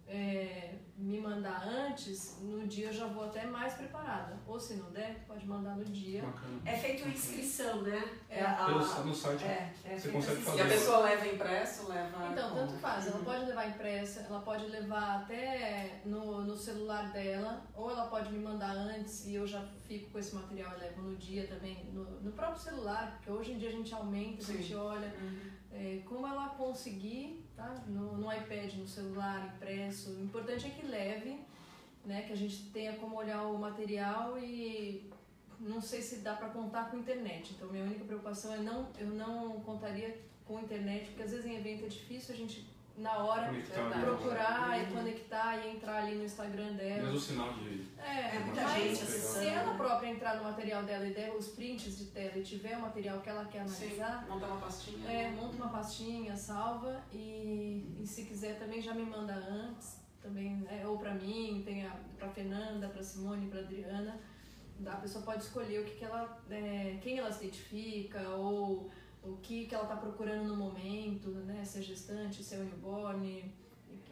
é, 0.08 0.74
me 0.96 1.20
mandar 1.20 1.62
antes, 1.68 2.38
no 2.40 2.66
dia 2.66 2.86
eu 2.88 2.92
já 2.92 3.06
vou 3.06 3.24
até 3.26 3.46
mais 3.46 3.74
preparada. 3.74 4.36
Ou 4.46 4.58
se 4.58 4.74
não 4.74 4.90
der, 4.90 5.24
pode 5.28 5.46
mandar 5.46 5.76
no 5.76 5.84
dia. 5.84 6.22
Bacana. 6.22 6.60
É 6.64 6.76
feito 6.76 7.06
inscrição, 7.08 7.82
né? 7.82 8.02
É. 8.28 8.42
a- 8.42 8.64
Pelo- 8.66 9.04
no 9.04 9.14
site 9.14 9.44
é, 9.44 9.72
é 9.84 9.96
você 9.98 10.08
consegue 10.10 10.32
assim. 10.38 10.42
fazer. 10.44 10.58
E 10.58 10.60
a 10.62 10.68
pessoa 10.68 10.98
leva 11.00 11.26
impresso, 11.28 11.88
leva. 11.88 12.28
Então, 12.32 12.54
tanto 12.54 12.72
faz. 12.78 13.06
Ela 13.06 13.16
Uhum. 13.18 13.24
pode 13.24 13.44
levar 13.44 13.68
impressa, 13.68 14.20
ela 14.28 14.40
pode 14.40 14.66
levar 14.66 15.20
até 15.22 16.00
no, 16.04 16.42
no 16.44 16.56
celular 16.56 17.12
dela, 17.12 17.62
ou 17.74 17.90
ela 17.90 18.06
pode 18.06 18.32
me 18.32 18.38
mandar 18.40 18.72
antes 18.72 19.26
e 19.26 19.34
eu 19.34 19.46
já 19.46 19.62
fico 19.86 20.10
com 20.10 20.18
esse 20.18 20.34
material 20.34 20.72
e 20.76 20.80
levo 20.80 21.02
no 21.02 21.16
dia 21.16 21.46
também, 21.46 21.84
no, 21.92 22.04
no 22.22 22.32
próprio 22.32 22.60
celular, 22.60 23.12
porque 23.16 23.30
hoje 23.30 23.52
em 23.52 23.58
dia 23.58 23.68
a 23.68 23.72
gente 23.72 23.94
aumenta, 23.94 24.42
a 24.42 24.46
Sim. 24.46 24.56
gente 24.58 24.74
olha. 24.74 25.14
Uhum. 25.20 25.58
É, 25.70 26.02
como 26.06 26.26
ela 26.26 26.48
conseguir, 26.50 27.47
tá? 27.58 27.82
No, 27.88 28.16
no 28.16 28.32
iPad, 28.32 28.74
no 28.74 28.86
celular, 28.86 29.52
impresso. 29.56 30.10
O 30.12 30.22
importante 30.22 30.68
é 30.68 30.70
que 30.70 30.86
leve, 30.86 31.40
né? 32.06 32.22
Que 32.22 32.32
a 32.32 32.36
gente 32.36 32.70
tenha 32.70 32.94
como 32.94 33.16
olhar 33.16 33.42
o 33.42 33.58
material 33.58 34.38
e 34.38 35.10
não 35.58 35.80
sei 35.80 36.00
se 36.00 36.20
dá 36.20 36.34
para 36.34 36.50
contar 36.50 36.88
com 36.88 36.96
internet. 36.96 37.52
Então, 37.54 37.68
minha 37.68 37.84
única 37.84 38.04
preocupação 38.04 38.54
é 38.54 38.58
não, 38.58 38.88
eu 38.96 39.08
não 39.08 39.60
contaria 39.60 40.16
com 40.46 40.60
internet, 40.60 41.08
porque 41.08 41.24
às 41.24 41.32
vezes 41.32 41.44
em 41.44 41.56
evento 41.56 41.84
é 41.84 41.88
difícil 41.88 42.34
a 42.34 42.38
gente, 42.38 42.66
na 42.98 43.16
hora, 43.18 43.48
ali, 43.48 43.62
procurar 43.62 44.68
né? 44.70 44.82
e 44.88 44.92
conectar 44.92 45.56
e 45.58 45.70
entrar 45.76 46.02
ali 46.02 46.16
no 46.16 46.24
Instagram 46.24 46.72
dela. 46.72 47.02
Mesmo 47.02 47.16
o 47.16 47.20
sinal 47.20 47.52
de. 47.54 47.86
É, 47.98 48.36
É 48.36 48.38
muita 48.40 48.62
mas 48.62 48.82
gente 48.82 49.06
se 49.10 49.46
ela 49.46 49.74
própria 49.74 50.08
entrar 50.08 50.36
no 50.36 50.44
material 50.44 50.82
dela 50.82 51.06
e 51.06 51.14
der 51.14 51.32
os 51.34 51.48
prints 51.48 51.96
de 51.96 52.06
tela 52.06 52.36
e 52.36 52.42
tiver 52.42 52.76
o 52.76 52.82
material 52.82 53.20
que 53.20 53.28
ela 53.30 53.44
quer 53.44 53.66
Sim, 53.68 53.84
analisar, 53.84 54.26
montar 54.28 54.46
uma 54.48 54.60
pastinha. 54.60 55.10
é, 55.10 55.30
monta 55.30 55.54
uma 55.56 55.68
pastinha, 55.68 56.36
salva 56.36 57.00
e, 57.12 57.96
e 58.00 58.06
se 58.06 58.24
quiser 58.24 58.58
também 58.58 58.82
já 58.82 58.92
me 58.94 59.04
manda 59.04 59.34
antes, 59.34 60.00
também, 60.20 60.56
né, 60.56 60.84
ou 60.86 60.98
pra 60.98 61.14
mim, 61.14 61.62
tem 61.64 61.86
a, 61.86 61.92
pra 62.18 62.28
Fernanda, 62.28 62.88
pra 62.88 63.02
Simone, 63.02 63.48
pra 63.48 63.60
Adriana. 63.60 64.18
A 64.86 64.96
pessoa 64.96 65.24
pode 65.24 65.42
escolher 65.42 65.80
o 65.80 65.84
que, 65.84 65.96
que 65.96 66.04
ela, 66.04 66.38
é, 66.50 66.98
quem 67.02 67.18
ela 67.18 67.32
se 67.32 67.44
identifica 67.44 68.28
ou 68.30 68.90
o 69.32 69.36
que, 69.42 69.66
que 69.66 69.74
ela 69.74 69.86
tá 69.86 69.96
procurando 69.96 70.44
no 70.48 70.56
momento, 70.56 71.28
né, 71.30 71.64
se 71.64 71.78
é 71.78 71.82
gestante, 71.82 72.42
se 72.42 72.54
é 72.54 72.58
newborn. 72.58 73.52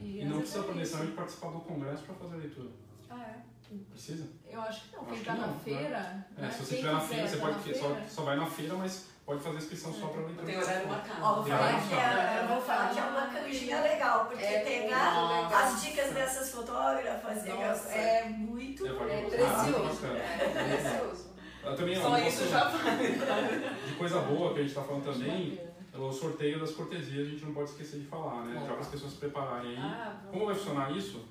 E 0.01 0.23
às 0.23 0.29
não 0.29 0.39
precisa 0.41 0.65
é 0.65 0.75
necessariamente 0.75 1.17
participar 1.17 1.51
do 1.51 1.61
congresso 1.61 2.03
para 2.05 2.15
fazer 2.17 2.35
a 2.35 2.39
leitura. 2.39 2.69
Ah, 3.11 3.23
é? 3.23 3.37
Precisa? 3.91 4.29
Eu 4.49 4.61
acho 4.61 4.85
que 4.89 4.97
não. 4.97 5.03
Acho 5.03 5.11
Quem 5.11 5.19
que 5.21 5.25
tá 5.25 5.35
na 5.35 5.47
não, 5.47 5.55
né? 5.55 5.61
feira. 5.65 6.27
É, 6.37 6.41
né, 6.43 6.51
se 6.51 6.59
você 6.65 6.75
estiver 6.75 6.93
na 6.93 7.01
feira, 7.01 7.29
você 7.29 7.37
tá 7.37 7.43
pode 7.47 7.57
na 7.57 7.63
só, 7.63 7.89
feira, 7.89 8.09
só 8.09 8.23
vai 8.23 8.37
na 8.37 8.47
feira, 8.47 8.75
mas 8.75 9.07
pode 9.25 9.43
fazer 9.43 9.57
inscrição 9.59 9.93
só 9.93 10.07
para 10.07 10.21
leitura. 10.21 10.47
Tem 10.47 10.59
horário 10.59 10.89
marcado. 10.89 11.23
Ó, 11.25 11.35
vou 11.35 11.47
E 11.47 11.51
falar 11.51 11.89
que 11.89 11.95
é, 11.95 12.43
eu 12.43 12.49
vou 12.49 12.61
falar 12.61 12.91
que 12.93 12.99
é 13.01 13.03
uma 13.03 13.27
canjinha 13.27 13.81
legal, 13.81 14.27
porque 14.27 14.45
É 14.45 14.61
pegar 14.61 15.29
legal. 15.29 15.55
as 15.65 15.83
dicas 15.83 16.13
dessas 16.13 16.51
fotógrafas 16.51 17.45
Nossa. 17.45 17.89
é 17.91 18.29
muito 18.29 18.87
É, 18.87 18.91
É 18.91 19.25
precioso. 19.31 20.07
É 20.07 20.77
precioso. 20.77 21.36
Também, 21.75 21.97
Só 21.97 22.19
isso 22.19 22.49
já 22.49 22.65
vale. 22.69 23.09
De 23.87 23.95
coisa 23.95 24.21
boa 24.21 24.53
que 24.53 24.61
a 24.61 24.63
gente 24.63 24.71
está 24.71 24.83
falando 24.83 25.05
também, 25.05 25.59
é 25.93 25.99
o 25.99 26.13
sorteio 26.13 26.61
das 26.61 26.71
cortesias, 26.73 27.27
a 27.27 27.31
gente 27.31 27.45
não 27.45 27.53
pode 27.55 27.71
esquecer 27.71 28.01
de 28.01 28.07
falar, 28.07 28.45
né? 28.45 28.61
Já 28.61 28.73
para 28.73 28.81
as 28.81 28.89
pessoas 28.89 29.13
se 29.13 29.19
prepararem 29.19 29.71
aí. 29.73 29.77
Ah, 29.79 30.17
Como 30.31 30.47
vai 30.47 30.55
funcionar 30.55 30.97
isso? 30.97 31.25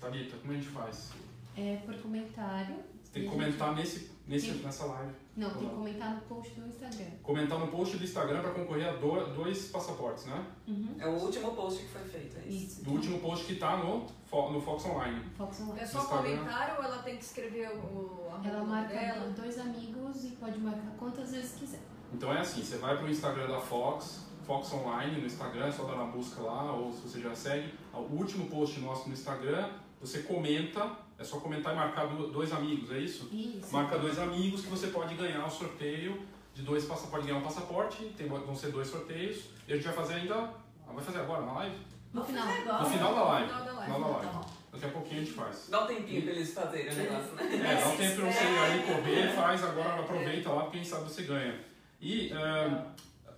Thalita, 0.00 0.36
como 0.38 0.52
a 0.52 0.56
gente 0.56 0.68
faz? 0.68 1.12
É 1.56 1.76
por 1.84 1.94
comentário. 1.96 2.76
Você 3.02 3.12
tem 3.12 3.22
que 3.24 3.28
comentar 3.28 3.74
nesse, 3.74 4.10
nesse, 4.26 4.52
Sim. 4.52 4.62
nessa 4.62 4.84
live. 4.86 5.12
Não, 5.36 5.50
tem 5.50 5.68
que 5.68 5.74
comentar 5.74 6.14
no 6.14 6.20
post 6.22 6.50
do 6.58 6.66
Instagram. 6.66 7.10
Comentar 7.22 7.58
no 7.58 7.68
post 7.68 7.96
do 7.96 8.04
Instagram 8.04 8.40
para 8.40 8.50
concorrer 8.52 8.88
a 8.88 8.92
do- 8.92 9.34
dois 9.34 9.68
passaportes, 9.68 10.24
né? 10.26 10.46
Uhum. 10.66 10.94
É 10.98 11.06
o 11.06 11.12
último 11.12 11.54
post 11.54 11.82
que 11.82 11.88
foi 11.88 12.02
feito, 12.02 12.36
é 12.38 12.48
isso. 12.48 12.66
Isso. 12.66 12.84
Do 12.84 12.92
último 12.92 13.18
post 13.20 13.44
que 13.46 13.52
está 13.54 13.76
no, 13.76 13.98
no 14.00 14.60
Fox 14.60 14.84
Online. 14.86 15.22
Fox 15.36 15.60
Online. 15.60 15.80
É 15.80 15.86
só 15.86 16.00
Instagram. 16.00 16.36
comentário 16.38 16.76
ou 16.78 16.82
ela 16.84 16.98
tem 17.02 17.16
que 17.16 17.24
escrever 17.24 17.68
o 17.70 18.30
Ela 18.44 18.64
marca 18.64 18.94
dela? 18.94 19.30
dois 19.36 19.58
amigos 19.58 20.24
e 20.24 20.28
pode 20.30 20.58
marcar 20.58 20.90
quantas 20.98 21.30
vezes 21.32 21.52
quiser. 21.58 21.80
Então 22.12 22.32
é 22.32 22.40
assim, 22.40 22.62
você 22.62 22.78
vai 22.78 22.96
para 22.96 23.04
o 23.06 23.10
Instagram 23.10 23.48
da 23.48 23.60
Fox, 23.60 24.26
Fox 24.46 24.72
Online 24.72 25.20
no 25.20 25.26
Instagram, 25.26 25.66
é 25.66 25.72
só 25.72 25.84
dar 25.84 25.96
na 25.96 26.04
busca 26.04 26.40
lá, 26.40 26.72
ou 26.72 26.92
se 26.92 27.00
você 27.02 27.20
já 27.20 27.34
segue, 27.34 27.74
o 27.92 27.98
último 28.14 28.48
post 28.48 28.78
nosso 28.80 29.08
no 29.08 29.12
Instagram, 29.12 29.68
você 30.00 30.20
comenta, 30.22 30.96
é 31.18 31.24
só 31.24 31.38
comentar 31.40 31.72
e 31.72 31.76
marcar 31.76 32.06
do- 32.06 32.28
dois 32.28 32.52
amigos, 32.52 32.90
é 32.92 32.98
isso? 32.98 33.28
Isso. 33.32 33.72
Marca 33.72 33.98
dois 33.98 34.18
amigos 34.18 34.62
que 34.62 34.68
você 34.68 34.88
pode 34.88 35.14
ganhar 35.14 35.44
o 35.46 35.50
sorteio 35.50 36.20
de 36.54 36.62
dois 36.62 36.84
passaportes, 36.84 37.10
pode 37.10 37.26
ganhar 37.26 37.38
um 37.38 37.42
passaporte, 37.42 38.04
tem, 38.16 38.26
vão 38.28 38.54
ser 38.54 38.68
dois 38.70 38.88
sorteios, 38.88 39.44
e 39.68 39.72
a 39.72 39.76
gente 39.76 39.84
vai 39.84 39.94
fazer 39.94 40.14
ainda, 40.14 40.34
ah, 40.34 40.92
vai 40.94 41.04
fazer 41.04 41.18
agora 41.18 41.44
na 41.44 41.52
live? 41.52 41.76
No 42.12 42.24
final. 42.24 42.46
No 42.46 42.86
final 42.90 43.14
da 43.14 43.22
live. 43.24 43.48
Final 43.48 43.64
da 43.64 43.72
live. 43.72 43.92
Final 43.94 44.00
da 44.00 44.16
live. 44.18 44.32
bom. 44.32 44.46
Daqui 44.72 44.84
a 44.84 44.88
pouquinho 44.88 45.20
a 45.20 45.24
gente 45.24 45.32
faz. 45.34 45.68
Dá 45.70 45.84
um 45.84 45.86
tempinho 45.86 46.22
pra 46.22 46.32
eles 46.32 46.52
fazerem 46.54 46.92
o 46.92 46.96
negócio, 46.96 47.34
né? 47.34 47.44
É, 47.44 47.80
dá 47.80 47.88
um 47.88 47.96
tempo 47.96 48.16
pra 48.16 48.32
você 48.32 48.44
ir 48.44 48.58
aí 48.58 48.82
correr, 48.86 49.34
faz 49.34 49.64
agora, 49.64 50.00
aproveita 50.00 50.50
lá, 50.50 50.62
porque 50.64 50.78
quem 50.78 50.84
sabe 50.86 51.04
você 51.04 51.22
ganha. 51.22 51.58
E 52.00 52.30
é, 52.32 52.84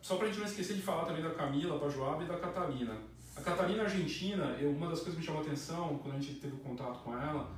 só 0.03 0.17
pra 0.17 0.27
gente 0.27 0.39
não 0.39 0.47
esquecer 0.47 0.75
de 0.75 0.83
falar 0.83 1.05
também 1.05 1.23
da 1.23 1.31
Camila, 1.31 1.79
da 1.79 1.89
Joab 1.89 2.25
e 2.25 2.27
da 2.27 2.37
Catalina. 2.39 2.97
A 3.37 3.41
Catalina 3.41 3.85
Argentina, 3.85 4.57
eu, 4.61 4.71
uma 4.71 4.89
das 4.89 4.99
coisas 4.99 5.15
que 5.15 5.21
me 5.21 5.27
chamou 5.27 5.43
a 5.43 5.45
atenção 5.45 5.99
quando 6.03 6.17
a 6.17 6.21
gente 6.21 6.41
teve 6.41 6.57
contato 6.57 6.99
com 7.05 7.15
ela, 7.17 7.49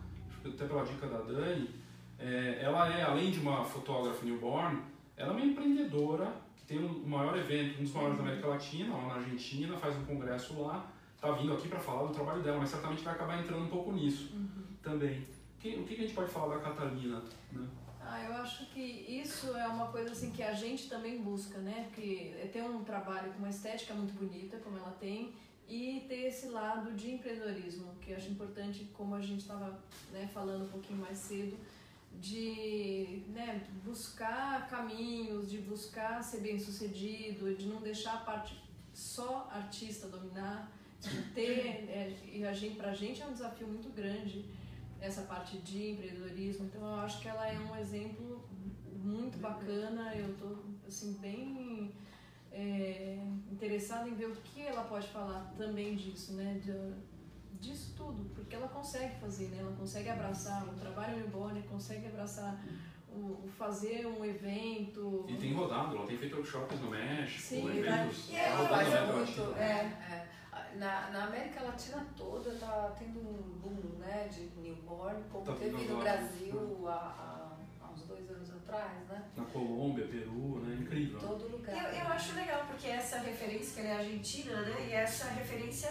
até 0.49 0.67
pela 0.67 0.85
dica 0.85 1.07
da 1.07 1.19
Dani, 1.19 1.69
é, 2.19 2.59
ela 2.63 2.89
é, 2.93 3.03
além 3.03 3.31
de 3.31 3.41
uma 3.41 3.65
fotógrafa 3.65 4.25
newborn, 4.25 4.81
ela 5.17 5.31
é 5.33 5.37
uma 5.37 5.45
empreendedora 5.45 6.33
que 6.57 6.65
tem 6.65 6.79
um- 6.79 7.03
o 7.03 7.09
maior 7.09 7.37
evento, 7.37 7.81
um 7.81 7.83
dos 7.85 7.93
maiores 7.93 8.17
da 8.17 8.23
América 8.23 8.47
Latina, 8.49 8.95
lá 8.97 9.07
na 9.09 9.15
Argentina, 9.15 9.77
faz 9.77 9.97
um 9.97 10.05
congresso 10.05 10.61
lá, 10.63 10.87
tá 11.21 11.31
vindo 11.33 11.53
aqui 11.53 11.69
para 11.69 11.79
falar 11.81 12.07
do 12.07 12.15
trabalho 12.15 12.43
dela, 12.43 12.59
mas 12.59 12.71
certamente 12.71 13.03
vai 13.03 13.15
acabar 13.15 13.41
entrando 13.41 13.65
um 13.65 13.69
pouco 13.69 13.93
nisso 13.93 14.33
também. 14.83 15.27
Que- 15.59 15.77
o 15.77 15.85
que 15.85 15.95
a 15.95 15.99
gente 15.99 16.15
pode 16.15 16.31
falar 16.31 16.57
da 16.57 16.63
Catalina? 16.63 17.23
Né? 17.53 17.67
Ah, 18.03 18.25
eu 18.25 18.33
acho 18.37 18.67
que 18.71 18.81
isso 18.81 19.55
é 19.55 19.69
uma 19.69 19.87
coisa 19.89 20.11
assim 20.13 20.31
que 20.33 20.43
a 20.43 20.55
gente 20.55 20.89
também 20.89 21.23
busca, 21.23 21.59
né? 21.59 21.85
Porque 21.89 22.49
ter 22.53 22.63
um 22.63 22.83
trabalho 22.83 23.31
com 23.33 23.39
uma 23.41 23.51
estética 23.51 23.93
muito 23.95 24.15
bonita, 24.15 24.57
como 24.59 24.79
ela 24.79 24.91
tem, 24.99 25.33
e 25.71 26.05
ter 26.09 26.27
esse 26.27 26.49
lado 26.49 26.93
de 26.95 27.13
empreendedorismo, 27.13 27.95
que 28.01 28.11
eu 28.11 28.17
acho 28.17 28.29
importante, 28.29 28.91
como 28.93 29.15
a 29.15 29.21
gente 29.21 29.43
estava 29.43 29.81
né, 30.11 30.29
falando 30.35 30.65
um 30.65 30.69
pouquinho 30.69 30.99
mais 30.99 31.17
cedo, 31.17 31.57
de 32.21 33.23
né, 33.29 33.65
buscar 33.85 34.69
caminhos, 34.69 35.49
de 35.49 35.59
buscar 35.59 36.23
ser 36.25 36.41
bem 36.41 36.59
sucedido, 36.59 37.55
de 37.55 37.67
não 37.67 37.81
deixar 37.81 38.15
a 38.15 38.19
parte 38.19 38.61
só 38.93 39.49
artista 39.53 40.09
dominar, 40.09 40.73
de 41.01 41.23
ter, 41.33 41.89
é, 41.89 42.17
e 42.33 42.45
a 42.45 42.53
gente, 42.53 42.75
pra 42.75 42.93
gente 42.93 43.23
é 43.23 43.27
um 43.27 43.33
desafio 43.33 43.69
muito 43.69 43.95
grande 43.95 44.45
essa 45.01 45.23
parte 45.23 45.57
de 45.59 45.93
empreendedorismo, 45.93 46.67
então 46.67 46.83
eu 46.83 46.97
acho 46.97 47.23
que 47.23 47.29
ela 47.29 47.47
é 47.47 47.59
um 47.61 47.77
exemplo 47.77 48.45
muito 49.03 49.39
bacana, 49.39 50.15
eu 50.15 50.37
tô 50.37 50.59
assim 50.87 51.13
bem 51.15 51.47
interessada 53.81 54.09
em 54.09 54.15
ver 54.15 54.27
o 54.27 54.37
que 54.37 54.61
ela 54.67 54.85
pode 54.85 55.09
falar 55.09 55.53
também 55.57 55.97
disso, 55.97 56.35
né, 56.35 56.61
de- 56.63 57.11
disso 57.59 57.95
tudo, 57.97 58.25
porque 58.35 58.55
ela 58.55 58.69
consegue 58.69 59.19
fazer, 59.21 59.49
né, 59.49 59.59
ela 59.61 59.73
consegue 59.77 60.09
abraçar 60.09 60.65
o 60.69 60.73
trabalho 60.75 61.17
newborn, 61.17 61.63
consegue 61.63 62.07
abraçar 62.07 62.63
o, 63.09 63.45
o 63.45 63.49
fazer 63.59 64.07
um 64.07 64.25
evento, 64.25 65.25
E 65.29 65.37
tem 65.37 65.53
rodado, 65.55 65.97
ela 65.97 66.07
tem 66.07 66.17
feito 66.17 66.37
workshops 66.37 66.81
no 66.81 66.91
México, 66.91 67.41
Sim, 67.43 67.69
eventos. 67.79 68.29
e 68.29 68.33
tá 68.33 68.39
é, 68.39 68.69
faz 68.69 68.89
na 68.91 69.01
América 69.01 69.13
muito. 69.17 69.41
Latina. 69.43 69.65
É, 69.65 69.73
é. 69.75 70.31
Na, 70.77 71.11
na 71.11 71.25
América 71.25 71.63
Latina 71.65 72.07
toda 72.17 72.55
tá 72.55 72.95
tendo 72.97 73.19
um 73.19 73.59
boom 73.61 73.99
né, 73.99 74.29
de 74.29 74.43
newborn, 74.61 75.21
como 75.31 75.45
Tá 75.45 75.55
teve 75.55 75.85
no. 75.85 75.99
Brasil 76.01 76.89
há, 76.89 76.93
há 76.93 77.40
uns 77.40 77.40
dois 78.11 78.31
anos 78.31 78.51
atrás, 78.51 79.07
né? 79.09 79.23
Na 79.37 79.45
Colômbia, 79.45 80.07
Peru, 80.07 80.61
né? 80.61 80.77
Incrível. 80.83 81.19
Em 81.19 81.21
todo 81.21 81.49
lugar. 81.49 81.75
Eu, 81.77 82.01
eu 82.01 82.07
acho 82.09 82.35
legal, 82.35 82.65
porque 82.67 82.89
essa 82.89 83.19
referência, 83.19 83.75
que 83.75 83.81
ela 83.89 83.97
é 84.01 84.05
argentina, 84.05 84.61
né? 84.63 84.87
E 84.89 84.93
essa 84.93 85.29
referência 85.31 85.91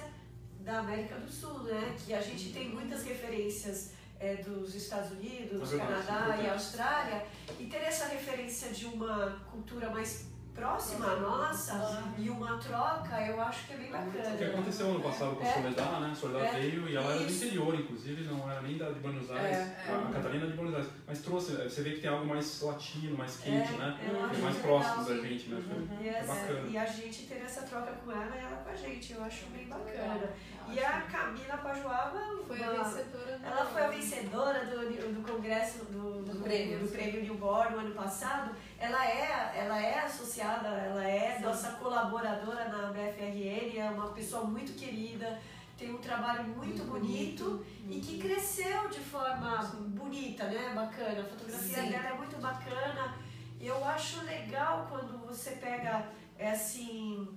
da 0.62 0.80
América 0.80 1.16
do 1.16 1.30
Sul, 1.32 1.64
né? 1.64 1.96
Que 2.06 2.14
a 2.14 2.22
gente 2.22 2.52
tem 2.52 2.70
muitas 2.70 3.04
referências 3.04 3.94
é, 4.20 4.36
dos 4.36 4.76
Estados 4.76 5.12
Unidos, 5.12 5.74
É 5.74 5.78
verdade, 5.78 6.06
Canadá 6.06 6.20
importante. 6.26 6.46
e 6.46 6.50
Austrália. 6.50 7.26
E 7.60 7.66
ter 7.68 7.78
essa 7.78 8.06
referência 8.08 8.72
de 8.72 8.86
uma 8.86 9.40
cultura 9.52 9.90
mais 9.90 10.28
próxima 10.64 11.05
à 11.14 11.16
nossa 11.16 12.03
e 12.18 12.30
uma 12.30 12.57
troca, 12.57 13.22
eu 13.26 13.41
acho 13.41 13.66
que 13.68 13.74
é 13.74 13.78
bem 13.78 13.86
O 13.88 14.12
que 14.12 14.18
bacana. 14.18 14.45
aconteceu 14.53 14.89
ano 14.89 14.99
passado 14.99 15.36
com 15.38 15.43
a 15.43 15.47
É. 15.47 15.53
Soledad, 15.53 16.01
né? 16.01 16.10
A 16.12 16.16
Soledad 16.16 16.43
É. 16.55 16.60
veio 16.60 16.89
e 16.89 16.95
ela 16.97 17.14
era 17.16 17.24
do 17.24 17.32
interior, 17.32 17.76
inclusive, 17.76 18.24
não 18.24 18.51
era 18.51 18.62
nem 18.62 18.78
da 18.78 18.89
de 18.89 18.99
Buenos 18.99 19.32
Aires. 19.32 19.57
É, 19.57 19.86
é. 19.88 19.95
A 20.10 20.14
Catarina 20.14 20.45
é 20.45 20.49
de 20.49 20.53
Buenos 20.57 20.76
Aires. 20.76 20.89
Mas 21.07 21.22
trouxe, 21.22 21.53
você 21.55 21.82
vê 21.82 21.91
que 21.91 22.01
tem 22.01 22.10
algo 22.10 22.26
mais 22.26 22.62
latino, 22.62 23.18
mais 23.18 23.38
quente, 23.38 23.74
É, 23.74 23.78
né? 23.78 23.97
eu 24.03 24.16
Que 24.16 24.24
acho 24.26 24.36
é 24.36 24.43
mais 24.43 24.57
próximo 24.57 25.03
da 25.05 25.16
gente, 25.18 25.49
né? 25.49 25.64
Foi- 25.66 26.05
E, 26.05 26.10
É 26.10 26.12
essa- 26.20 26.34
bacana. 26.34 26.68
e 26.70 26.78
a 26.78 26.86
gente 26.86 27.24
ter 27.26 27.41
essa 27.43 27.62
troca 27.64 27.91
com 28.03 28.12
ela 28.12 28.36
e 28.36 28.39
ela 28.39 28.57
com 28.57 28.70
a 28.70 28.76
gente, 28.76 29.14
eu 29.14 29.24
acho 29.24 29.45
bem 29.47 29.68
bacana. 29.68 30.30
E 30.72 30.80
a 30.80 31.02
Camila 31.02 31.58
Pajuaba 31.58 32.20
foi 32.48 32.64
a 32.64 32.72
uma- 32.72 32.84
vencedora 32.84 33.38
do- 33.38 33.46
Ela 33.46 33.66
foi 33.66 33.82
a 33.84 33.88
vencedora 33.88 34.66
do, 34.66 35.14
do 35.14 35.32
congresso 35.32 35.86
do, 35.86 36.22
Do 36.24 36.40
prêmio. 36.44 36.80
do 36.80 36.88
prêmio 36.92 37.22
Newborn 37.24 37.72
no 37.74 37.80
ano 37.80 37.96
passado. 37.96 38.52
Ela 38.78 39.06
é, 39.06 39.54
ela 39.56 39.82
é 39.82 40.00
associada, 40.00 40.68
ela 40.70 41.04
é 41.08 41.36
Sim. 41.38 41.44
nossa 41.44 41.72
colaboradora 41.74 42.68
na 42.70 42.92
BFRN, 42.92 43.78
é 43.78 43.90
uma 43.90 44.10
pessoa 44.10 44.44
muito 44.46 44.74
querida, 44.78 45.40
tem 45.78 45.94
um 45.94 45.98
trabalho 45.98 46.44
muito, 46.44 46.84
bonito, 46.84 47.66
e 47.90 48.00
que 48.00 48.20
cresceu 48.20 48.88
de 48.90 49.00
forma 49.00 49.58
bonita, 49.88 50.46
né? 50.46 50.72
Bacana. 50.76 51.22
A 51.22 51.24
fotografia 51.24 51.84
Sim. 51.84 51.90
dela 51.90 52.10
é 52.10 52.14
muito 52.14 52.38
bacana. 52.42 53.16
Eu 53.60 53.84
acho 53.86 54.24
legal 54.26 54.88
quando 54.90 55.18
você 55.26 55.52
pega, 55.52 56.06
é 56.38 56.52
assim, 56.52 57.28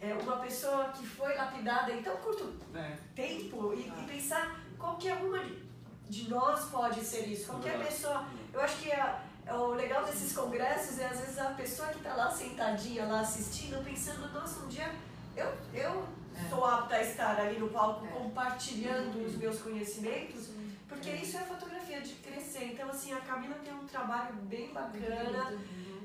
é 0.00 0.14
uma 0.14 0.36
pessoa 0.36 0.88
que 0.88 1.06
foi 1.06 1.34
lapidada 1.34 1.92
em 1.92 2.02
tão 2.02 2.16
curto 2.16 2.54
É. 2.74 2.96
tempo 3.14 3.74
e, 3.74 3.88
e 3.88 4.06
pensar 4.06 4.58
qualquer 4.78 5.16
uma 5.16 5.38
de- 5.38 5.62
de 6.08 6.28
nós 6.30 6.64
pode 6.70 7.00
ser 7.04 7.26
isso. 7.28 7.46
Qualquer 7.46 7.72
Verdade. 7.76 7.90
pessoa. 7.94 8.24
Eu 8.52 8.60
acho 8.60 8.76
que 8.78 8.90
a- 8.92 9.22
é 9.46 9.54
o 9.54 9.68
legal 9.74 10.04
desses 10.04 10.32
congressos 10.32 10.98
é 10.98 11.06
às 11.06 11.20
vezes 11.20 11.38
a 11.38 11.50
pessoa 11.50 11.88
que 11.88 11.98
está 11.98 12.14
lá 12.14 12.30
sentadinha, 12.30 13.04
lá 13.06 13.20
assistindo, 13.20 13.82
pensando, 13.84 14.32
nossa, 14.32 14.60
um 14.60 14.68
dia 14.68 14.90
eu, 15.36 15.52
eu 15.74 16.04
sou 16.48 16.64
apta 16.64 16.94
a 16.96 17.02
estar 17.02 17.38
ali 17.40 17.58
no 17.58 17.68
palco 17.68 18.06
É. 18.06 18.08
compartilhando 18.10 19.24
os 19.26 19.36
meus 19.36 19.60
conhecimentos, 19.60 20.48
porque 20.88 21.10
É. 21.10 21.16
isso 21.16 21.36
é 21.36 21.40
fotografia 21.40 22.00
de 22.00 22.14
crescer. 22.14 22.64
Então, 22.72 22.88
assim, 22.88 23.12
a 23.12 23.20
Camila 23.20 23.54
tem 23.64 23.72
um 23.74 23.86
trabalho 23.86 24.34
bem 24.42 24.72
bacana. 24.72 25.58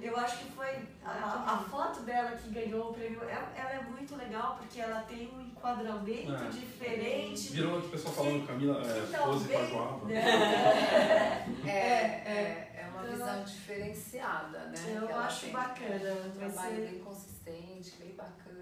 Eu 0.06 0.16
acho 0.18 0.38
que 0.38 0.51
foi 0.51 0.68
a, 1.03 1.53
a 1.53 1.58
foto 1.70 2.01
dela 2.01 2.32
que 2.38 2.49
ganhou 2.51 2.91
o 2.91 2.93
prêmio. 2.93 3.24
Ela, 3.24 3.51
ela 3.56 3.70
é 3.72 3.82
muito 3.82 4.16
legal 4.16 4.56
porque 4.58 4.80
ela 4.80 5.01
tem 5.01 5.28
um 5.34 5.41
enquadramento 5.41 6.32
É. 6.32 6.49
diferente. 6.49 7.51
Virou 7.53 7.80
o 7.80 7.89
pessoal 7.89 8.14
falando 8.14 8.45
Camila 8.45 8.82
é, 8.82 8.84
Que 9.08 9.18
pose 9.18 9.47
talvez- 9.49 9.70
Paguaba. 9.72 10.06
né? 10.06 11.45
É, 11.66 11.72
é, 11.72 12.72
é 12.84 12.88
uma 12.91 13.01
Então, 13.03 13.12
visão 13.14 13.43
diferenciada, 13.43 14.60
né? 14.68 14.76
Eu 14.95 15.10
ela 15.10 15.26
acho 15.26 15.41
tem. 15.41 15.51
bacana. 15.53 16.14
Um 16.28 16.32
trabalho 16.32 16.76
ser- 16.76 16.89
bem 16.91 16.99
consistente, 16.99 17.95
bem 17.97 18.16
bacana. 18.16 18.56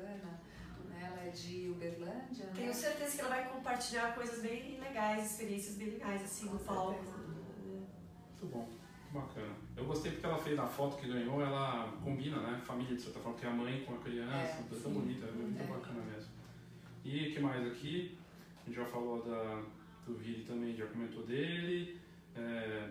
Né? 0.90 1.02
Ela 1.02 1.24
é 1.28 1.30
de 1.30 1.70
Uberlândia, 1.70 2.46
né? 2.46 2.52
Tenho 2.56 2.74
certeza 2.74 3.16
que 3.16 3.20
ela 3.22 3.30
vai 3.30 3.50
compartilhar 3.50 4.16
coisas 4.16 4.42
bem 4.42 4.80
legais, 4.80 5.32
experiências 5.32 5.76
bem 5.76 5.90
legais, 5.90 6.24
assim, 6.24 6.48
Com 6.48 6.54
no 6.54 6.60
palco. 6.60 7.04
Muito 7.04 8.46
bom, 8.46 8.70
bacana. 9.12 9.56
Eu 9.76 9.86
gostei 9.86 10.12
porque 10.12 10.26
ela 10.26 10.38
fez 10.38 10.56
na 10.56 10.68
foto 10.68 10.98
que 10.98 11.08
ganhou, 11.08 11.42
ela 11.42 11.92
combina, 12.04 12.38
né? 12.38 12.62
Família 12.64 12.96
de 12.96 13.02
certa 13.02 13.20
forma, 13.20 13.34
porque 13.34 13.48
é 13.48 13.50
a 13.50 13.54
mãe 13.54 13.84
com 13.86 13.96
a 13.96 13.98
criança, 13.98 14.36
É, 14.36 14.64
é, 14.76 14.80
tão 14.82 14.92
bonita, 14.94 15.26
é 15.26 15.32
muito 15.32 15.62
É. 15.62 15.66
bacana 15.66 16.02
mesmo. 16.04 16.32
E 17.04 17.28
o 17.30 17.34
que 17.34 17.40
mais 17.40 17.66
aqui? 17.68 18.18
A 18.62 18.66
gente 18.70 18.76
já 18.76 18.86
falou 18.86 19.24
da, 19.24 19.62
do 20.06 20.16
Vili 20.16 20.44
também, 20.44 20.76
já 20.76 20.86
comentou 20.86 21.24
dele. 21.24 22.00
É, 22.36 22.90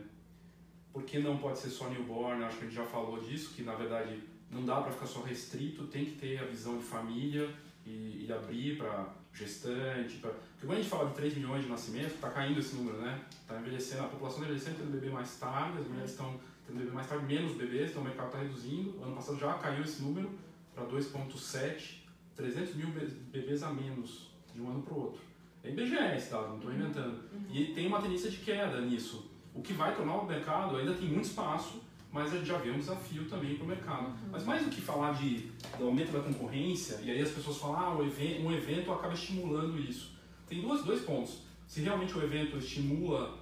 por 0.93 1.05
que 1.05 1.19
não 1.19 1.39
pode 1.39 1.59
ser 1.59 1.71
só 1.71 1.89
newborn? 1.89 2.45
Acho 2.45 2.59
que 2.59 2.65
a 2.65 2.67
gente 2.67 2.77
já 2.77 2.85
falou 2.85 3.19
disso, 3.21 3.55
que 3.55 3.63
na 3.63 3.75
verdade 3.75 4.21
não 4.51 4.65
dá 4.65 4.81
para 4.83 4.93
ficar 4.93 5.07
só 5.07 5.23
restrito, 5.23 5.87
tem 5.87 6.05
que 6.05 6.13
ter 6.17 6.39
a 6.41 6.45
visão 6.45 6.77
de 6.77 6.85
família 6.85 7.49
e, 7.87 8.27
e 8.27 8.33
abrir 8.33 8.77
para 8.77 9.15
gestante. 9.33 10.17
Pra... 10.19 10.31
Porque 10.31 10.67
quando 10.67 10.73
a 10.79 10.83
gente 10.83 10.91
fala 10.91 11.09
de 11.09 11.15
3 11.15 11.35
milhões 11.37 11.63
de 11.65 11.71
nascimentos, 11.71 12.13
está 12.15 12.29
caindo 12.31 12.61
esse 12.61 12.75
número, 12.75 12.99
né? 13.01 13.25
Está 13.31 13.59
envelhecendo, 13.59 14.03
a 14.03 14.09
população 14.09 14.41
está 14.43 14.53
envelhecendo, 14.53 14.77
tendo 14.79 14.93
bebê 14.93 15.11
mais 15.11 15.39
tarde, 15.39 15.79
as 15.79 15.87
mulheres 15.87 16.11
estão 16.11 16.39
tendo 16.73 16.79
bebê 16.79 16.91
mais 16.93 17.07
tarde, 17.07 17.27
menos 17.27 17.53
bebês, 17.57 17.91
então 17.91 18.03
o 18.03 18.05
mercado 18.05 18.27
está 18.27 18.39
reduzindo. 18.39 18.99
Ano 19.03 19.15
passado 19.15 19.39
já 19.39 19.55
caiu 19.55 19.83
esse 19.85 20.03
número 20.03 20.31
para 20.75 20.85
2,7, 20.87 21.99
300 22.35 22.75
mil 22.75 22.89
be- 22.89 23.07
bebês 23.31 23.63
a 23.63 23.71
menos 23.71 24.31
de 24.55 24.61
um 24.61 24.71
ano 24.71 24.83
para 24.83 24.95
o 24.95 25.01
outro. 25.03 25.21
É 25.63 25.69
IBGE 25.71 25.95
esse 26.17 26.31
dado, 26.31 26.49
não 26.49 26.57
estou 26.57 26.73
inventando. 26.73 27.21
E 27.51 27.67
tem 27.67 27.87
uma 27.87 28.01
tendência 28.01 28.31
de 28.31 28.39
queda 28.39 28.81
nisso. 28.81 29.31
O 29.55 29.61
que 29.63 29.73
vai 29.75 29.95
tornar 29.95 30.17
o 30.17 30.27
mercado, 30.27 30.77
ainda 30.77 30.95
tem 30.95 31.09
muito 31.09 31.25
espaço, 31.27 31.83
mas 32.11 32.33
a 32.33 32.37
gente 32.37 32.47
já 32.49 32.59
vê 32.59 32.71
um 32.71 32.79
desafio 32.79 33.27
também 33.29 33.55
para 33.55 33.65
o 33.65 33.69
mercado. 33.69 34.13
Mas 34.31 34.45
mais 34.45 34.65
do 34.65 34.71
que 34.71 34.81
falar 34.81 35.13
de, 35.13 35.51
do 35.79 35.85
aumento 35.87 36.11
da 36.11 36.21
concorrência, 36.21 36.99
e 37.03 37.11
aí 37.11 37.21
as 37.21 37.31
pessoas 37.31 37.59
falam, 37.59 37.79
ah, 37.79 37.95
o 37.97 38.05
evento, 38.05 38.43
um 38.47 38.53
evento 38.53 38.91
acaba 38.93 39.15
estimulando 39.15 39.79
isso. 39.79 40.13
Tem 40.49 40.61
dois, 40.61 40.83
dois 40.85 41.03
pontos. 41.03 41.43
Se 41.67 41.81
realmente 41.81 42.17
o 42.17 42.23
evento 42.23 42.57
estimula 42.59 43.39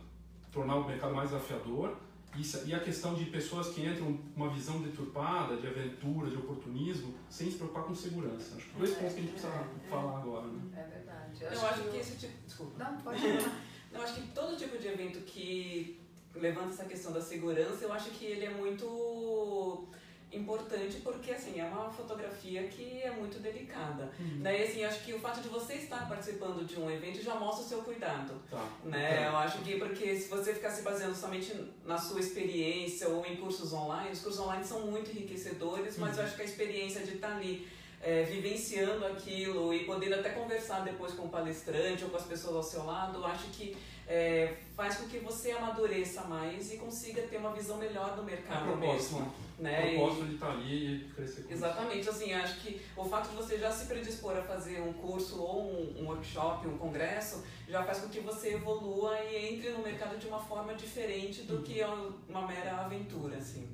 tornar 0.53 0.76
o 0.76 0.87
mercado 0.87 1.14
mais 1.14 1.31
desafiador, 1.31 1.97
e 2.37 2.68
e 2.68 2.74
a 2.74 2.81
questão 2.81 3.14
de 3.14 3.24
pessoas 3.26 3.68
que 3.68 3.85
entram 3.85 4.16
com 4.16 4.43
uma 4.43 4.51
visão 4.51 4.81
deturpada, 4.81 5.57
de 5.57 5.66
aventura, 5.66 6.31
de 6.31 6.37
oportunismo, 6.37 7.14
sem 7.28 7.51
se 7.51 7.57
preocupar 7.57 7.85
com 7.85 7.95
segurança. 7.95 8.57
Acho 8.57 8.66
que 8.66 8.78
dois 8.78 8.95
pontos 8.95 9.14
que 9.14 9.18
a 9.18 9.22
gente 9.22 9.33
precisa 9.33 9.64
falar 9.89 10.18
agora. 10.18 10.47
Né? 10.47 10.61
É 10.76 10.83
verdade. 10.83 11.43
Eu 11.43 11.66
acho 11.66 11.83
que 11.85 11.97
esse 11.97 12.16
tipo. 12.16 12.33
Desculpa. 12.47 12.85
Não, 12.85 12.97
pode 12.99 13.20
falar. 13.20 13.61
Eu 13.93 14.03
acho 14.03 14.14
que 14.14 14.28
todo 14.28 14.57
tipo 14.57 14.78
de 14.78 14.87
evento 14.87 15.20
que 15.20 16.01
levanta 16.35 16.68
essa 16.68 16.85
questão 16.85 17.12
da 17.12 17.20
segurança, 17.20 17.85
eu 17.85 17.93
acho 17.93 18.11
que 18.11 18.24
ele 18.24 18.45
é 18.45 18.51
muito 18.51 19.89
importante 20.33 21.01
porque 21.03 21.33
assim 21.33 21.61
é 21.61 21.64
uma 21.64 21.91
fotografia 21.91 22.62
que 22.64 23.03
é 23.03 23.11
muito 23.11 23.41
delicada. 23.41 24.11
Daí 24.41 24.62
assim, 24.62 24.85
acho 24.85 25.05
que 25.05 25.12
o 25.12 25.18
fato 25.18 25.41
de 25.41 25.49
você 25.49 25.74
estar 25.74 26.09
participando 26.09 26.64
de 26.64 26.78
um 26.78 26.91
evento 26.91 27.22
já 27.22 27.35
mostra 27.35 27.64
o 27.64 27.68
seu 27.68 27.83
cuidado. 27.83 28.35
Tá. 28.51 28.68
Né? 28.85 29.26
Eu 29.26 29.37
acho 29.37 29.59
que 29.59 29.78
porque 29.78 30.16
se 30.16 30.28
você 30.28 30.55
ficar 30.55 30.70
se 30.70 30.83
baseando 30.83 31.14
somente 31.14 31.53
na 31.85 31.99
sua 31.99 32.20
experiência 32.20 33.09
ou 33.09 33.24
em 33.26 33.37
cursos 33.37 33.72
online, 33.72 34.11
os 34.12 34.20
cursos 34.20 34.41
online 34.41 34.64
são 34.64 34.87
muito 34.87 35.11
enriquecedores, 35.11 35.99
mas 35.99 36.16
eu 36.16 36.24
acho 36.24 36.37
que 36.37 36.43
a 36.43 36.45
experiência 36.45 37.03
de 37.03 37.14
estar 37.14 37.37
ali 37.37 37.66
é, 38.03 38.22
vivenciando 38.22 39.05
aquilo 39.07 39.74
e 39.74 39.85
podendo 39.85 40.14
até 40.14 40.31
conversar 40.31 40.81
depois 40.81 41.12
com 41.12 41.26
o 41.26 41.28
palestrante 41.28 42.05
ou 42.05 42.11
com 42.11 42.16
as 42.16 42.24
pessoas 42.24 42.57
ao 42.57 42.62
seu 42.62 42.85
lado, 42.85 43.24
acho 43.26 43.49
que 43.49 43.76
é, 44.09 44.55
faz 44.74 44.97
com 44.97 45.09
que 45.09 45.18
você 45.18 45.53
amadureça 45.53 46.22
mais 46.22 46.72
e 46.72 46.78
consiga 46.78 47.22
ter 47.22 47.37
uma 47.37 47.53
visão 47.53 47.76
melhor 47.76 48.16
do 48.16 48.24
mercado 48.24 48.76
mesmo. 48.76 49.33
Né? 49.61 49.94
Propósito 49.94 50.26
de 50.26 50.34
estar 50.34 50.50
ali 50.52 50.94
e 50.94 51.04
crescer 51.14 51.42
com 51.42 51.52
Exatamente, 51.52 52.08
assim, 52.08 52.32
acho 52.32 52.61
que 52.61 52.80
o 52.96 53.04
fato 53.04 53.28
de 53.30 53.36
você 53.36 53.58
já 53.58 53.70
se 53.70 53.86
predispor 53.86 54.36
a 54.36 54.42
fazer 54.42 54.80
um 54.80 54.92
curso 54.94 55.40
ou 55.40 55.70
um, 55.70 56.02
um 56.02 56.06
workshop, 56.06 56.66
um 56.66 56.78
congresso, 56.78 57.44
já 57.68 57.84
faz 57.84 57.98
com 57.98 58.08
que 58.08 58.20
você 58.20 58.54
evolua 58.54 59.18
e 59.24 59.54
entre 59.54 59.70
no 59.70 59.82
mercado 59.82 60.18
de 60.18 60.26
uma 60.26 60.40
forma 60.40 60.74
diferente 60.74 61.42
do 61.42 61.62
que 61.62 61.80
é 61.80 61.86
uma 62.28 62.46
mera 62.46 62.78
aventura, 62.78 63.36
assim. 63.36 63.68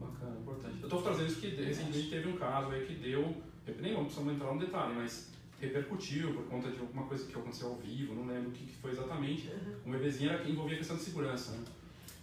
Bacana, 0.00 0.38
importante. 0.40 0.78
Eu 0.80 0.86
estou 0.86 1.02
trazendo 1.02 1.26
isso 1.26 1.40
que 1.40 1.48
recentemente 1.48 2.08
teve 2.08 2.28
um 2.28 2.36
caso 2.36 2.70
aí 2.70 2.86
que 2.86 2.94
deu, 2.94 3.34
eu 3.66 3.74
nem 3.80 3.92
vamos 3.92 4.14
precisamos 4.14 4.34
entrar 4.34 4.54
no 4.54 4.60
detalhe, 4.60 4.94
mas 4.94 5.30
repercutiu 5.60 6.32
por 6.34 6.44
conta 6.44 6.70
de 6.70 6.78
alguma 6.78 7.04
coisa 7.06 7.26
que 7.26 7.36
aconteceu 7.36 7.68
ao 7.68 7.76
vivo, 7.76 8.14
não 8.14 8.26
lembro 8.26 8.50
o 8.50 8.52
que 8.52 8.64
que 8.64 8.76
foi 8.76 8.92
exatamente. 8.92 9.50
Um 9.84 9.90
bebezinho 9.90 10.30
era 10.30 10.42
que 10.42 10.50
envolvia 10.50 10.76
a 10.76 10.78
questão 10.78 10.96
de 10.96 11.02
segurança, 11.02 11.52
né? 11.52 11.64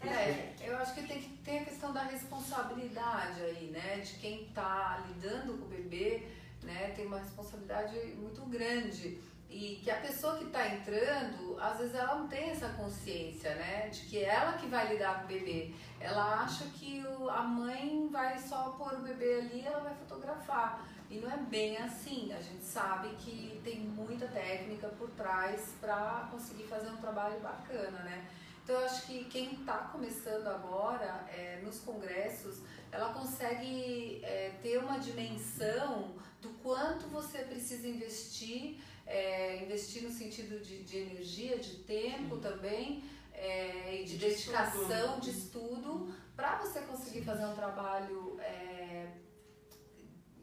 É, 0.09 0.55
eu 0.61 0.77
acho 0.77 0.93
que 0.93 1.03
tem 1.07 1.21
ter 1.43 1.59
a 1.59 1.65
questão 1.65 1.93
da 1.93 2.03
responsabilidade 2.03 3.41
aí, 3.41 3.69
né? 3.71 3.97
De 3.99 4.13
quem 4.15 4.43
está 4.43 5.03
lidando 5.07 5.57
com 5.57 5.65
o 5.65 5.69
bebê, 5.69 6.27
né? 6.63 6.91
Tem 6.95 7.05
uma 7.05 7.19
responsabilidade 7.19 7.95
muito 8.17 8.41
grande. 8.45 9.19
E 9.49 9.79
que 9.83 9.89
a 9.91 9.97
pessoa 10.01 10.37
que 10.37 10.45
está 10.45 10.67
entrando, 10.67 11.57
às 11.61 11.77
vezes 11.77 11.93
ela 11.95 12.15
não 12.15 12.27
tem 12.27 12.49
essa 12.49 12.69
consciência, 12.69 13.53
né? 13.55 13.89
De 13.89 14.01
que 14.01 14.17
é 14.19 14.29
ela 14.35 14.53
que 14.53 14.67
vai 14.67 14.91
lidar 14.91 15.19
com 15.19 15.25
o 15.25 15.27
bebê. 15.27 15.71
Ela 15.99 16.41
acha 16.41 16.65
que 16.65 17.05
o- 17.19 17.29
a 17.29 17.41
mãe 17.43 18.09
vai 18.11 18.37
só 18.39 18.71
pôr 18.71 18.93
o 18.95 19.01
bebê 19.03 19.39
ali 19.39 19.61
e 19.61 19.65
ela 19.65 19.79
vai 19.81 19.93
fotografar. 19.95 20.83
E 21.09 21.19
não 21.19 21.31
é 21.31 21.37
bem 21.37 21.77
assim. 21.77 22.33
A 22.33 22.41
gente 22.41 22.63
sabe 22.63 23.09
que 23.19 23.61
tem 23.63 23.79
muita 23.81 24.27
técnica 24.27 24.87
por 24.89 25.09
trás 25.11 25.75
para 25.79 26.27
conseguir 26.31 26.63
fazer 26.63 26.89
um 26.89 26.97
trabalho 26.97 27.39
bacana, 27.39 27.99
né? 27.99 28.25
Então, 28.65 28.79
eu 28.79 28.85
acho 28.87 29.05
que 29.05 29.25
quem 29.25 29.53
está 29.53 29.77
começando 29.77 30.47
agora 30.47 31.23
é, 31.29 31.61
nos 31.63 31.81
congressos, 31.81 32.63
ela 32.91 33.13
consegue 33.13 34.21
é, 34.23 34.57
ter 34.59 34.79
uma 34.79 34.97
dimensão 34.97 36.15
do 36.41 36.49
quanto 36.63 37.05
você 37.09 37.43
precisa 37.43 37.87
investir, 37.87 38.81
é, 39.05 39.63
investir 39.63 40.01
no 40.01 40.09
sentido 40.09 40.59
de, 40.59 40.83
de 40.83 40.97
energia, 40.97 41.59
de 41.59 41.75
tempo 41.83 42.37
também, 42.37 43.03
é, 43.33 44.01
e 44.01 44.03
de, 44.03 44.17
De 44.17 44.29
dedicação, 44.29 45.19
estudo. 45.19 45.21
de 45.21 45.29
estudo, 45.29 46.15
para 46.35 46.57
você 46.57 46.81
conseguir 46.81 47.21
fazer 47.21 47.45
um 47.45 47.53
trabalho 47.53 48.39
é, 48.39 49.11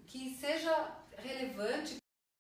que 0.07 0.37
seja 0.37 0.97
relevante, 1.19 1.97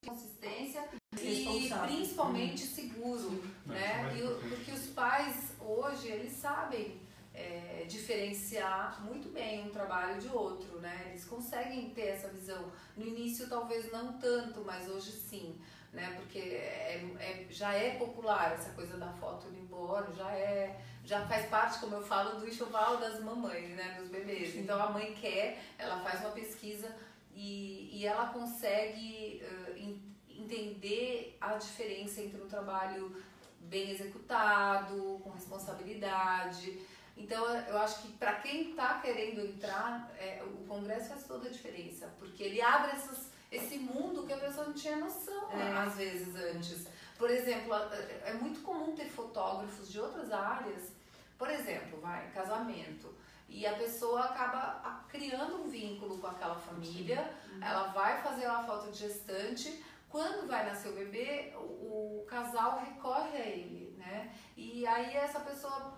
consistência 0.07 0.89
e 1.25 1.69
principalmente 1.87 2.63
seguro 2.67 3.43
né? 3.67 4.03
mais 4.03 4.19
E 4.19 4.49
porque 4.49 4.71
os 4.73 4.87
pais 4.89 5.53
hoje 5.61 6.09
eles 6.09 6.33
sabem 6.33 7.01
é, 7.35 7.85
diferenciar 7.89 9.03
muito 9.05 9.29
bem 9.31 9.67
um 9.67 9.71
trabalho 9.71 10.21
de 10.21 10.29
outro, 10.29 10.79
né? 10.81 11.07
Eles 11.11 11.25
conseguem 11.25 11.91
ter 11.91 12.09
essa 12.09 12.29
visão. 12.29 12.71
No 12.97 13.07
início 13.07 13.49
talvez 13.49 13.91
não 13.91 14.19
tanto, 14.19 14.63
mas 14.65 14.89
hoje 14.89 15.13
sim, 15.13 15.59
né? 15.93 16.13
Porque 16.17 16.39
é, 16.39 17.01
é- 17.19 17.47
já 17.51 17.73
é 17.75 17.97
popular 17.97 18.53
essa 18.53 18.71
coisa 18.71 18.97
da 18.99 19.11
foto 19.15 19.49
newborn, 19.51 20.15
já 20.15 20.31
é 20.33 20.81
já 21.05 21.27
faz 21.27 21.47
parte, 21.47 21.81
como 21.81 21.97
eu 21.97 22.03
falo, 22.03 22.39
do 22.39 22.47
enxoval 22.49 22.99
das 22.99 23.19
mamães, 23.21 23.71
né? 23.71 23.97
Dos 23.99 24.09
bebês. 24.09 24.55
Então 24.55 24.81
a 24.81 24.91
mãe 24.91 25.13
quer, 25.15 25.59
ela 25.79 25.99
faz 26.01 26.21
uma 26.21 26.31
pesquisa 26.31 26.95
e, 27.35 27.89
e 27.93 28.07
ela 28.07 28.27
consegue 28.29 29.43
en- 29.77 30.01
entender 30.43 31.37
a 31.41 31.55
diferença 31.55 32.21
entre 32.21 32.41
um 32.41 32.47
trabalho 32.49 33.15
bem 33.61 33.91
executado, 33.91 35.21
com 35.23 35.31
responsabilidade. 35.31 36.81
Então, 37.17 37.45
eu 37.67 37.79
acho 37.79 38.03
que 38.03 38.09
para 38.13 38.35
quem 38.37 38.71
está 38.71 38.99
querendo 39.01 39.41
entrar, 39.41 40.11
é, 40.19 40.43
o 40.45 40.67
congresso 40.67 41.09
faz 41.11 41.25
toda 41.27 41.49
a 41.49 41.51
diferença, 41.53 42.13
porque 42.19 42.43
ele 42.43 42.61
abre 42.61 42.93
essas, 42.93 43.31
esse 43.51 43.79
mundo 43.79 44.27
que 44.27 44.33
a 44.33 44.39
pessoa 44.39 44.67
não 44.67 44.73
tinha 44.73 44.97
noção, 44.97 45.51
É. 45.53 45.57
né, 45.57 45.79
às 45.79 45.97
vezes, 45.97 46.35
antes. 46.35 46.87
Por 47.19 47.31
exemplo, 47.31 47.73
a- 47.75 47.91
é 48.25 48.33
muito 48.35 48.61
comum 48.63 48.95
ter 48.97 49.09
fotógrafos 49.11 49.91
de 49.93 50.01
outras 50.01 50.33
áreas, 50.33 50.91
por 51.39 51.51
exemplo, 51.51 52.01
vai, 52.01 52.31
casamento, 52.33 53.15
e 53.49 53.67
a 53.67 53.75
pessoa 53.75 54.23
acaba 54.23 55.05
criando 55.09 55.63
um 55.63 55.69
vínculo 55.69 56.19
com 56.19 56.27
aquela 56.27 56.55
família, 56.57 57.31
ela 57.61 57.89
vai 57.89 58.23
fazer 58.23 58.47
uma 58.47 58.65
foto 58.65 58.91
de 58.91 58.99
gestante, 58.99 59.85
quando 60.13 60.47
vai 60.47 60.65
nascer 60.67 60.91
o 60.91 60.95
bebê, 60.95 61.53
o, 61.57 62.21
o 62.21 62.27
casal 62.29 62.79
recorre 62.85 63.37
a 63.39 63.47
ele, 63.47 63.95
né? 63.99 64.31
E 64.57 64.87
aí 64.87 65.17
essa 65.17 65.41
pessoa, 65.41 65.95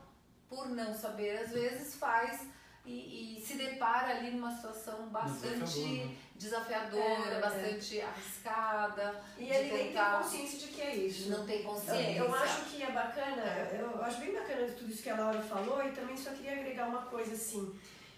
por 0.49 0.69
não 0.71 0.95
saber, 0.95 1.39
às 1.39 1.51
vezes 1.51 1.97
faz 1.97 2.47
e, 2.87 3.39
e 3.39 3.41
se 3.45 3.55
depara 3.55 4.17
ali 4.17 4.31
numa 4.31 4.55
situação 4.55 5.09
bastante 5.09 5.65
Desafiador, 5.65 6.07
né? 6.07 6.17
desafiadora, 6.37 7.35
É, 7.35 7.39
é. 7.39 7.41
bastante 7.41 8.01
arriscada, 8.01 9.25
E 9.39 9.45
ele 9.45 9.69
nem 9.69 9.71
tem 9.79 9.87
tentar- 9.89 10.23
consciência 10.23 10.59
de 10.59 10.69
que 10.69 10.81
é 10.83 10.95
isso. 10.97 11.31
não 11.31 11.47
tem 11.47 11.63
consciência. 11.63 12.19
Eu 12.19 12.35
acho 12.35 12.65
que 12.67 12.83
é 12.83 12.91
bacana, 12.93 13.43
eu 13.73 14.03
acho 14.05 14.21
bem 14.21 14.33
bacana 14.35 14.67
tudo 14.73 14.91
isso 14.93 15.03
que 15.03 15.11
a 15.11 15.17
Laura 15.17 15.41
falou 15.43 15.83
e 15.85 15.93
também 15.93 16.17
só 16.17 16.31
queria 16.31 16.53
agregar 16.53 16.87
uma 16.89 17.03
coisa 17.07 17.35
assim. 17.35 17.75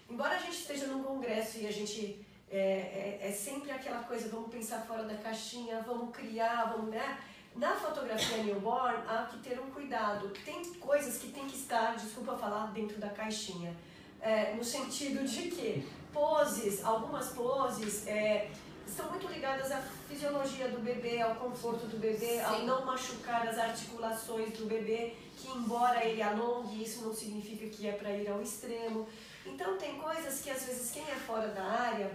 Embora 0.09 0.35
a 0.35 0.39
gente 0.39 0.57
esteja 0.57 0.87
num 0.87 1.03
congresso 1.03 1.57
e 1.59 1.67
a 1.67 1.71
gente 1.71 2.25
é, 2.49 3.19
é, 3.21 3.29
é 3.29 3.31
sempre 3.31 3.71
aquela 3.71 4.03
coisa, 4.03 4.29
vamos 4.29 4.49
pensar 4.49 4.81
fora 4.81 5.03
da 5.03 5.15
caixinha, 5.15 5.81
vamos 5.81 6.15
criar, 6.15 6.73
vamos, 6.73 6.89
né? 6.89 7.19
Na 7.55 7.73
fotografia 7.75 8.43
newborn 8.43 8.97
há 9.07 9.27
que 9.31 9.39
ter 9.39 9.59
um 9.59 9.71
cuidado. 9.71 10.29
Tem 10.45 10.63
coisas 10.75 11.17
que 11.17 11.31
tem 11.31 11.47
que 11.47 11.55
estar, 11.55 11.95
desculpa 11.95 12.37
falar, 12.37 12.67
dentro 12.67 12.99
da 12.99 13.09
caixinha. 13.09 13.75
É, 14.21 14.53
no 14.53 14.63
sentido 14.63 15.27
de 15.27 15.49
que 15.49 15.87
poses, 16.13 16.83
algumas 16.83 17.29
poses, 17.29 18.05
é, 18.07 18.49
estão 18.85 19.09
muito 19.09 19.27
ligadas 19.27 19.71
à 19.71 19.81
fisiologia 20.07 20.69
do 20.69 20.79
bebê, 20.79 21.21
ao 21.21 21.35
conforto 21.35 21.87
do 21.87 21.97
bebê, 21.97 22.39
ao 22.39 22.57
Sim. 22.57 22.65
não 22.65 22.85
machucar 22.85 23.47
as 23.47 23.57
articulações 23.57 24.57
do 24.57 24.65
bebê, 24.65 25.13
que 25.35 25.49
embora 25.49 26.05
ele 26.05 26.21
alongue, 26.21 26.83
isso 26.83 27.01
não 27.01 27.13
significa 27.13 27.67
que 27.67 27.87
é 27.87 27.91
para 27.91 28.11
ir 28.11 28.27
ao 28.29 28.41
extremo. 28.41 29.07
Então 29.45 29.77
tem 29.77 29.97
coisas 29.97 30.41
que 30.41 30.49
às 30.49 30.65
vezes 30.65 30.91
quem 30.91 31.03
é 31.03 31.15
fora 31.15 31.47
da 31.49 31.63
área, 31.63 32.11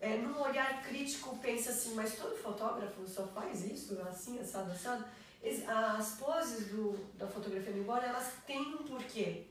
é, 0.00 0.16
num 0.16 0.40
olhar 0.40 0.82
crítico 0.82 1.36
pensa 1.38 1.70
assim, 1.70 1.94
mas 1.94 2.16
todo 2.16 2.36
fotógrafo 2.36 3.06
só 3.06 3.26
faz 3.28 3.64
isso, 3.64 3.98
assim, 4.02 4.38
assado, 4.38 4.70
assado. 4.70 5.04
As 5.98 6.16
poses 6.16 6.68
do, 6.68 6.98
da 7.16 7.26
fotografia 7.26 7.72
newborn, 7.72 8.04
elas 8.04 8.32
têm 8.46 8.74
um 8.74 8.78
porquê. 8.78 9.44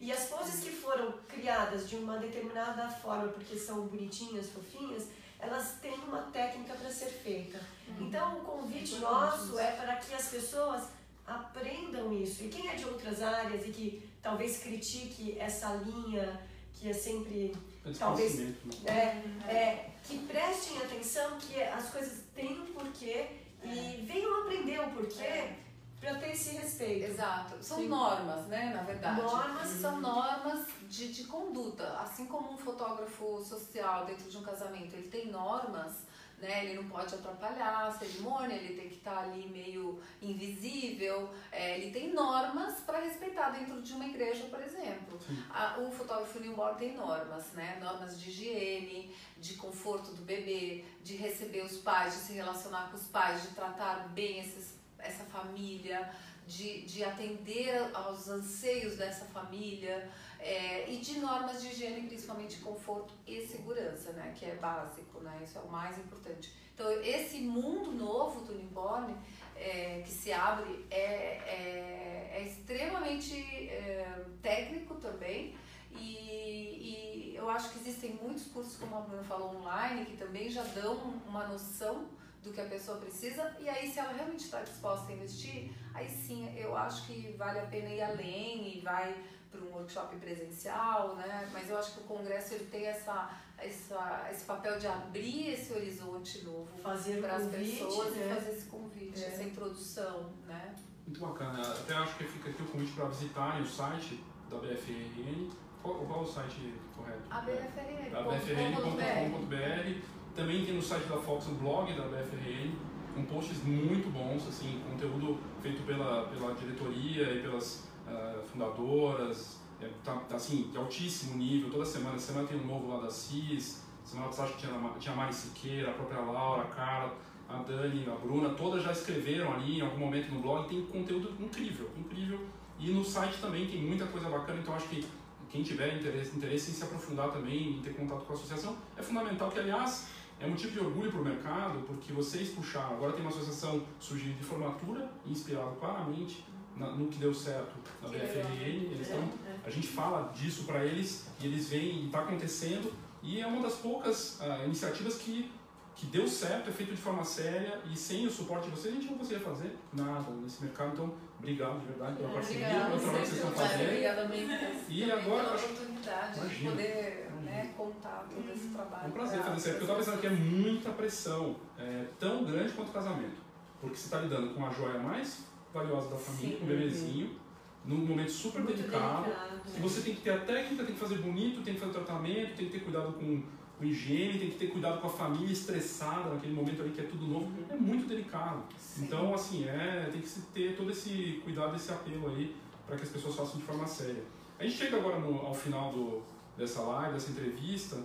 E 0.00 0.12
as 0.12 0.26
poses 0.26 0.62
que 0.62 0.70
foram 0.70 1.12
criadas 1.28 1.88
de 1.88 1.96
uma 1.96 2.18
determinada 2.18 2.88
forma, 2.88 3.28
porque 3.28 3.56
são 3.56 3.86
bonitinhas, 3.86 4.50
fofinhas, 4.50 5.04
elas 5.38 5.76
têm 5.80 5.94
uma 6.00 6.22
técnica 6.24 6.74
para 6.74 6.90
ser 6.90 7.06
feita. 7.06 7.60
Então, 8.00 8.38
o 8.38 8.40
convite 8.40 8.96
nosso 8.96 9.58
é 9.58 9.72
para 9.72 9.96
que 9.96 10.14
as 10.14 10.28
pessoas 10.28 10.88
aprendam 11.26 12.12
isso. 12.12 12.44
E 12.44 12.48
quem 12.48 12.68
é 12.68 12.74
de 12.74 12.84
outras 12.84 13.22
áreas 13.22 13.66
e 13.66 13.70
que 13.70 14.08
talvez 14.22 14.58
critique 14.58 15.38
essa 15.38 15.74
linha 15.74 16.40
que 16.74 16.90
é 16.90 16.92
sempre 16.92 17.54
Talvez- 17.98 18.38
né? 18.38 18.54
é, 18.86 19.50
é, 19.52 19.90
que 20.04 20.18
prestem 20.26 20.78
atenção 20.78 21.38
que 21.38 21.60
as 21.62 21.90
coisas 21.90 22.22
têm 22.34 22.60
um 22.60 22.66
porquê 22.66 23.26
e 23.62 24.04
venham 24.06 24.42
aprender 24.42 24.80
o 24.80 24.90
porquê 24.90 25.22
É. 25.24 25.58
para 26.00 26.14
ter 26.16 26.30
esse 26.30 26.56
respeito. 26.56 27.10
Exato. 27.10 27.56
São 27.62 27.78
Sim. 27.78 27.88
normas, 27.88 28.46
né, 28.46 28.72
na 28.74 28.82
verdade. 28.82 29.20
Normas. 29.20 29.68
São 29.68 30.00
normas 30.00 30.66
de, 30.88 31.12
de 31.12 31.24
conduta. 31.24 31.86
Assim 31.98 32.26
como 32.26 32.52
um 32.52 32.58
fotógrafo 32.58 33.42
social 33.44 34.04
dentro 34.06 34.28
de 34.30 34.36
um 34.36 34.42
casamento, 34.42 34.94
ele 34.94 35.08
tem 35.08 35.26
normas, 35.30 36.04
né? 36.38 36.64
Ele 36.64 36.74
não 36.74 36.88
pode 36.88 37.14
atrapalhar 37.14 37.86
a 37.86 37.92
cerimônia, 37.92 38.54
ele 38.54 38.74
tem 38.74 38.88
que 38.88 38.96
estar 38.96 39.18
ali 39.18 39.48
meio 39.48 40.00
invisível. 40.20 41.32
É, 41.50 41.78
ele 41.78 41.90
tem 41.90 42.12
normas 42.12 42.80
para 42.80 43.00
respeitar 43.00 43.50
dentro 43.50 43.80
de 43.80 43.92
uma 43.92 44.06
igreja, 44.06 44.44
por 44.44 44.62
exemplo. 44.62 45.18
A, 45.50 45.78
o 45.78 45.90
fotógrafo 45.90 46.38
newborn 46.40 46.78
tem 46.78 46.94
normas, 46.94 47.52
né? 47.52 47.78
Normas 47.80 48.20
de 48.20 48.30
higiene, 48.30 49.14
de 49.38 49.54
conforto 49.54 50.12
do 50.12 50.22
bebê, 50.22 50.84
de 51.02 51.16
receber 51.16 51.62
os 51.62 51.78
pais, 51.78 52.14
de 52.14 52.20
se 52.20 52.32
relacionar 52.34 52.90
com 52.90 52.96
os 52.96 53.06
pais, 53.06 53.42
de 53.42 53.48
tratar 53.48 54.08
bem 54.08 54.40
esses, 54.40 54.78
essa 54.98 55.24
família, 55.24 56.10
de, 56.46 56.82
de 56.82 57.04
atender 57.04 57.90
aos 57.92 58.28
anseios 58.28 58.96
dessa 58.96 59.24
família 59.26 60.08
é, 60.38 60.88
e 60.90 60.98
de 60.98 61.18
normas 61.18 61.60
de 61.60 61.68
higiene, 61.68 62.06
principalmente 62.06 62.58
conforto 62.58 63.12
e 63.26 63.44
segurança, 63.46 64.12
né? 64.12 64.32
Que 64.38 64.46
é 64.46 64.54
básico, 64.54 65.20
né? 65.20 65.40
Isso 65.42 65.58
é 65.58 65.60
o 65.60 65.68
mais 65.68 65.98
importante. 65.98 66.52
Então, 66.72 66.90
esse 67.02 67.38
mundo 67.38 67.90
novo 67.90 68.44
do 68.44 68.54
newborn 68.54 69.16
é, 69.56 70.02
que 70.04 70.10
se 70.10 70.32
abre 70.32 70.86
é, 70.90 70.98
é, 70.98 72.30
é 72.34 72.42
extremamente 72.46 73.34
é, 73.68 74.24
técnico 74.42 74.94
também. 74.96 75.56
E, 75.90 77.32
e 77.32 77.36
eu 77.36 77.48
acho 77.48 77.70
que 77.70 77.78
existem 77.78 78.12
muitos 78.22 78.46
cursos, 78.46 78.76
como 78.76 78.96
a 78.96 79.00
Bruna 79.00 79.24
falou, 79.24 79.56
online, 79.56 80.04
que 80.04 80.16
também 80.16 80.48
já 80.48 80.62
dão 80.62 80.94
uma 81.26 81.48
noção 81.48 82.06
do 82.46 82.52
que 82.52 82.60
a 82.60 82.64
pessoa 82.66 82.98
precisa. 82.98 83.54
E 83.58 83.68
aí, 83.68 83.90
se 83.90 83.98
ela 83.98 84.12
realmente 84.12 84.44
está 84.44 84.62
disposta 84.62 85.10
a 85.10 85.14
investir, 85.14 85.72
aí 85.92 86.08
sim 86.08 86.54
eu 86.56 86.76
acho 86.76 87.06
que 87.06 87.34
vale 87.36 87.58
a 87.58 87.66
pena 87.66 87.88
ir 87.88 88.00
além 88.02 88.76
e 88.78 88.80
vai 88.80 89.14
para 89.50 89.60
um 89.60 89.72
workshop 89.72 90.14
presencial, 90.16 91.16
né? 91.16 91.48
Mas 91.52 91.68
eu 91.70 91.78
acho 91.78 91.92
que 91.94 92.00
o 92.00 92.04
congresso 92.04 92.54
ele 92.54 92.66
tem 92.66 92.86
essa, 92.86 93.30
essa, 93.58 94.28
esse 94.30 94.44
papel 94.44 94.78
de 94.78 94.86
abrir 94.86 95.50
esse 95.50 95.72
horizonte 95.72 96.44
novo 96.44 96.68
Fazer 96.82 97.18
o 97.18 97.22
para 97.22 97.36
as 97.36 97.42
convite, 97.44 97.78
pessoas 97.84 98.14
né? 98.16 98.26
e 98.26 98.34
fazer 98.34 98.50
esse 98.52 98.66
convite, 98.66 99.24
É. 99.24 99.26
essa 99.26 99.42
introdução, 99.42 100.32
né? 100.46 100.74
Muito 101.06 101.20
bacana. 101.20 101.62
Até 101.62 101.94
acho 101.94 102.16
que 102.16 102.24
fica 102.24 102.50
aqui 102.50 102.62
o 102.62 102.66
convite 102.66 102.92
para 102.92 103.06
visitarem 103.06 103.62
o 103.62 103.66
site 103.66 104.22
da 104.50 104.56
BFRN. 104.58 105.50
Qual, 105.82 105.94
qual 106.06 106.20
é 106.20 106.22
o 106.22 106.26
site 106.26 106.74
correto? 106.96 107.22
A 107.30 107.40
BFRN. 107.40 108.10
da 108.10 108.22
bfrn.com.br. 108.22 110.15
Também 110.36 110.66
tem 110.66 110.74
no 110.74 110.82
site 110.82 111.06
da 111.06 111.16
Fox 111.16 111.46
o 111.48 111.52
blog 111.52 111.90
da 111.94 112.02
BFRN, 112.02 112.70
com 113.14 113.24
posts 113.24 113.64
muito 113.64 114.12
bons, 114.12 114.46
assim, 114.46 114.82
conteúdo 114.86 115.38
feito 115.62 115.82
pela, 115.86 116.26
pela 116.26 116.54
diretoria 116.54 117.32
e 117.32 117.40
pelas 117.40 117.88
ah, 118.06 118.42
fundadoras, 118.52 119.58
é, 119.80 119.88
tá, 120.04 120.14
tá, 120.28 120.36
assim, 120.36 120.68
de 120.70 120.76
altíssimo 120.76 121.38
nível, 121.38 121.70
toda 121.70 121.86
semana. 121.86 122.18
Semana 122.18 122.46
tem 122.46 122.60
um 122.60 122.66
novo 122.66 122.86
lá 122.86 123.00
da 123.00 123.10
CIS, 123.10 123.82
semana 124.04 124.28
passada 124.28 124.52
tinha, 124.58 124.72
tinha 125.00 125.14
a 125.14 125.16
Mari 125.16 125.32
Siqueira, 125.32 125.90
a 125.90 125.94
própria 125.94 126.20
Laura, 126.20 126.64
a 126.64 126.66
Carla, 126.66 127.14
a 127.48 127.56
Dani, 127.62 128.06
a 128.06 128.14
Bruna, 128.14 128.50
todas 128.50 128.82
já 128.82 128.92
escreveram 128.92 129.54
ali 129.54 129.78
em 129.78 129.80
algum 129.80 129.98
momento 129.98 130.30
no 130.30 130.40
blog, 130.40 130.68
tem 130.68 130.82
conteúdo 130.84 131.32
incrível, 131.40 131.88
incrível. 131.96 132.40
E 132.78 132.90
no 132.90 133.02
site 133.02 133.40
também 133.40 133.66
tem 133.66 133.80
muita 133.80 134.04
coisa 134.06 134.28
bacana, 134.28 134.60
então 134.60 134.74
acho 134.74 134.88
que 134.88 135.02
quem 135.48 135.62
tiver 135.62 135.96
interesse, 135.96 136.36
interesse 136.36 136.70
em 136.72 136.74
se 136.74 136.82
aprofundar 136.82 137.30
também, 137.30 137.78
em 137.78 137.80
ter 137.80 137.94
contato 137.94 138.26
com 138.26 138.32
a 138.32 138.36
associação, 138.36 138.76
é 138.96 139.02
fundamental 139.02 139.50
que, 139.50 139.58
aliás, 139.58 140.08
é 140.40 140.46
motivo 140.46 140.72
de 140.72 140.80
orgulho 140.80 141.10
para 141.10 141.20
o 141.20 141.24
mercado, 141.24 141.80
porque 141.86 142.12
vocês 142.12 142.50
puxaram. 142.50 142.94
Agora 142.94 143.12
tem 143.12 143.22
uma 143.22 143.30
associação 143.30 143.82
surgindo 143.98 144.36
de 144.36 144.44
formatura, 144.44 145.10
inspirado 145.26 145.76
claramente 145.76 146.44
na- 146.76 146.90
no 146.90 147.08
que 147.08 147.18
deu 147.18 147.32
certo 147.32 147.74
na. 148.02 148.08
BFRN. 148.08 148.86
Eles 148.92 149.00
estão 149.08 149.20
É, 149.20 149.68
a 149.68 149.70
gente 149.70 149.88
fala 149.88 150.30
disso 150.32 150.64
para 150.64 150.84
eles 150.84 151.26
e 151.40 151.46
eles 151.46 151.68
veem 151.70 152.02
e 152.02 152.06
está 152.06 152.20
acontecendo 152.20 152.92
e 153.22 153.40
é 153.40 153.46
uma 153.46 153.62
das 153.62 153.74
poucas 153.76 154.38
ah, 154.42 154.64
iniciativas 154.64 155.16
que 155.16 155.50
que 155.98 156.04
deu 156.08 156.28
certo, 156.28 156.68
é 156.68 156.72
feito 156.74 156.90
de 156.94 157.00
forma 157.00 157.24
séria 157.24 157.80
e 157.90 157.96
sem 157.96 158.26
o 158.26 158.30
suporte 158.30 158.64
de 158.68 158.76
vocês 158.76 158.92
a 158.94 159.00
gente 159.00 159.10
não 159.10 159.16
conseguia 159.16 159.40
fazer 159.40 159.74
nada 159.94 160.30
nesse 160.42 160.62
mercado. 160.62 160.92
Então, 160.92 161.14
obrigado 161.38 161.80
de 161.80 161.86
verdade 161.86 162.16
pela 162.16 162.28
parceria, 162.34 162.66
pelo 162.68 162.78
trabalho 162.80 163.00
que 163.00 163.06
vocês 163.06 163.32
estão 163.32 163.50
fazendo. 163.52 163.82
Obrigada. 164.26 164.72
E 164.90 165.10
agora, 165.10 165.44
pela 165.44 165.56
oportunidade 165.56 166.48
de 166.50 166.64
poder. 166.68 167.25
Né, 167.46 167.72
contar 167.76 168.26
todo 168.28 168.50
esse 168.54 168.68
trabalho. 168.68 169.04
É 169.04 169.08
um 169.08 169.12
prazer 169.12 169.40
pra- 169.40 169.50
fazer 169.52 169.56
isso 169.70 169.78
porque 169.78 169.90
eu 169.92 169.96
estava 169.96 169.98
pensando 169.98 170.20
que 170.20 170.26
é 170.26 170.30
muita 170.30 170.90
pressão, 170.90 171.56
é, 171.78 172.04
tão 172.18 172.44
grande 172.44 172.72
quanto 172.72 172.88
o 172.88 172.92
casamento. 172.92 173.36
Porque 173.80 173.96
você 173.96 174.04
está 174.06 174.20
lidando 174.20 174.54
com 174.54 174.66
a 174.66 174.70
joia 174.70 174.98
mais 174.98 175.44
valiosa 175.72 176.08
da 176.10 176.16
família, 176.16 176.56
com 176.58 176.64
o 176.64 176.68
bebezinho, 176.68 177.38
num 177.84 177.98
momento 177.98 178.30
super 178.30 178.62
Muito 178.62 178.76
delicado. 178.76 179.24
delicado. 179.24 179.60
E 179.76 179.80
você 179.80 180.00
tem 180.00 180.14
que 180.14 180.20
ter 180.22 180.30
a 180.30 180.38
técnica, 180.40 180.84
tem 180.84 180.94
que 180.94 181.00
fazer 181.00 181.18
bonito, 181.18 181.62
tem 181.62 181.74
que 181.74 181.80
fazer 181.80 181.92
tratamento, 181.92 182.56
tem 182.56 182.66
que 182.66 182.72
ter 182.72 182.80
cuidado 182.80 183.12
com, 183.12 183.42
com 183.78 183.84
higiene, 183.84 184.38
tem 184.38 184.50
que 184.50 184.56
ter 184.58 184.66
cuidado 184.68 185.00
com 185.00 185.06
a 185.06 185.10
família 185.10 185.52
estressada 185.52 186.30
naquele 186.34 186.52
momento 186.54 186.80
ali 186.82 186.90
que 186.90 187.00
é 187.00 187.04
tudo 187.04 187.26
novo. 187.26 187.52
É 187.70 187.74
muito 187.76 188.08
delicado. 188.08 188.62
Sim. 188.78 189.04
Então, 189.04 189.32
assim, 189.34 189.68
é, 189.68 190.08
tem 190.10 190.20
que 190.20 190.28
se 190.28 190.40
ter 190.46 190.74
todo 190.76 190.90
esse 190.90 191.40
cuidado, 191.44 191.76
esse 191.76 191.92
apelo 191.92 192.28
aí, 192.30 192.56
para 192.86 192.96
que 192.96 193.02
as 193.02 193.08
pessoas 193.10 193.34
façam 193.36 193.58
de 193.60 193.62
forma 193.66 193.86
séria. 193.86 194.22
A 194.58 194.64
gente 194.64 194.76
chega 194.78 194.96
agora 194.96 195.18
no- 195.20 195.46
ao 195.46 195.54
final 195.54 195.92
do, 195.92 196.22
dessa 196.56 196.80
live, 196.82 197.14
dessa 197.14 197.30
entrevista 197.30 197.96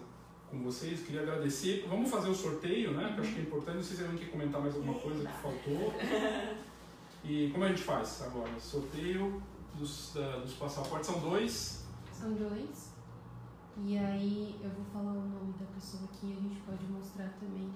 com 0.50 0.62
vocês. 0.64 1.02
Queria 1.02 1.22
agradecer. 1.22 1.86
Vamos 1.90 2.10
fazer 2.12 2.30
o 2.30 2.36
sorteio, 2.36 2.92
né? 2.92 3.12
Que 3.14 3.20
eu 3.20 3.24
acho 3.24 3.34
que 3.34 3.40
é 3.40 3.44
importante. 3.44 3.76
Não 3.78 3.84
sei 3.84 3.98
se 3.98 4.04
alguém 4.04 4.18
quer 4.20 4.32
comentar 4.32 4.62
mais 4.62 4.76
alguma 4.76 4.98
coisa 5.00 5.26
que 5.28 5.34
faltou. 5.42 5.94
E 7.24 7.52
como 7.52 7.64
a 7.66 7.68
gente 7.68 7.84
faz 7.84 8.24
agora? 8.24 8.50
Sorteio 8.60 9.40
dos, 9.76 10.12
da- 10.16 10.38
dos 10.40 10.54
passaportes 10.54 11.08
são 11.08 11.20
dois. 11.20 11.86
São 12.12 12.34
dois. 12.34 12.94
E 13.86 13.96
aí 13.96 14.56
eu 14.64 14.70
vou 14.72 14.84
falar 14.92 15.12
o 15.12 15.22
nome 15.30 15.54
da 15.60 15.66
pessoa 15.76 16.04
aqui 16.06 16.26
e 16.26 16.34
a 16.34 16.42
gente 16.42 16.62
pode 16.62 16.84
mostrar 16.92 17.30
também 17.40 17.70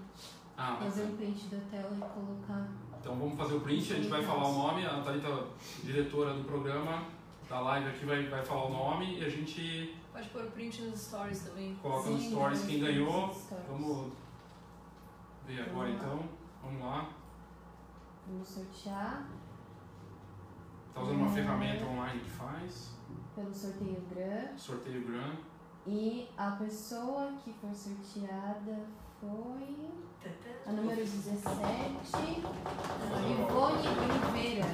Ah, 0.58 0.78
Fazer 0.78 1.04
um 1.04 1.16
print 1.16 1.46
da 1.50 1.60
tela 1.70 1.96
e 1.96 2.00
colocar. 2.00 2.68
Então 3.00 3.16
vamos 3.16 3.38
fazer 3.38 3.54
o 3.54 3.60
print, 3.62 3.94
a 3.94 3.96
gente 3.98 4.08
vai 4.08 4.24
falar 4.24 4.48
o 4.50 4.54
nome, 4.54 4.84
a 4.84 5.02
Thalita, 5.04 5.46
diretora 5.84 6.34
do 6.34 6.44
programa 6.44 7.06
da 7.48 7.60
live 7.60 7.90
aqui, 7.90 8.04
vai, 8.04 8.26
vai 8.28 8.44
falar 8.44 8.66
o 8.66 8.74
nome 8.74 9.20
e 9.20 9.24
a 9.24 9.30
gente 9.30 9.96
Pode 10.16 10.30
pôr 10.30 10.45
o 10.45 10.51
print 10.51 10.82
nos 10.84 10.99
stories 11.01 11.41
também. 11.43 11.76
coloca 11.82 12.09
nos 12.09 12.24
stories 12.24 12.63
quem 12.66 12.80
ganhou. 12.80 13.34
stories. 13.34 13.66
Vamos 13.68 14.13
ver 15.45 15.61
agora 15.61 15.89
Vamos 15.89 15.95
então. 16.03 16.30
Vamos 16.63 16.82
lá. 16.82 17.09
Vamos 18.28 18.47
sortear 18.47 19.28
Tá 20.93 21.01
usando 21.01 21.18
uma 21.18 21.28
É. 21.30 21.34
ferramenta 21.34 21.86
online 21.86 22.20
que 22.22 22.30
faz. 22.30 22.95
pelo 23.36 23.53
sorteio 23.53 24.01
GRAM. 24.09 24.57
Sorteio 24.57 25.05
Gran. 25.05 25.36
E 25.86 26.30
a 26.38 26.51
pessoa 26.51 27.34
que 27.43 27.51
foi 27.51 27.74
sorteada 27.74 28.86
foi 29.20 29.89
a 30.66 30.72
número 30.72 31.01
17, 31.01 32.41
Ivone 33.28 33.88
Oliveira. 33.88 34.66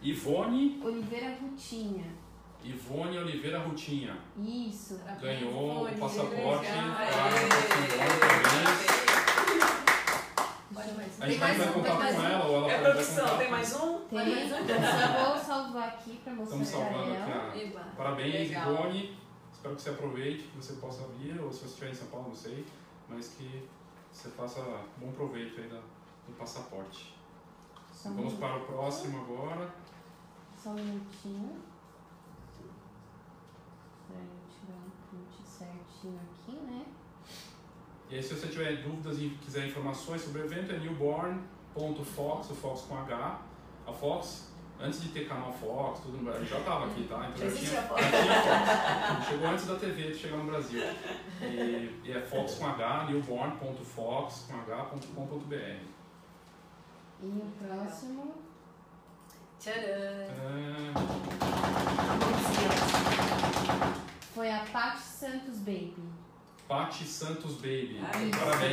Ivone, 0.00 0.80
Oliveira 0.82 1.36
Rutinha. 1.38 2.21
Ivone 2.64 3.18
Oliveira 3.18 3.58
Rutinha. 3.60 4.16
Isso. 4.38 5.00
Ganhou 5.20 5.84
o 5.86 5.98
passaporte. 5.98 6.66
Parabéns. 10.74 10.92
Mais. 10.96 11.20
A 11.20 11.26
Tem 11.26 11.30
gente 11.30 11.38
vai 11.40 11.58
mais 11.58 11.76
entrar 11.76 11.90
em 11.90 11.92
um, 11.92 11.98
mais 11.98 12.14
com 12.16 12.20
um. 12.22 12.24
ela 12.24 12.44
ou 12.46 12.56
ela 12.56 12.72
É 12.72 12.80
vai 12.80 12.92
produção, 12.92 13.38
tem 13.38 13.50
mais 13.50 13.76
um? 13.76 13.98
Tem, 14.08 14.18
eu 14.18 15.26
vou 15.28 15.38
salvar 15.38 15.88
aqui 15.88 16.20
pra 16.24 16.32
mostrar 16.32 16.60
Estamos 16.62 16.68
salvando 16.92 17.12
aqui 17.12 17.76
a. 17.76 17.80
Parabéns, 17.96 18.48
Legal. 18.48 18.72
Ivone. 18.74 19.18
Espero 19.52 19.76
que 19.76 19.82
você 19.82 19.90
aproveite, 19.90 20.42
que 20.44 20.56
você 20.56 20.72
possa 20.74 21.06
vir, 21.18 21.40
ou 21.40 21.52
se 21.52 21.60
você 21.60 21.66
estiver 21.66 21.90
em 21.90 21.94
São 21.94 22.08
Paulo, 22.08 22.28
não 22.30 22.34
sei, 22.34 22.66
mas 23.08 23.28
que 23.28 23.68
você 24.10 24.28
faça 24.30 24.60
bom 24.96 25.12
proveito 25.12 25.60
aí 25.60 25.68
da, 25.68 25.76
do 25.76 26.32
passaporte. 26.38 27.14
Só 27.92 28.08
um, 28.08 28.14
Vamos 28.16 28.32
minuto, 28.32 28.40
para 28.40 28.56
o 28.56 28.66
próximo 28.66 29.20
agora. 29.20 29.70
só 30.60 30.70
um 30.70 30.74
minutinho. 30.74 31.62
Tirar 34.48 34.78
um 34.78 34.90
print 35.10 35.42
certinho 35.46 36.20
aqui, 36.30 36.52
né? 36.52 36.84
E 38.10 38.16
aí, 38.16 38.22
se 38.22 38.34
você 38.34 38.48
tiver 38.48 38.82
dúvidas 38.82 39.18
e 39.18 39.30
quiser 39.42 39.66
informações 39.66 40.20
sobre 40.22 40.42
o 40.42 40.44
evento, 40.44 40.72
é 40.72 40.78
newborn.fox, 40.78 42.50
o 42.50 42.54
Fox 42.54 42.82
com 42.82 42.96
H. 42.98 43.40
A 43.86 43.92
Fox, 43.92 44.52
antes 44.78 45.00
de 45.02 45.08
ter 45.08 45.26
canal 45.26 45.52
Fox, 45.52 46.00
tudo 46.00 46.18
no 46.18 46.24
Brasil, 46.24 46.44
já 46.46 46.58
estava 46.58 46.86
aqui, 46.86 47.04
tá? 47.08 47.28
Então 47.34 47.48
Já 47.48 47.54
já 47.54 47.56
tinha, 47.68 47.82
Fox. 47.82 48.00
tinha 48.00 48.42
Fox. 48.42 49.28
Chegou 49.28 49.48
antes 49.48 49.66
da 49.66 49.76
TV 49.76 50.10
de 50.10 50.18
chegar 50.18 50.36
no 50.36 50.44
Brasil. 50.44 50.80
E, 51.40 52.00
e 52.04 52.12
é 52.12 52.20
Fox 52.20 52.54
com 52.56 52.66
H, 52.66 53.04
newborn.fox 53.10 54.46
com 54.48 54.60
H.com.br. 54.60 55.56
E 57.22 57.26
o 57.26 57.52
próximo. 57.58 58.34
Tcharam! 59.58 59.80
É, 59.80 60.92
Foi 64.34 64.50
a 64.50 64.58
Paty 64.72 65.00
Santos 65.02 65.58
Baby. 65.58 65.94
Pati 66.68 67.04
Santos 67.04 67.54
Baby. 67.56 68.00
Ai, 68.02 68.30
Parabéns! 68.30 68.72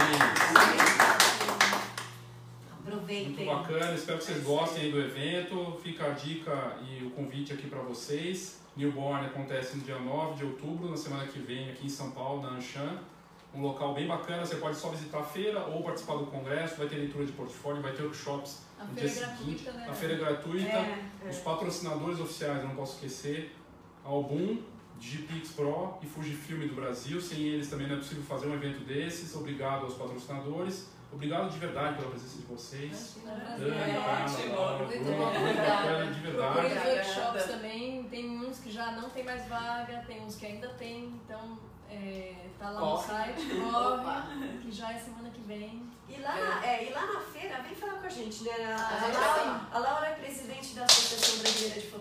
Muito 2.82 2.98
Aproveitem. 2.98 3.46
bacana, 3.46 3.94
espero 3.94 4.18
que 4.18 4.24
vocês 4.24 4.44
gostem 4.44 4.84
aí 4.84 4.92
do 4.92 5.00
evento. 5.00 5.78
Fica 5.84 6.06
a 6.08 6.10
dica 6.12 6.78
e 6.88 7.04
o 7.06 7.12
convite 7.12 7.54
aqui 7.54 7.68
para 7.68 7.82
vocês. 7.82 8.60
Newborn 8.76 9.26
acontece 9.26 9.78
no 9.78 9.84
dia 9.84 10.00
9 10.00 10.36
de 10.38 10.46
outubro, 10.46 10.90
na 10.90 10.98
semana 10.98 11.28
que 11.28 11.40
vem, 11.40 11.70
aqui 11.70 11.86
em 11.88 11.90
São 11.90 12.12
Paulo, 12.12 12.42
na 12.42 12.50
Anshan. 12.58 12.98
Um 13.54 13.62
local 13.62 13.94
bem 13.94 14.08
bacana, 14.08 14.46
você 14.46 14.56
pode 14.56 14.78
só 14.78 14.90
visitar 14.90 15.20
a 15.20 15.24
feira 15.24 15.66
ou 15.66 15.84
participar 15.84 16.16
do 16.16 16.28
congresso, 16.28 16.78
vai 16.78 16.88
ter 16.88 16.96
leitura 16.98 17.26
de 17.26 17.32
portfólio, 17.34 17.82
vai 17.82 17.92
ter 17.92 18.04
workshops 18.04 18.62
A 18.80 18.86
no 18.86 18.94
feira 18.94 19.10
dia 19.10 19.24
é 19.26 19.28
seguinte. 19.38 19.64
gratuita, 19.64 19.72
né? 19.86 19.88
A 19.90 19.94
feira 19.94 20.14
é 20.14 20.18
gratuita. 20.18 20.70
É, 20.78 21.00
é. 21.26 21.30
Os 21.30 21.38
patrocinadores 21.40 22.20
oficiais, 22.20 22.62
eu 22.62 22.68
não 22.70 22.76
posso 22.76 22.94
esquecer, 22.96 23.56
Album, 24.06 24.60
Digipix 25.00 25.52
Pro 25.52 25.98
e 26.02 26.06
Fujifilm 26.06 26.68
do 26.68 26.76
Brasil. 26.76 27.20
Sem 27.22 27.40
eles 27.48 27.70
também 27.70 27.88
não 27.88 27.96
é 27.96 27.98
possível 28.00 28.24
fazer 28.24 28.48
um 28.48 28.54
evento 28.54 28.84
desses. 28.86 29.36
Obrigado 29.36 29.86
aos 29.86 29.96
patrocinadores. 29.96 30.88
Obrigado 31.12 31.50
de 31.50 31.58
verdade 31.58 31.96
pela 31.98 32.12
presença 32.12 32.38
de 32.38 32.46
vocês. 32.46 33.18
Imagina, 33.24 33.58
Dani, 33.58 33.94
prazer. 34.04 34.52
ótimo. 34.52 34.88
Muito 34.88 35.18
bom, 35.18 36.14
de 36.14 36.20
verdade. 36.20 36.68
os 36.68 36.86
workshops 36.86 37.46
também, 37.46 38.04
tem 38.04 38.30
uns 38.30 38.60
que 38.60 38.72
já 38.72 38.92
não 38.92 39.10
tem 39.10 39.24
mais 39.24 39.48
vaga, 39.48 40.04
tem 40.06 40.22
uns 40.22 40.36
que 40.36 40.46
ainda 40.46 40.70
tem, 40.70 41.06
então 41.26 41.58
é, 41.90 42.36
tá 42.60 42.70
lá 42.70 42.80
no 42.80 42.86
Corre. 42.92 43.08
site, 43.08 43.42
corre, 43.72 44.58
que 44.62 44.72
já 44.72 44.94
é 44.94 45.00
semana 45.00 45.32
que 45.32 45.42
vem. 45.42 45.90
E 46.08 46.22
lá, 46.22 46.36
na, 46.36 46.66
é, 46.66 46.90
e 46.90 46.94
lá 46.94 47.06
na 47.06 47.20
feira, 47.22 47.62
vem 47.62 47.76
falar 47.76 47.94
com 47.94 48.06
a 48.06 48.10
gente, 48.10 48.44
né? 48.44 48.52
A, 48.66 49.06
A 49.06 49.08
Laura, 49.08 49.62
a 49.72 49.80
Laura 49.80 50.08
é 50.08 50.14
presidente 50.14 50.76
da 50.76 50.86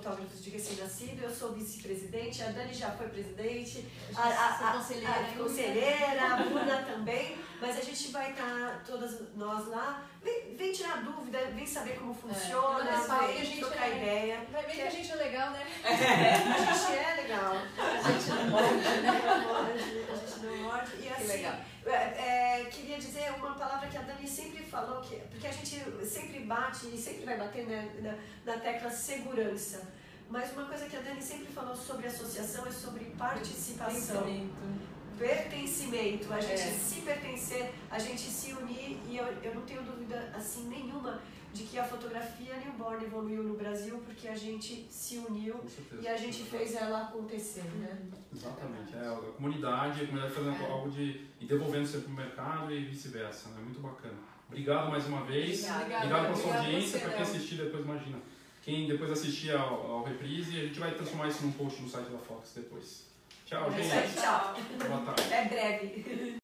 Fotógrafos 0.08 0.42
de 0.42 0.48
Recém-Nascido, 0.48 1.22
eu 1.22 1.30
sou 1.30 1.52
vice-presidente, 1.52 2.42
a 2.42 2.46
Dani 2.46 2.72
já 2.72 2.90
foi 2.92 3.08
presidente, 3.08 3.86
a, 4.16 4.22
a, 4.22 4.56
Sou 4.58 4.66
a, 4.66 4.72
conselheira 4.72 5.10
a 5.20 5.36
conselheira, 5.36 6.32
a 6.32 6.36
Bruna 6.48 6.82
também, 6.82 7.36
mas 7.60 7.76
a 7.76 7.82
gente 7.82 8.08
vai 8.10 8.30
estar 8.30 8.82
todas 8.86 9.20
nós 9.36 9.66
lá. 9.68 10.08
Vem, 10.22 10.56
vem 10.56 10.72
tirar 10.72 11.04
dúvida, 11.04 11.38
vem 11.54 11.66
saber 11.66 11.98
como 11.98 12.14
funciona, 12.14 12.84
Mas 12.90 13.06
fala 13.06 13.28
que 13.28 13.32
a 13.32 13.36
vem 13.36 13.44
gente 13.44 13.60
trocar 13.60 13.86
é- 13.86 13.96
ideia. 13.96 14.46
Vai 14.50 14.64
ver 14.64 14.72
que 14.72 14.80
a 14.80 14.90
gente 14.90 15.12
é 15.12 15.14
legal, 15.14 15.50
né? 15.50 15.66
A 15.84 16.74
gente 16.74 16.96
é 16.96 17.22
legal. 17.22 17.52
A 17.78 18.10
gente 18.10 18.28
não 18.30 18.50
pode, 18.50 18.74
né? 18.74 20.08
A 20.10 20.16
gente 20.16 20.46
não 20.46 20.56
morde. 20.56 20.90
E 20.96 21.02
Que 21.02 21.08
assim, 21.08 21.26
legal. 21.26 21.54
é, 21.86 22.60
é, 22.62 22.64
queria 22.70 22.96
dizer 22.96 23.30
uma 23.34 23.54
palavra 23.54 23.88
que 23.88 23.96
a 23.98 24.02
Dani 24.02 24.26
sempre 24.26 24.64
falou, 24.64 25.02
que, 25.02 25.16
porque 25.16 25.46
a 25.46 25.52
gente 25.52 25.84
sempre 26.06 26.40
bate 26.40 26.86
e 26.86 26.96
sempre 26.98 27.26
vai 27.26 27.36
bater 27.36 27.66
né, 27.66 27.88
na, 28.00 28.52
na 28.54 28.60
tecla 28.60 28.90
segurança. 28.90 29.97
Mas 30.30 30.52
uma 30.52 30.66
coisa 30.66 30.86
que 30.86 30.96
a 30.96 31.00
Dani 31.00 31.22
sempre 31.22 31.46
falou 31.52 31.74
sobre 31.74 32.06
associação 32.06 32.66
é 32.66 32.70
sobre 32.70 33.04
participação, 33.16 34.22
Pensamento. 34.22 34.88
pertencimento. 35.18 36.32
A 36.32 36.40
gente 36.40 36.52
É. 36.62 36.70
se 36.72 37.00
pertencer, 37.00 37.72
a 37.90 37.98
gente 37.98 38.20
se 38.20 38.52
unir. 38.52 38.98
E 39.08 39.16
eu, 39.16 39.24
eu 39.42 39.54
não 39.54 39.62
tenho 39.62 39.82
dúvida 39.82 40.30
assim 40.34 40.68
nenhuma 40.68 41.20
de 41.52 41.64
que 41.64 41.78
a 41.78 41.84
fotografia 41.84 42.56
newborn 42.58 43.02
evoluiu 43.04 43.42
no 43.42 43.54
Brasil 43.54 44.02
porque 44.04 44.28
a 44.28 44.34
gente 44.36 44.86
se 44.90 45.16
uniu 45.16 45.54
certeza. 45.66 46.02
e 46.02 46.06
a 46.08 46.16
gente 46.16 46.42
fez 46.44 46.74
ela 46.74 47.04
acontecer, 47.04 47.64
né? 47.78 47.98
Exatamente. 48.34 48.94
É, 48.94 49.08
a 49.08 49.16
comunidade, 49.36 50.02
a 50.02 50.06
comunidade 50.06 50.34
fazendo 50.34 50.62
É. 50.62 50.70
algo 50.70 50.90
de. 50.90 51.26
e 51.40 51.46
devolvendo 51.46 51.86
sempre 51.86 52.04
para 52.06 52.12
o 52.12 52.16
mercado 52.16 52.72
e 52.72 52.84
vice-versa. 52.84 53.48
Né? 53.50 53.62
Muito 53.64 53.80
bacana. 53.80 54.14
Obrigado 54.46 54.90
mais 54.90 55.06
uma 55.06 55.24
vez. 55.24 55.64
Obrigada. 55.68 55.96
Obrigado 56.04 56.22
pela 56.24 56.36
sua 56.36 56.56
audiência, 56.58 57.00
para 57.00 57.10
quem 57.10 57.18
Léo. 57.20 57.28
assistir 57.30 57.54
depois, 57.56 57.84
imagina. 57.84 58.18
Quem 58.68 58.86
depois 58.86 59.10
assistir 59.10 59.52
ao, 59.52 59.90
ao 59.90 60.04
reprise, 60.04 60.54
a 60.60 60.64
gente 60.64 60.78
vai 60.78 60.90
transformar 60.90 61.28
isso 61.28 61.42
num 61.42 61.52
post 61.52 61.80
no 61.80 61.88
site 61.88 62.10
da 62.10 62.18
Fox 62.18 62.52
depois. 62.54 63.06
Tchau, 63.46 63.66
É 63.72 63.82
gente. 63.82 63.92
aí, 63.94 64.08
tchau. 64.14 64.56
Boa 64.86 65.00
tarde. 65.06 65.32
É 65.32 65.44
breve. 65.48 66.36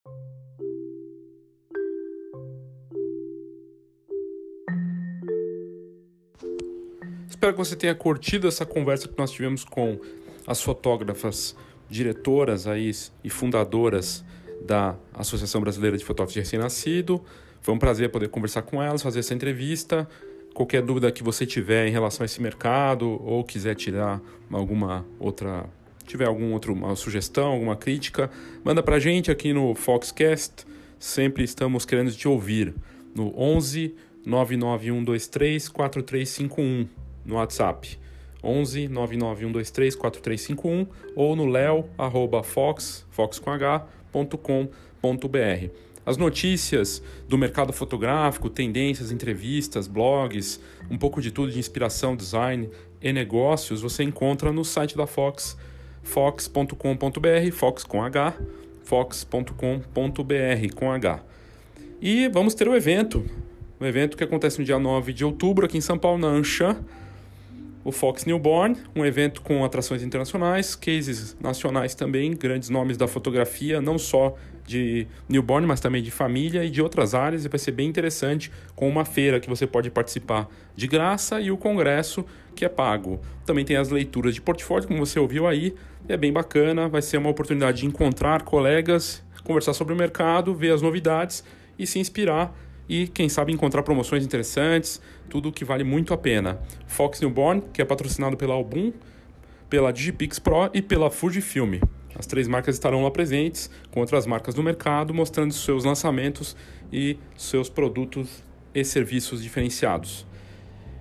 Espero 7.29 7.53
que 7.53 7.59
você 7.59 7.75
tenha 7.75 7.93
curtido 7.93 8.47
essa 8.47 8.65
conversa 8.65 9.07
que 9.07 9.15
nós 9.15 9.29
tivemos 9.29 9.63
com 9.63 9.99
as 10.47 10.59
fotógrafas 10.59 11.55
diretoras 11.87 12.65
aí 12.65 12.89
e 13.23 13.29
fundadoras 13.29 14.25
da 14.65 14.95
Associação 15.13 15.61
Brasileira 15.61 15.95
de 15.95 16.03
Fotógrafos 16.03 16.33
de 16.33 16.39
Recém-Nascido. 16.39 17.23
Foi 17.61 17.71
um 17.71 17.77
prazer 17.77 18.09
poder 18.09 18.29
conversar 18.29 18.63
com 18.63 18.81
elas, 18.81 19.03
fazer 19.03 19.19
essa 19.19 19.35
entrevista. 19.35 20.09
Qualquer 20.55 20.81
dúvida 20.81 21.11
que 21.11 21.21
você 21.21 21.45
tiver 21.45 21.85
em 21.85 21.91
relação 21.91 22.23
a 22.23 22.25
esse 22.25 22.41
mercado 22.41 23.21
ou 23.21 23.43
quiser 23.43 23.75
tirar 23.75 24.21
alguma 24.49 25.05
outra, 25.19 25.65
tiver 26.07 26.25
alguma 26.25 26.53
outra 26.53 26.71
uma 26.71 26.95
sugestão, 26.95 27.47
alguma 27.47 27.75
crítica, 27.75 28.31
manda 28.63 28.81
pra 28.81 28.97
gente 28.97 29.29
aqui 29.29 29.51
no 29.51 29.75
Foxcast. 29.75 30.65
Sempre 30.97 31.43
estamos 31.43 31.83
querendo 31.83 32.09
te 32.13 32.25
ouvir 32.25 32.73
no 33.13 33.37
11 33.37 33.95
99123 34.25 35.67
4351 35.67 36.87
no 37.25 37.35
WhatsApp. 37.35 37.99
11 38.41 38.87
99123 38.87 39.93
4351 39.93 40.87
ou 41.17 41.35
no 41.35 41.45
leo 41.47 41.89
arroba 41.97 42.41
fox, 42.43 43.05
fox 43.11 43.39
com 43.39 43.51
h, 43.51 43.85
ponto 44.09 44.37
com, 44.37 44.69
ponto 45.01 45.27
br. 45.27 45.69
As 46.05 46.17
notícias 46.17 47.01
do 47.27 47.37
mercado 47.37 47.73
fotográfico, 47.73 48.49
tendências, 48.49 49.11
entrevistas, 49.11 49.87
blogs, 49.87 50.59
um 50.89 50.97
pouco 50.97 51.19
de 51.19 51.31
tudo 51.31 51.51
de 51.51 51.57
inspiração, 51.57 52.15
design 52.15 52.69
e 53.01 53.11
negócios 53.11 53.81
você 53.81 54.03
encontra 54.03 54.51
no 54.51 54.63
site 54.63 54.95
da 54.95 55.07
Fox, 55.07 55.57
fox.com.br, 56.03 57.51
fox 57.51 57.83
com 57.83 58.03
h, 58.03 58.33
fox.com.br 58.83 59.53
com 60.75 60.91
h. 60.91 61.23
E 61.99 62.27
vamos 62.29 62.53
ter 62.53 62.67
o 62.67 62.75
evento, 62.75 63.25
um 63.81 63.85
evento 63.85 64.15
que 64.15 64.23
acontece 64.23 64.59
no 64.59 64.65
dia 64.65 64.77
9 64.77 65.11
de 65.11 65.25
outubro 65.25 65.65
aqui 65.65 65.77
em 65.77 65.81
São 65.81 65.97
Paulo, 65.97 66.19
na 66.19 66.27
Anshan, 66.27 66.77
o 67.83 67.91
Fox 67.91 68.25
Newborn, 68.25 68.77
um 68.95 69.05
evento 69.05 69.41
com 69.41 69.63
atrações 69.63 70.03
internacionais, 70.03 70.75
cases 70.75 71.35
nacionais 71.39 71.93
também, 71.93 72.35
grandes 72.35 72.69
nomes 72.69 72.97
da 72.97 73.07
fotografia, 73.07 73.79
não 73.79 73.97
só 73.97 74.35
de 74.65 75.07
newborn, 75.29 75.67
mas 75.67 75.79
também 75.79 76.01
de 76.01 76.11
família 76.11 76.63
e 76.63 76.69
de 76.69 76.81
outras 76.81 77.13
áreas, 77.13 77.45
e 77.45 77.49
vai 77.49 77.59
ser 77.59 77.71
bem 77.71 77.87
interessante 77.87 78.51
com 78.75 78.89
uma 78.89 79.05
feira 79.05 79.39
que 79.39 79.49
você 79.49 79.67
pode 79.67 79.89
participar 79.89 80.49
de 80.75 80.87
graça 80.87 81.39
e 81.39 81.51
o 81.51 81.57
congresso 81.57 82.25
que 82.55 82.65
é 82.65 82.69
pago. 82.69 83.21
Também 83.45 83.63
tem 83.63 83.75
as 83.75 83.89
leituras 83.89 84.33
de 84.33 84.41
portfólio, 84.41 84.87
como 84.87 85.05
você 85.05 85.19
ouviu 85.19 85.47
aí, 85.47 85.75
é 86.07 86.17
bem 86.17 86.33
bacana, 86.33 86.87
vai 86.87 87.01
ser 87.01 87.17
uma 87.17 87.29
oportunidade 87.29 87.79
de 87.79 87.85
encontrar 87.85 88.43
colegas, 88.43 89.23
conversar 89.43 89.73
sobre 89.73 89.93
o 89.93 89.97
mercado, 89.97 90.53
ver 90.55 90.73
as 90.73 90.81
novidades 90.81 91.43
e 91.77 91.85
se 91.85 91.99
inspirar 91.99 92.55
e, 92.87 93.07
quem 93.07 93.27
sabe, 93.27 93.51
encontrar 93.51 93.83
promoções 93.83 94.23
interessantes, 94.23 95.01
tudo 95.29 95.51
que 95.51 95.65
vale 95.65 95.83
muito 95.83 96.13
a 96.13 96.17
pena. 96.17 96.59
Fox 96.87 97.19
Newborn, 97.19 97.63
que 97.73 97.81
é 97.81 97.85
patrocinado 97.85 98.37
pela 98.37 98.53
Album, 98.53 98.93
pela 99.69 99.91
Digipix 99.91 100.39
Pro 100.39 100.69
e 100.73 100.81
pela 100.81 101.09
Fujifilm. 101.09 101.79
As 102.17 102.25
três 102.25 102.47
marcas 102.47 102.75
estarão 102.75 103.03
lá 103.03 103.11
presentes, 103.11 103.69
com 103.91 103.99
outras 103.99 104.25
marcas 104.25 104.55
do 104.55 104.63
mercado, 104.63 105.13
mostrando 105.13 105.53
seus 105.53 105.83
lançamentos 105.83 106.55
e 106.91 107.17
seus 107.35 107.69
produtos 107.69 108.43
e 108.73 108.83
serviços 108.83 109.43
diferenciados. 109.43 110.25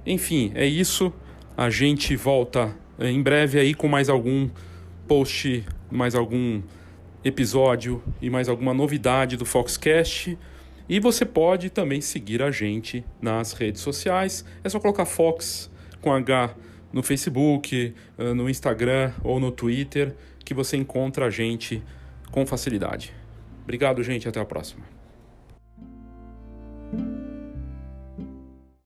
Enfim, 0.07 0.53
é 0.55 0.67
isso. 0.67 1.13
A 1.57 1.71
gente 1.71 2.17
volta 2.17 2.75
eh, 2.99 3.11
em 3.11 3.23
breve 3.23 3.59
aí 3.59 3.75
com 3.75 3.89
mais 3.89 4.09
algum 4.09 4.51
post, 5.07 5.65
mais 5.91 6.15
algum 6.15 6.63
episódio 7.25 8.03
e 8.21 8.29
mais 8.29 8.49
alguma 8.49 8.75
novidade 8.75 9.37
do 9.37 9.45
Foxcast. 9.45 10.37
E 10.89 11.01
você 11.01 11.25
pode 11.25 11.71
também 11.71 12.01
seguir 12.01 12.43
a 12.43 12.51
gente 12.51 13.05
nas 13.23 13.53
redes 13.53 13.81
sociais. 13.81 14.45
É 14.63 14.69
só 14.69 14.79
colocar 14.79 15.07
Fox 15.07 15.71
com 16.01 16.13
H 16.13 16.55
no 16.93 17.03
Facebook, 17.03 17.95
eh, 18.19 18.35
no 18.35 18.49
Instagram 18.49 19.13
ou 19.23 19.41
no 19.41 19.51
Twitter 19.51 20.15
que 20.45 20.55
você 20.55 20.77
encontra 20.77 21.27
a 21.27 21.31
gente 21.31 21.83
com 22.31 22.47
facilidade. 22.47 23.13
Obrigado, 23.63 24.03
gente. 24.03 24.29
Até 24.29 24.41
a 24.41 24.45
próxima. 24.45 24.94